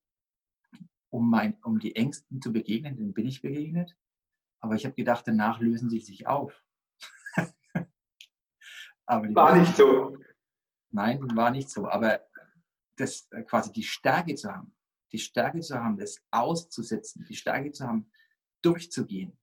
um, 1.11 1.29
mein, 1.29 1.59
um 1.63 1.79
die 1.79 1.95
Ängsten 1.97 2.41
zu 2.41 2.53
begegnen, 2.53 2.97
denen 2.97 3.13
bin 3.13 3.27
ich 3.27 3.43
begegnet. 3.43 3.97
Aber 4.61 4.77
ich 4.77 4.85
habe 4.85 4.95
gedacht, 4.95 5.27
danach 5.27 5.61
lösen 5.61 5.91
sie 5.91 6.01
sich 6.01 6.27
auf. 6.27 6.65
Aber 9.07 9.35
war 9.35 9.57
nicht 9.57 9.77
so. 9.77 10.17
Nein, 10.91 11.21
war 11.37 11.51
nicht 11.51 11.69
so. 11.69 11.89
Aber 11.89 12.21
das 12.97 13.31
äh, 13.33 13.43
quasi 13.43 13.73
die 13.73 13.83
Stärke 13.83 14.35
zu 14.35 14.53
haben, 14.53 14.75
die 15.11 15.19
Stärke 15.19 15.61
zu 15.61 15.79
haben, 15.79 15.99
das 15.99 16.23
auszusetzen, 16.31 17.27
die 17.29 17.35
Stärke 17.35 17.73
zu 17.73 17.87
haben, 17.87 18.11
durchzugehen, 18.63 19.37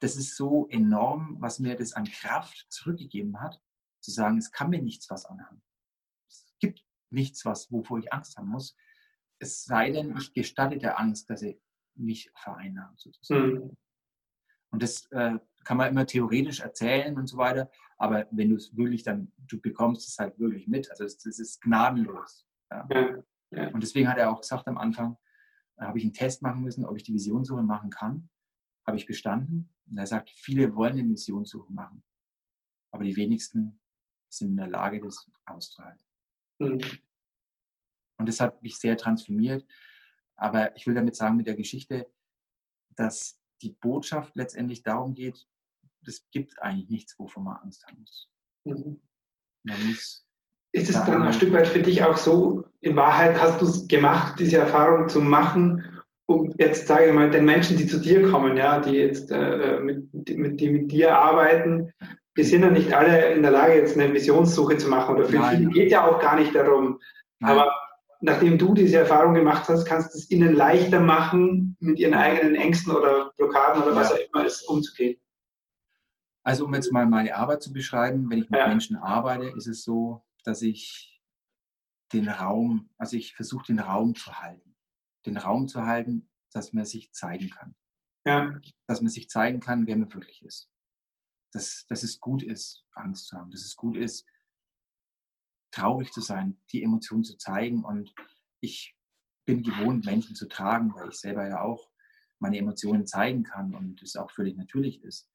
das 0.00 0.16
ist 0.16 0.36
so 0.36 0.66
enorm, 0.68 1.36
was 1.40 1.58
mir 1.58 1.76
das 1.76 1.92
an 1.92 2.04
Kraft 2.04 2.66
zurückgegeben 2.68 3.40
hat, 3.40 3.60
zu 4.00 4.10
sagen, 4.10 4.38
es 4.38 4.52
kann 4.52 4.70
mir 4.70 4.82
nichts 4.82 5.10
was 5.10 5.26
anhaben. 5.26 5.62
Es 6.28 6.54
gibt 6.60 6.84
nichts, 7.10 7.44
was, 7.44 7.70
wovor 7.70 7.98
ich 7.98 8.12
Angst 8.12 8.36
haben 8.36 8.48
muss. 8.48 8.76
Es 9.38 9.64
sei 9.64 9.90
denn, 9.90 10.16
ich 10.16 10.32
gestatte 10.32 10.78
der 10.78 10.98
Angst, 10.98 11.30
dass 11.30 11.40
sie 11.40 11.60
mich 11.94 12.30
vereinnahmt, 12.34 13.00
sozusagen. 13.00 13.54
Mhm. 13.54 13.76
Und 14.72 14.82
das 14.82 15.06
äh, 15.10 15.38
kann 15.64 15.76
man 15.76 15.90
immer 15.90 16.06
theoretisch 16.06 16.60
erzählen 16.60 17.16
und 17.16 17.26
so 17.26 17.36
weiter, 17.36 17.70
aber 17.98 18.26
wenn 18.30 18.50
du 18.50 18.56
es 18.56 18.76
wirklich 18.76 19.02
dann, 19.02 19.32
du 19.38 19.60
bekommst 19.60 20.08
es 20.08 20.18
halt 20.18 20.38
wirklich 20.38 20.68
mit. 20.68 20.90
Also 20.90 21.04
es, 21.04 21.24
es 21.26 21.38
ist 21.38 21.60
gnadenlos. 21.60 22.46
Ja. 22.70 22.88
Ja, 22.90 23.22
ja. 23.50 23.68
Und 23.70 23.82
deswegen 23.82 24.08
hat 24.08 24.18
er 24.18 24.30
auch 24.30 24.40
gesagt 24.40 24.68
am 24.68 24.78
Anfang, 24.78 25.16
äh, 25.76 25.84
habe 25.84 25.98
ich 25.98 26.04
einen 26.04 26.14
Test 26.14 26.42
machen 26.42 26.62
müssen, 26.62 26.84
ob 26.84 26.96
ich 26.96 27.02
die 27.02 27.14
Visionssuche 27.14 27.62
machen 27.62 27.90
kann. 27.90 28.30
Habe 28.86 28.96
ich 28.96 29.06
bestanden. 29.06 29.74
Und 29.86 29.98
er 29.98 30.06
sagt, 30.06 30.30
viele 30.30 30.74
wollen 30.74 30.98
eine 30.98 31.08
Visionssuche 31.08 31.72
machen, 31.72 32.04
aber 32.92 33.04
die 33.04 33.16
wenigsten 33.16 33.79
sind 34.32 34.50
in 34.50 34.56
der 34.56 34.68
Lage, 34.68 35.00
das 35.00 35.30
auszuhalten. 35.46 36.04
Mhm. 36.58 36.80
Und 38.18 38.28
das 38.28 38.40
hat 38.40 38.62
mich 38.62 38.76
sehr 38.78 38.96
transformiert. 38.96 39.66
Aber 40.36 40.74
ich 40.76 40.86
will 40.86 40.94
damit 40.94 41.16
sagen, 41.16 41.36
mit 41.36 41.46
der 41.46 41.56
Geschichte, 41.56 42.10
dass 42.96 43.40
die 43.62 43.72
Botschaft 43.72 44.36
letztendlich 44.36 44.82
darum 44.82 45.14
geht, 45.14 45.46
es 46.06 46.28
gibt 46.30 46.60
eigentlich 46.62 46.88
nichts, 46.88 47.18
wovon 47.18 47.44
man 47.44 47.56
Angst 47.58 47.86
haben 47.86 48.00
muss. 48.00 48.30
Mhm. 48.64 49.00
Man 49.62 49.86
muss 49.88 50.26
ist 50.72 50.88
es 50.88 51.04
dann 51.04 51.22
ein 51.22 51.32
Stück 51.32 51.52
weit 51.52 51.66
für 51.66 51.80
dich 51.80 52.02
auch 52.02 52.16
so, 52.16 52.64
in 52.80 52.96
Wahrheit 52.96 53.40
hast 53.40 53.60
du 53.60 53.66
es 53.66 53.88
gemacht, 53.88 54.38
diese 54.38 54.58
Erfahrung 54.58 55.08
zu 55.08 55.20
machen, 55.20 55.84
um 56.26 56.54
jetzt, 56.58 56.86
sage 56.86 57.06
ich 57.06 57.12
mal, 57.12 57.30
den 57.30 57.44
Menschen, 57.44 57.76
die 57.76 57.86
zu 57.86 58.00
dir 58.00 58.30
kommen, 58.30 58.56
ja, 58.56 58.80
die 58.80 58.92
jetzt 58.92 59.32
äh, 59.32 59.80
mit, 59.80 60.12
mit, 60.12 60.60
die 60.60 60.70
mit 60.70 60.92
dir 60.92 61.18
arbeiten, 61.18 61.92
die 62.40 62.46
sind 62.46 62.62
ja 62.62 62.70
nicht 62.70 62.94
alle 62.94 63.34
in 63.34 63.42
der 63.42 63.50
Lage, 63.50 63.74
jetzt 63.74 63.98
eine 63.98 64.14
Visionssuche 64.14 64.78
zu 64.78 64.88
machen. 64.88 65.16
Oder 65.16 65.26
für 65.26 65.38
Nein. 65.38 65.58
viele 65.58 65.70
geht 65.70 65.90
ja 65.92 66.06
auch 66.06 66.18
gar 66.18 66.36
nicht 66.36 66.54
darum. 66.54 66.98
Nein. 67.38 67.50
Aber 67.50 67.70
nachdem 68.22 68.56
du 68.56 68.72
diese 68.72 68.96
Erfahrung 68.96 69.34
gemacht 69.34 69.68
hast, 69.68 69.84
kannst 69.84 70.14
du 70.14 70.18
es 70.18 70.30
ihnen 70.30 70.54
leichter 70.54 71.00
machen, 71.00 71.76
mit 71.80 71.98
ihren 71.98 72.14
eigenen 72.14 72.54
Ängsten 72.54 72.96
oder 72.96 73.32
Blockaden 73.36 73.82
oder 73.82 73.94
was 73.94 74.12
auch 74.12 74.16
immer 74.16 74.46
ist, 74.46 74.62
umzugehen. 74.62 75.20
Also 76.42 76.64
um 76.64 76.72
jetzt 76.72 76.90
mal 76.92 77.04
meine 77.04 77.36
Arbeit 77.36 77.62
zu 77.62 77.74
beschreiben, 77.74 78.30
wenn 78.30 78.38
ich 78.38 78.48
mit 78.48 78.58
ja. 78.58 78.68
Menschen 78.68 78.96
arbeite, 78.96 79.52
ist 79.54 79.66
es 79.66 79.84
so, 79.84 80.24
dass 80.44 80.62
ich 80.62 81.20
den 82.14 82.26
Raum, 82.26 82.88
also 82.96 83.18
ich 83.18 83.34
versuche 83.34 83.66
den 83.66 83.80
Raum 83.80 84.14
zu 84.14 84.32
halten. 84.40 84.74
Den 85.26 85.36
Raum 85.36 85.68
zu 85.68 85.84
halten, 85.84 86.30
dass 86.54 86.72
man 86.72 86.86
sich 86.86 87.12
zeigen 87.12 87.50
kann. 87.50 87.74
Ja. 88.24 88.58
Dass 88.86 89.02
man 89.02 89.10
sich 89.10 89.28
zeigen 89.28 89.60
kann, 89.60 89.86
wer 89.86 89.96
man 89.96 90.12
wirklich 90.14 90.42
ist. 90.42 90.69
Dass, 91.52 91.86
dass 91.88 92.02
es 92.02 92.20
gut 92.20 92.42
ist, 92.42 92.84
Angst 92.94 93.28
zu 93.28 93.36
haben. 93.36 93.50
Dass 93.50 93.62
es 93.62 93.76
gut 93.76 93.96
ist, 93.96 94.26
traurig 95.70 96.12
zu 96.12 96.20
sein, 96.20 96.60
die 96.72 96.82
Emotionen 96.82 97.24
zu 97.24 97.36
zeigen. 97.36 97.84
Und 97.84 98.14
ich 98.60 98.96
bin 99.44 99.62
gewohnt, 99.62 100.04
Menschen 100.04 100.34
zu 100.36 100.48
tragen, 100.48 100.94
weil 100.94 101.08
ich 101.08 101.16
selber 101.16 101.48
ja 101.48 101.62
auch 101.62 101.90
meine 102.38 102.58
Emotionen 102.58 103.06
zeigen 103.06 103.42
kann 103.42 103.74
und 103.74 104.02
es 104.02 104.16
auch 104.16 104.30
völlig 104.30 104.56
natürlich 104.56 105.02
ist. 105.02 105.28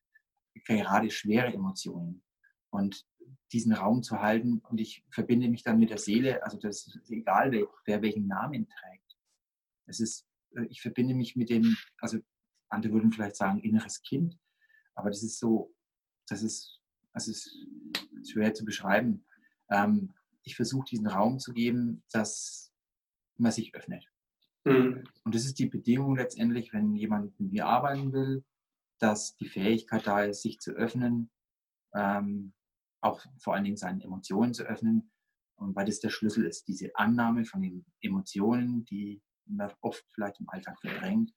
Gerade 0.54 1.12
schwere 1.12 1.54
Emotionen. 1.54 2.24
Und 2.70 3.06
diesen 3.52 3.74
Raum 3.74 4.04
zu 4.04 4.22
halten 4.22 4.60
und 4.60 4.80
ich 4.80 5.04
verbinde 5.10 5.50
mich 5.50 5.64
dann 5.64 5.80
mit 5.80 5.90
der 5.90 5.98
Seele, 5.98 6.44
also 6.44 6.58
das 6.58 6.88
ist 6.88 7.10
egal, 7.10 7.52
wer, 7.52 7.68
wer 7.86 8.02
welchen 8.02 8.28
Namen 8.28 8.68
trägt. 8.68 9.18
Es 9.86 10.00
ist, 10.00 10.28
äh, 10.56 10.66
ich 10.66 10.82
verbinde 10.82 11.14
mich 11.14 11.36
mit 11.36 11.50
dem, 11.50 11.78
also 12.00 12.20
andere 12.70 12.94
würden 12.94 13.12
vielleicht 13.12 13.36
sagen, 13.36 13.60
inneres 13.60 14.02
Kind, 14.02 14.38
aber 14.96 15.10
das 15.10 15.24
ist 15.24 15.40
so, 15.40 15.75
das 16.28 16.44
ist, 16.44 16.82
das 17.14 17.28
ist 17.28 17.56
schwer 18.24 18.54
zu 18.54 18.66
beschreiben. 18.66 19.26
Ähm, 19.70 20.14
ich 20.44 20.56
versuche 20.56 20.86
diesen 20.90 21.08
Raum 21.08 21.40
zu 21.40 21.54
geben, 21.54 22.04
dass 22.12 22.72
man 23.38 23.52
sich 23.52 23.74
öffnet. 23.76 24.06
Mhm. 24.64 25.04
Und 25.24 25.36
das 25.36 25.46
ist 25.46 25.60
die 25.60 25.68
Bedingung 25.68 26.16
letztendlich, 26.16 26.74
wenn 26.74 26.96
jemand 26.96 27.40
mit 27.40 27.52
mir 27.52 27.66
arbeiten 27.68 28.14
will, 28.14 28.44
dass 29.00 29.36
die 29.36 29.48
Fähigkeit 29.48 30.08
da 30.08 30.24
ist, 30.24 30.42
sich 30.42 30.60
zu 30.60 30.72
öffnen, 30.72 31.30
ähm, 31.94 32.54
auch 33.02 33.24
vor 33.38 33.54
allen 33.54 33.64
Dingen 33.64 33.78
seinen 33.78 34.02
Emotionen 34.02 34.54
zu 34.54 34.64
öffnen. 34.64 35.12
Und 35.56 35.76
weil 35.76 35.86
das 35.86 36.00
der 36.00 36.10
Schlüssel 36.10 36.46
ist, 36.46 36.68
diese 36.68 36.96
Annahme 36.96 37.46
von 37.46 37.62
den 37.62 37.86
Emotionen, 38.02 38.86
die 38.86 39.22
man 39.46 39.72
oft 39.82 40.04
vielleicht 40.14 40.40
im 40.40 40.50
Alltag 40.50 40.80
verdrängt. 40.82 41.32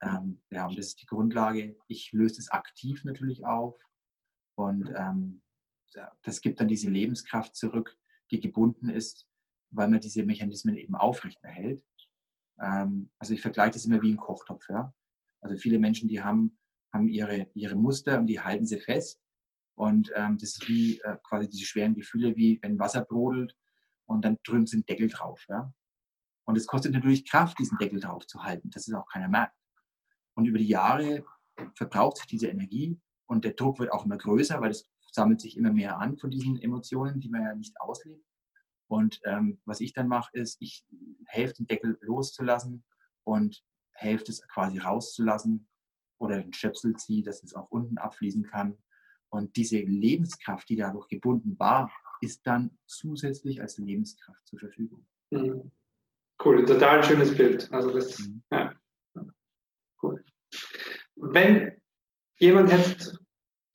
Ähm, 0.00 0.40
ja, 0.50 0.66
und 0.66 0.78
das 0.78 0.88
ist 0.88 1.02
die 1.02 1.06
Grundlage. 1.06 1.76
Ich 1.88 2.12
löse 2.12 2.40
es 2.40 2.50
aktiv 2.50 3.04
natürlich 3.04 3.44
auf. 3.44 3.76
Und 4.58 4.92
ähm, 4.96 5.40
das 6.22 6.40
gibt 6.40 6.58
dann 6.58 6.66
diese 6.66 6.90
Lebenskraft 6.90 7.54
zurück, 7.54 7.96
die 8.32 8.40
gebunden 8.40 8.90
ist, 8.90 9.28
weil 9.70 9.88
man 9.88 10.00
diese 10.00 10.24
Mechanismen 10.24 10.76
eben 10.76 10.96
aufrechterhält. 10.96 11.80
Ähm, 12.60 13.08
also 13.20 13.34
ich 13.34 13.40
vergleiche 13.40 13.74
das 13.74 13.84
immer 13.84 14.02
wie 14.02 14.12
ein 14.12 14.16
Kochtopf. 14.16 14.68
Ja? 14.68 14.92
Also 15.40 15.56
viele 15.56 15.78
Menschen, 15.78 16.08
die 16.08 16.20
haben, 16.20 16.58
haben 16.92 17.06
ihre, 17.06 17.48
ihre 17.54 17.76
Muster 17.76 18.18
und 18.18 18.26
die 18.26 18.40
halten 18.40 18.66
sie 18.66 18.80
fest. 18.80 19.22
Und 19.76 20.10
ähm, 20.16 20.38
das 20.38 20.50
ist 20.56 20.68
wie 20.68 20.98
äh, 21.02 21.16
quasi 21.22 21.48
diese 21.48 21.64
schweren 21.64 21.94
Gefühle, 21.94 22.34
wie 22.34 22.58
wenn 22.60 22.80
Wasser 22.80 23.04
brodelt 23.04 23.56
und 24.06 24.24
dann 24.24 24.38
drüben 24.42 24.66
sind 24.66 24.88
Deckel 24.88 25.06
drauf. 25.06 25.46
Ja? 25.48 25.72
Und 26.46 26.58
es 26.58 26.66
kostet 26.66 26.94
natürlich 26.94 27.30
Kraft, 27.30 27.60
diesen 27.60 27.78
Deckel 27.78 28.00
drauf 28.00 28.26
zu 28.26 28.42
halten, 28.42 28.70
dass 28.70 28.88
es 28.88 28.94
auch 28.94 29.06
keiner 29.06 29.28
merkt. 29.28 29.56
Und 30.34 30.46
über 30.46 30.58
die 30.58 30.66
Jahre 30.66 31.24
verbraucht 31.76 32.16
sich 32.16 32.26
diese 32.26 32.48
Energie 32.48 33.00
und 33.28 33.44
der 33.44 33.52
Druck 33.52 33.78
wird 33.78 33.92
auch 33.92 34.04
immer 34.04 34.18
größer, 34.18 34.60
weil 34.60 34.70
es 34.70 34.88
sammelt 35.12 35.40
sich 35.40 35.56
immer 35.56 35.72
mehr 35.72 35.98
an 35.98 36.18
von 36.18 36.30
diesen 36.30 36.60
Emotionen, 36.60 37.20
die 37.20 37.28
man 37.28 37.42
ja 37.42 37.54
nicht 37.54 37.80
auslebt. 37.80 38.24
Und 38.88 39.20
ähm, 39.24 39.60
was 39.64 39.80
ich 39.80 39.92
dann 39.92 40.08
mache, 40.08 40.30
ist, 40.32 40.60
ich 40.60 40.84
helfe 41.26 41.54
den 41.54 41.66
Deckel 41.66 41.98
loszulassen 42.00 42.84
und 43.24 43.62
helfe 43.92 44.24
es 44.28 44.46
quasi 44.48 44.78
rauszulassen 44.78 45.68
oder 46.18 46.40
den 46.40 46.52
Stöpsel 46.52 46.96
ziehe, 46.96 47.22
dass 47.22 47.42
es 47.42 47.54
auch 47.54 47.70
unten 47.70 47.98
abfließen 47.98 48.44
kann 48.44 48.78
und 49.30 49.56
diese 49.56 49.78
Lebenskraft, 49.78 50.68
die 50.68 50.76
dadurch 50.76 51.08
gebunden 51.08 51.58
war, 51.58 51.92
ist 52.20 52.46
dann 52.46 52.78
zusätzlich 52.86 53.60
als 53.60 53.78
Lebenskraft 53.78 54.46
zur 54.46 54.58
Verfügung. 54.58 55.06
Mhm. 55.30 55.70
Cool, 56.42 56.64
total 56.64 57.02
schönes 57.04 57.36
Bild. 57.36 57.70
Also 57.72 57.92
das, 57.92 58.18
mhm. 58.20 58.42
ja. 58.50 58.74
Cool. 60.02 60.24
Wenn 61.16 61.77
jemand 62.38 62.70
jetzt 62.70 63.18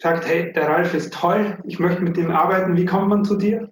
sagt, 0.01 0.27
hey, 0.27 0.51
der 0.53 0.67
Ralf 0.67 0.93
ist 0.93 1.13
toll, 1.13 1.61
ich 1.65 1.79
möchte 1.79 2.01
mit 2.01 2.17
dem 2.17 2.31
arbeiten, 2.31 2.75
wie 2.75 2.85
kommt 2.85 3.09
man 3.09 3.23
zu 3.23 3.37
dir? 3.37 3.71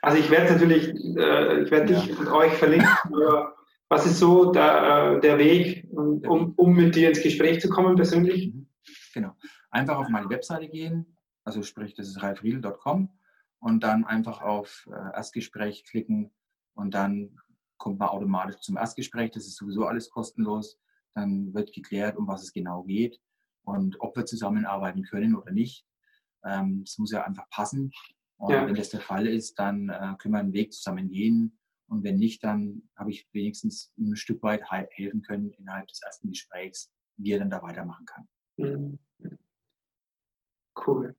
Also 0.00 0.18
ich 0.18 0.30
werde 0.30 0.52
natürlich, 0.52 0.88
äh, 0.88 1.62
ich 1.62 1.70
werde 1.70 1.92
ja. 1.92 2.00
dich 2.00 2.18
und 2.18 2.28
euch 2.28 2.52
verlinken, 2.52 2.88
aber 3.04 3.54
was 3.88 4.06
ist 4.06 4.18
so 4.18 4.52
der, 4.52 5.16
äh, 5.16 5.20
der 5.20 5.38
Weg, 5.38 5.86
um, 5.90 6.54
um 6.56 6.74
mit 6.74 6.94
dir 6.94 7.08
ins 7.08 7.22
Gespräch 7.22 7.60
zu 7.60 7.68
kommen 7.68 7.96
persönlich? 7.96 8.54
Mhm. 8.54 8.68
Genau 9.12 9.34
einfach 9.74 9.98
auf 9.98 10.08
meine 10.08 10.30
Webseite 10.30 10.68
gehen, 10.68 11.18
also 11.44 11.62
sprich, 11.62 11.94
das 11.94 12.06
ist 12.06 12.22
ralfriedel.com 12.22 13.10
und 13.58 13.82
dann 13.82 14.04
einfach 14.04 14.40
auf 14.40 14.88
äh, 14.88 15.16
Erstgespräch 15.16 15.84
klicken 15.84 16.30
und 16.74 16.94
dann 16.94 17.36
kommt 17.76 17.98
man 17.98 18.08
automatisch 18.08 18.60
zum 18.60 18.76
Erstgespräch. 18.76 19.32
Das 19.32 19.46
ist 19.46 19.56
sowieso 19.56 19.84
alles 19.84 20.08
kostenlos. 20.10 20.78
Dann 21.14 21.52
wird 21.52 21.72
geklärt, 21.72 22.16
um 22.16 22.26
was 22.26 22.44
es 22.44 22.52
genau 22.52 22.84
geht 22.84 23.20
und 23.64 24.00
ob 24.00 24.16
wir 24.16 24.26
zusammenarbeiten 24.26 25.02
können 25.02 25.34
oder 25.34 25.52
nicht. 25.52 25.84
Ähm, 26.44 26.84
das 26.84 26.98
muss 26.98 27.12
ja 27.12 27.24
einfach 27.24 27.48
passen. 27.50 27.92
Und 28.36 28.52
ja. 28.52 28.66
wenn 28.66 28.74
das 28.74 28.90
der 28.90 29.00
Fall 29.00 29.26
ist, 29.26 29.58
dann 29.58 29.88
äh, 29.88 30.14
können 30.18 30.34
wir 30.34 30.40
einen 30.40 30.52
Weg 30.52 30.72
zusammen 30.72 31.08
gehen. 31.08 31.58
Und 31.88 32.02
wenn 32.02 32.16
nicht, 32.16 32.42
dann 32.44 32.82
habe 32.96 33.10
ich 33.10 33.28
wenigstens 33.32 33.92
ein 33.98 34.16
Stück 34.16 34.42
weit 34.42 34.62
helfen 34.70 35.22
können 35.22 35.50
innerhalb 35.52 35.86
des 35.88 36.02
ersten 36.02 36.28
Gesprächs, 36.28 36.90
wie 37.16 37.32
er 37.32 37.38
dann 37.38 37.50
da 37.50 37.62
weitermachen 37.62 38.06
kann. 38.06 38.28
Mhm. 38.56 38.98
Cool. 40.86 41.14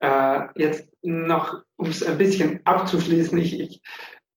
Äh, 0.00 0.48
jetzt 0.56 0.88
noch, 1.02 1.64
um 1.76 1.86
es 1.88 2.02
ein 2.02 2.18
bisschen 2.18 2.64
abzuschließen, 2.66 3.38
ich, 3.38 3.60
ich, 3.60 3.82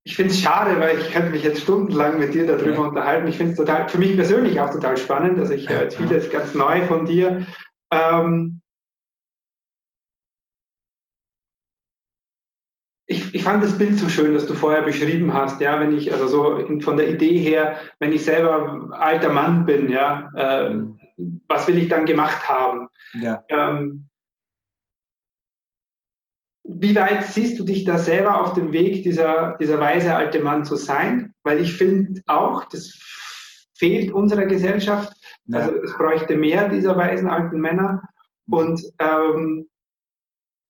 ich 0.08 0.16
finde 0.16 0.32
es 0.32 0.40
schade, 0.40 0.80
weil 0.80 1.00
ich 1.00 1.12
könnte 1.12 1.32
mich 1.32 1.44
jetzt 1.44 1.64
stundenlang 1.64 2.20
mit 2.20 2.36
dir 2.36 2.46
darüber 2.46 2.74
ja. 2.74 2.80
unterhalten. 2.80 3.28
Ich 3.28 3.38
finde 3.38 3.54
es 3.54 3.58
total, 3.58 3.90
für 3.90 3.98
mich 3.98 4.16
persönlich 4.16 4.60
auch 4.60 4.70
total 4.70 4.98
spannend. 4.98 5.40
Also 5.40 5.54
ich 5.54 5.68
jetzt 5.68 5.98
vieles 5.98 6.30
ganz 6.30 6.54
neu 6.54 6.86
von 6.86 7.08
dir. 7.08 7.48
Ähm, 7.92 8.62
ich, 13.08 13.34
ich 13.34 13.42
fand 13.42 13.64
das 13.64 13.80
Bild 13.80 13.98
so 13.98 14.08
schön, 14.08 14.36
das 14.36 14.46
du 14.46 14.54
vorher 14.54 14.84
beschrieben 14.84 15.34
hast, 15.34 15.60
ja, 15.60 15.80
wenn 15.80 15.98
ich, 15.98 16.14
also 16.14 16.28
so 16.28 16.82
von 16.82 16.98
der 16.98 17.10
Idee 17.10 17.40
her, 17.40 17.80
wenn 17.98 18.14
ich 18.14 18.24
selber 18.24 18.90
alter 18.92 19.34
Mann 19.34 19.66
bin, 19.66 19.90
ja, 19.90 20.30
äh, 20.36 20.76
was 21.48 21.68
will 21.68 21.80
ich 21.80 21.88
dann 21.88 22.06
gemacht 22.06 22.48
haben? 22.48 22.90
Ja. 23.14 23.44
Ähm, 23.50 24.08
wie 26.68 26.96
weit 26.96 27.26
siehst 27.26 27.60
du 27.60 27.64
dich 27.64 27.86
da 27.86 27.98
selber 27.98 28.42
auf 28.42 28.54
dem 28.54 28.74
Weg, 28.74 29.04
dieser, 29.04 29.56
dieser 29.60 29.80
weise 29.80 30.16
alte 30.16 30.40
Mann 30.40 30.66
zu 30.66 30.76
sein? 30.76 31.34
Weil 31.44 31.62
ich 31.62 31.74
finde 31.74 32.22
auch, 32.26 32.66
das 32.66 32.98
fehlt 33.78 34.12
unserer 34.12 34.46
Gesellschaft. 34.46 35.14
Ja. 35.46 35.60
Also 35.60 35.76
es 35.76 35.96
bräuchte 35.96 36.36
mehr 36.36 36.70
dieser 36.70 36.98
weisen 36.98 37.30
alten 37.30 37.60
Männer. 37.60 38.02
Und 38.50 38.82
ähm, 39.00 39.68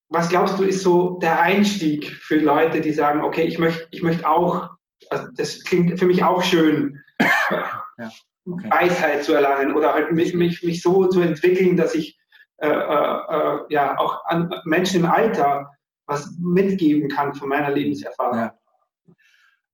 was 0.09 0.29
glaubst 0.29 0.59
du, 0.59 0.63
ist 0.63 0.83
so 0.83 1.17
der 1.19 1.41
Einstieg 1.41 2.09
für 2.09 2.37
Leute, 2.37 2.81
die 2.81 2.93
sagen, 2.93 3.21
okay, 3.21 3.43
ich 3.43 3.57
möchte 3.57 3.87
ich 3.91 4.03
möcht 4.03 4.25
auch, 4.25 4.69
also 5.09 5.27
das 5.35 5.63
klingt 5.63 5.97
für 5.99 6.05
mich 6.05 6.23
auch 6.23 6.43
schön, 6.43 7.01
ja. 7.19 8.11
okay. 8.45 8.69
Weisheit 8.69 9.23
zu 9.23 9.33
erlangen 9.33 9.73
oder 9.75 9.93
halt 9.93 10.11
mich, 10.11 10.33
mich, 10.33 10.61
mich 10.63 10.81
so 10.81 11.07
zu 11.07 11.21
entwickeln, 11.21 11.75
dass 11.75 11.95
ich 11.95 12.17
äh, 12.57 12.67
äh, 12.67 12.71
äh 12.71 13.59
ja 13.69 13.97
auch 13.97 14.25
an 14.25 14.53
Menschen 14.65 15.01
im 15.01 15.09
Alter 15.09 15.74
was 16.05 16.37
mitgeben 16.37 17.09
kann 17.09 17.33
von 17.33 17.49
meiner 17.49 17.71
Lebenserfahrung. 17.71 18.37
Ja. 18.37 18.59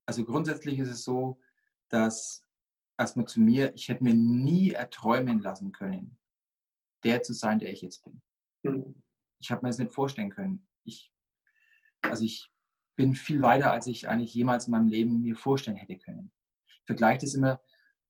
Also 0.06 0.26
grundsätzlich 0.26 0.80
ist 0.80 0.90
es 0.90 1.04
so, 1.04 1.40
dass 1.90 2.46
erstmal 2.98 3.28
zu 3.28 3.42
mir, 3.42 3.74
ich 3.76 3.90
hätte 3.90 4.04
mir 4.04 4.14
nie 4.14 4.72
erträumen 4.72 5.42
lassen 5.42 5.72
können, 5.72 6.18
der 7.04 7.24
zu 7.24 7.34
sein, 7.34 7.60
der 7.60 7.72
ich 7.72 7.82
jetzt 7.82 8.04
bin. 8.04 8.22
Mhm. 8.64 9.02
Ich 9.40 9.52
habe 9.52 9.64
mir 9.64 9.70
das 9.70 9.80
nicht 9.80 9.94
vorstellen 9.94 10.30
können. 10.30 10.68
Ich, 10.84 11.12
also 12.02 12.24
ich 12.24 12.52
bin 12.96 13.16
viel 13.16 13.42
weiter, 13.42 13.72
als 13.72 13.88
ich 13.88 14.08
eigentlich 14.08 14.34
jemals 14.34 14.68
in 14.68 14.72
meinem 14.72 14.88
Leben 14.88 15.22
mir 15.22 15.36
vorstellen 15.36 15.78
hätte 15.78 15.98
können. 15.98 16.32
Ich 16.68 16.82
vergleiche 16.86 17.22
das 17.22 17.34
immer, 17.34 17.62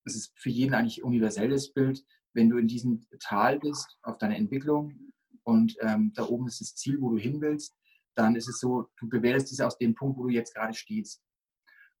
das 0.04 0.14
ist 0.14 0.32
für 0.38 0.50
jeden 0.50 0.74
eigentlich 0.74 1.02
universelles 1.02 1.72
Bild, 1.72 2.04
wenn 2.34 2.50
du 2.50 2.58
in 2.58 2.68
diesem 2.68 3.06
Tal 3.20 3.58
bist, 3.58 3.98
auf 4.02 4.18
deiner 4.18 4.36
Entwicklung 4.36 5.12
und 5.44 5.76
ähm, 5.80 6.12
da 6.14 6.24
oben 6.24 6.46
ist 6.46 6.60
das 6.60 6.74
Ziel, 6.74 7.00
wo 7.00 7.10
du 7.10 7.18
hin 7.18 7.40
willst, 7.40 7.76
dann 8.14 8.36
ist 8.36 8.48
es 8.48 8.60
so, 8.60 8.90
du 8.96 9.08
bewertest 9.08 9.52
es 9.52 9.60
aus 9.60 9.78
dem 9.78 9.94
Punkt, 9.94 10.18
wo 10.18 10.24
du 10.24 10.30
jetzt 10.30 10.54
gerade 10.54 10.74
stehst. 10.74 11.22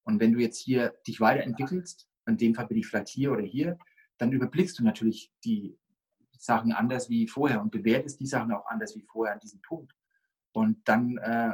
Und 0.04 0.20
wenn 0.20 0.32
du 0.32 0.40
jetzt 0.40 0.58
hier 0.58 0.94
dich 1.06 1.20
weiterentwickelst, 1.20 2.08
in 2.26 2.36
dem 2.36 2.54
Fall 2.54 2.66
bin 2.66 2.78
ich 2.78 2.86
vielleicht 2.86 3.08
hier 3.08 3.32
oder 3.32 3.42
hier, 3.42 3.78
dann 4.18 4.32
überblickst 4.32 4.78
du 4.78 4.84
natürlich 4.84 5.32
die 5.44 5.78
Sachen 6.36 6.72
anders 6.72 7.08
wie 7.08 7.28
vorher 7.28 7.60
und 7.60 7.70
bewertest 7.70 8.20
die 8.20 8.26
Sachen 8.26 8.52
auch 8.52 8.66
anders 8.66 8.96
wie 8.96 9.02
vorher 9.02 9.34
an 9.34 9.40
diesem 9.40 9.62
Punkt. 9.62 9.94
Und 10.52 10.86
dann, 10.88 11.16
äh, 11.18 11.52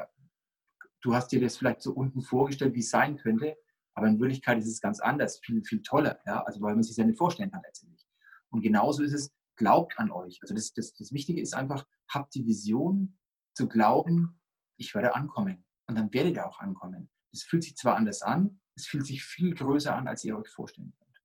du 1.02 1.14
hast 1.14 1.28
dir 1.28 1.40
das 1.40 1.56
vielleicht 1.56 1.82
so 1.82 1.92
unten 1.92 2.22
vorgestellt, 2.22 2.74
wie 2.74 2.80
es 2.80 2.90
sein 2.90 3.16
könnte, 3.16 3.56
aber 3.94 4.06
in 4.06 4.20
Wirklichkeit 4.20 4.59
ist 4.59 4.66
es 4.66 4.80
ganz 4.80 5.00
anders, 5.00 5.40
viel, 5.40 5.62
viel 5.64 5.82
toller, 5.82 6.20
ja? 6.26 6.42
also 6.44 6.61
weil 6.61 6.74
man 6.74 6.82
sich 6.82 6.92
das 6.92 6.98
ja 6.98 7.04
nicht 7.04 7.18
vorstellen 7.18 7.50
kann 7.50 7.62
letztendlich. 7.64 8.06
Und 8.50 8.62
genauso 8.62 9.02
ist 9.02 9.12
es, 9.12 9.32
glaubt 9.56 9.98
an 9.98 10.11
euch. 10.11 10.38
Also 10.40 10.54
das, 10.54 10.72
das, 10.72 10.94
das 10.94 11.12
Wichtige 11.12 11.40
ist 11.40 11.54
einfach, 11.54 11.86
habt 12.09 12.34
die 12.34 12.46
Vision 12.46 13.18
zu 13.54 13.68
glauben, 13.68 14.38
ich 14.78 14.94
werde 14.94 15.14
ankommen. 15.14 15.64
Und 15.86 15.96
dann 15.96 16.12
werdet 16.12 16.36
ihr 16.36 16.46
auch 16.46 16.60
ankommen. 16.60 17.10
Es 17.32 17.42
fühlt 17.42 17.64
sich 17.64 17.76
zwar 17.76 17.96
anders 17.96 18.22
an, 18.22 18.60
es 18.74 18.86
fühlt 18.86 19.06
sich 19.06 19.24
viel 19.24 19.54
größer 19.54 19.94
an, 19.94 20.08
als 20.08 20.24
ihr 20.24 20.38
euch 20.38 20.48
vorstellen 20.48 20.94
könnt. 20.98 21.22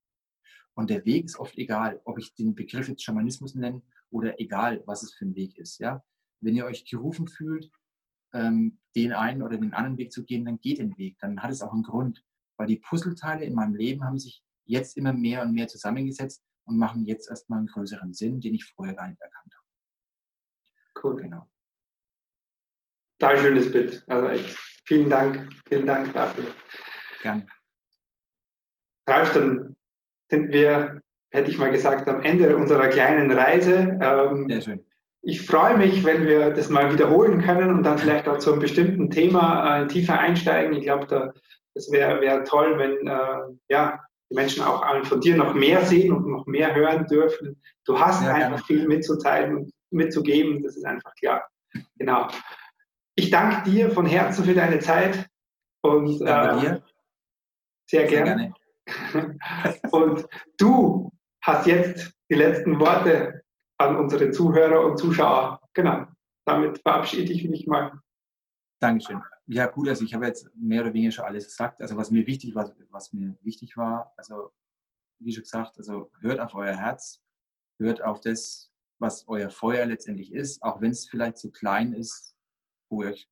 Und 0.73 0.89
der 0.89 1.05
Weg 1.05 1.25
ist 1.25 1.37
oft 1.37 1.57
egal, 1.57 2.01
ob 2.03 2.17
ich 2.17 2.33
den 2.33 2.55
Begriff 2.55 2.89
jetzt 2.89 3.03
Schamanismus 3.03 3.55
nenne 3.55 3.83
oder 4.09 4.39
egal, 4.39 4.83
was 4.85 5.03
es 5.03 5.13
für 5.13 5.25
ein 5.25 5.35
Weg 5.35 5.57
ist. 5.57 5.79
Ja? 5.79 6.03
Wenn 6.41 6.55
ihr 6.55 6.65
euch 6.65 6.85
gerufen 6.85 7.27
fühlt, 7.27 7.71
ähm, 8.33 8.79
den 8.95 9.13
einen 9.13 9.43
oder 9.43 9.57
den 9.57 9.73
anderen 9.73 9.97
Weg 9.97 10.11
zu 10.11 10.23
gehen, 10.23 10.45
dann 10.45 10.59
geht 10.59 10.79
den 10.79 10.97
Weg. 10.97 11.19
Dann 11.19 11.41
hat 11.41 11.51
es 11.51 11.61
auch 11.61 11.73
einen 11.73 11.83
Grund. 11.83 12.25
Weil 12.57 12.67
die 12.67 12.77
Puzzleteile 12.77 13.45
in 13.45 13.53
meinem 13.53 13.75
Leben 13.75 14.03
haben 14.03 14.19
sich 14.19 14.43
jetzt 14.65 14.97
immer 14.97 15.13
mehr 15.13 15.43
und 15.43 15.53
mehr 15.53 15.67
zusammengesetzt 15.67 16.43
und 16.65 16.77
machen 16.77 17.05
jetzt 17.05 17.29
erstmal 17.29 17.59
einen 17.59 17.67
größeren 17.67 18.13
Sinn, 18.13 18.41
den 18.41 18.55
ich 18.55 18.65
vorher 18.65 18.95
gar 18.95 19.07
nicht 19.07 19.21
erkannt 19.21 19.53
habe. 19.55 19.67
Cool. 21.03 21.21
Genau 21.21 21.47
total 23.23 23.37
schönes 23.37 23.71
Bild. 23.71 24.03
Also 24.07 24.27
echt, 24.27 24.57
vielen 24.85 25.09
Dank, 25.09 25.47
vielen 25.67 25.85
Dank 25.85 26.13
dafür. 26.13 26.45
Gerne. 27.21 27.45
Ralf, 29.07 29.33
dann 29.33 29.75
sind 30.29 30.51
wir, 30.51 31.01
hätte 31.31 31.49
ich 31.49 31.57
mal 31.57 31.71
gesagt, 31.71 32.07
am 32.09 32.21
Ende 32.21 32.55
unserer 32.55 32.87
kleinen 32.89 33.31
Reise. 33.31 33.97
Ähm, 34.01 34.47
Sehr 34.49 34.61
schön. 34.61 34.85
Ich 35.21 35.45
freue 35.45 35.77
mich, 35.77 36.03
wenn 36.03 36.27
wir 36.27 36.51
das 36.51 36.69
mal 36.69 36.91
wiederholen 36.91 37.41
können 37.41 37.69
und 37.69 37.83
dann 37.83 37.97
vielleicht 37.97 38.27
auch 38.27 38.39
zu 38.39 38.51
einem 38.51 38.61
bestimmten 38.61 39.09
Thema 39.09 39.83
äh, 39.83 39.87
tiefer 39.87 40.19
einsteigen. 40.19 40.73
Ich 40.73 40.83
glaube, 40.83 41.07
da, 41.07 41.33
das 41.75 41.89
wäre 41.91 42.19
wär 42.19 42.43
toll, 42.43 42.77
wenn 42.77 43.07
äh, 43.07 43.57
ja, 43.69 44.03
die 44.29 44.35
Menschen 44.35 44.63
auch 44.63 44.83
von 45.05 45.21
dir 45.21 45.37
noch 45.37 45.53
mehr 45.53 45.85
sehen 45.85 46.11
und 46.11 46.29
noch 46.29 46.45
mehr 46.45 46.75
hören 46.75 47.07
dürfen. 47.07 47.61
Du 47.85 47.97
hast 47.97 48.21
ja, 48.21 48.33
einfach 48.33 48.65
gerne. 48.67 48.81
viel 48.81 48.87
mitzuteilen 48.87 49.55
und 49.55 49.73
mitzugeben, 49.91 50.61
das 50.61 50.75
ist 50.75 50.85
einfach 50.85 51.13
klar. 51.15 51.47
Genau. 51.97 52.27
Ich 53.15 53.29
danke 53.29 53.69
dir 53.69 53.91
von 53.91 54.05
Herzen 54.05 54.43
für 54.45 54.55
deine 54.55 54.79
Zeit 54.79 55.29
und 55.81 56.21
äh, 56.21 56.25
sehr, 56.25 56.83
sehr 57.89 58.07
gerne. 58.07 58.53
gerne. 58.85 59.39
und 59.91 60.27
du 60.57 61.11
hast 61.41 61.67
jetzt 61.67 62.13
die 62.29 62.35
letzten 62.35 62.79
Worte 62.79 63.43
an 63.77 63.97
unsere 63.97 64.31
Zuhörer 64.31 64.85
und 64.85 64.97
Zuschauer. 64.97 65.59
Genau. 65.73 66.07
Damit 66.45 66.79
verabschiede 66.79 67.31
ich 67.31 67.47
mich 67.47 67.67
mal. 67.67 67.99
Dankeschön. 68.81 69.21
Ja, 69.45 69.67
gut, 69.67 69.87
also 69.89 70.03
ich 70.03 70.13
habe 70.13 70.25
jetzt 70.25 70.49
mehr 70.55 70.81
oder 70.81 70.93
weniger 70.93 71.11
schon 71.11 71.25
alles 71.25 71.45
gesagt. 71.45 71.81
Also 71.81 71.95
was 71.97 72.11
mir 72.11 72.25
wichtig 72.27 72.55
war, 72.55 72.73
was 72.89 73.13
mir 73.13 73.37
wichtig 73.41 73.77
war, 73.77 74.13
also 74.17 74.51
wie 75.19 75.31
schon 75.31 75.43
gesagt, 75.43 75.77
also 75.77 76.11
hört 76.19 76.39
auf 76.39 76.53
euer 76.55 76.75
Herz, 76.75 77.21
hört 77.79 78.01
auf 78.01 78.19
das, 78.21 78.71
was 78.99 79.27
euer 79.27 79.49
Feuer 79.49 79.85
letztendlich 79.85 80.33
ist, 80.33 80.63
auch 80.63 80.81
wenn 80.81 80.91
es 80.91 81.07
vielleicht 81.07 81.37
zu 81.37 81.51
klein 81.51 81.93
ist, 81.93 82.32
wo 82.93 83.03
ihr 83.03 83.09
euch 83.09 83.29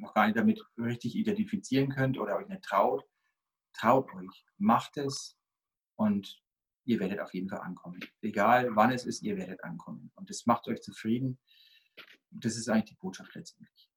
noch 0.00 0.14
gar 0.14 0.26
nicht 0.26 0.36
damit 0.36 0.62
richtig 0.78 1.14
identifizieren 1.16 1.90
könnt 1.90 2.18
oder 2.18 2.36
euch 2.36 2.48
nicht 2.48 2.62
traut, 2.62 3.04
traut 3.72 4.12
euch, 4.14 4.46
macht 4.58 4.96
es 4.96 5.38
und 5.96 6.42
ihr 6.84 6.98
werdet 7.00 7.20
auf 7.20 7.32
jeden 7.34 7.48
Fall 7.48 7.60
ankommen. 7.60 8.00
Egal 8.20 8.74
wann 8.74 8.90
es 8.90 9.04
ist, 9.04 9.22
ihr 9.22 9.36
werdet 9.36 9.62
ankommen. 9.62 10.10
Und 10.14 10.30
das 10.30 10.46
macht 10.46 10.66
euch 10.68 10.82
zufrieden. 10.82 11.38
Das 12.30 12.56
ist 12.56 12.68
eigentlich 12.68 12.90
die 12.90 12.96
Botschaft 12.96 13.34
letztendlich. 13.34 13.90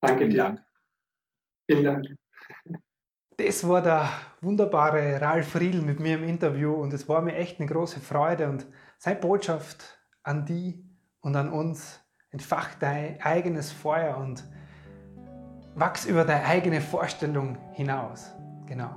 Danke 0.00 0.18
Vielen 0.18 0.30
dir. 0.30 0.36
Dank. 0.36 0.66
Vielen 1.66 1.84
Dank. 1.84 2.06
Das 3.36 3.66
war 3.66 3.82
der 3.82 4.08
wunderbare 4.40 5.20
Ralf 5.20 5.56
Riel 5.56 5.82
mit 5.82 5.98
mir 5.98 6.14
im 6.14 6.24
Interview 6.24 6.72
und 6.72 6.92
es 6.92 7.08
war 7.08 7.20
mir 7.20 7.34
echt 7.34 7.58
eine 7.58 7.68
große 7.68 8.00
Freude 8.00 8.48
und 8.48 8.66
seine 8.98 9.18
Botschaft 9.18 9.98
an 10.22 10.46
die 10.46 10.88
und 11.20 11.34
an 11.34 11.50
uns 11.50 12.03
Entfach 12.34 12.70
dein 12.80 13.22
eigenes 13.22 13.70
Feuer 13.70 14.16
und 14.16 14.42
wachs 15.76 16.04
über 16.04 16.24
deine 16.24 16.44
eigene 16.44 16.80
Vorstellung 16.80 17.56
hinaus. 17.74 18.34
Genau. 18.66 18.90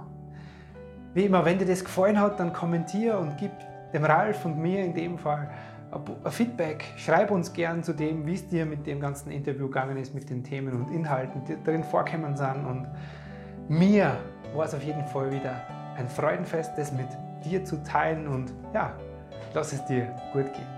Wie 1.14 1.26
immer, 1.26 1.46
wenn 1.46 1.60
dir 1.60 1.68
das 1.68 1.84
gefallen 1.84 2.20
hat, 2.20 2.40
dann 2.40 2.52
kommentier 2.52 3.20
und 3.20 3.38
gib 3.38 3.52
dem 3.94 4.06
Ralf 4.06 4.44
und 4.44 4.58
mir 4.58 4.84
in 4.84 4.96
dem 4.96 5.20
Fall 5.20 5.52
ein 5.92 6.32
Feedback. 6.32 6.84
Schreib 6.98 7.30
uns 7.30 7.54
gern 7.54 7.84
zu 7.84 7.94
dem, 7.94 8.26
wie 8.26 8.34
es 8.34 8.48
dir 8.48 8.66
mit 8.66 8.88
dem 8.88 9.00
ganzen 9.00 9.30
Interview 9.30 9.68
gegangen 9.68 9.98
ist, 9.98 10.16
mit 10.16 10.28
den 10.32 10.44
Themen 10.44 10.74
und 10.74 10.92
Inhalten, 10.92 11.46
die 11.46 11.58
darin 11.64 11.84
vorkommen 11.84 12.36
sind. 12.36 12.66
Und 12.66 12.88
mir 13.68 14.18
war 14.56 14.66
es 14.66 14.74
auf 14.74 14.82
jeden 14.82 15.06
Fall 15.06 15.32
wieder 15.32 15.62
ein 15.96 16.10
Freudenfest, 16.10 16.76
das 16.76 16.92
mit 16.92 17.08
dir 17.46 17.64
zu 17.64 17.84
teilen 17.84 18.28
und 18.28 18.52
ja, 18.74 18.94
lass 19.54 19.74
es 19.74 19.86
dir 19.86 20.08
gut 20.34 20.52
gehen. 20.54 20.77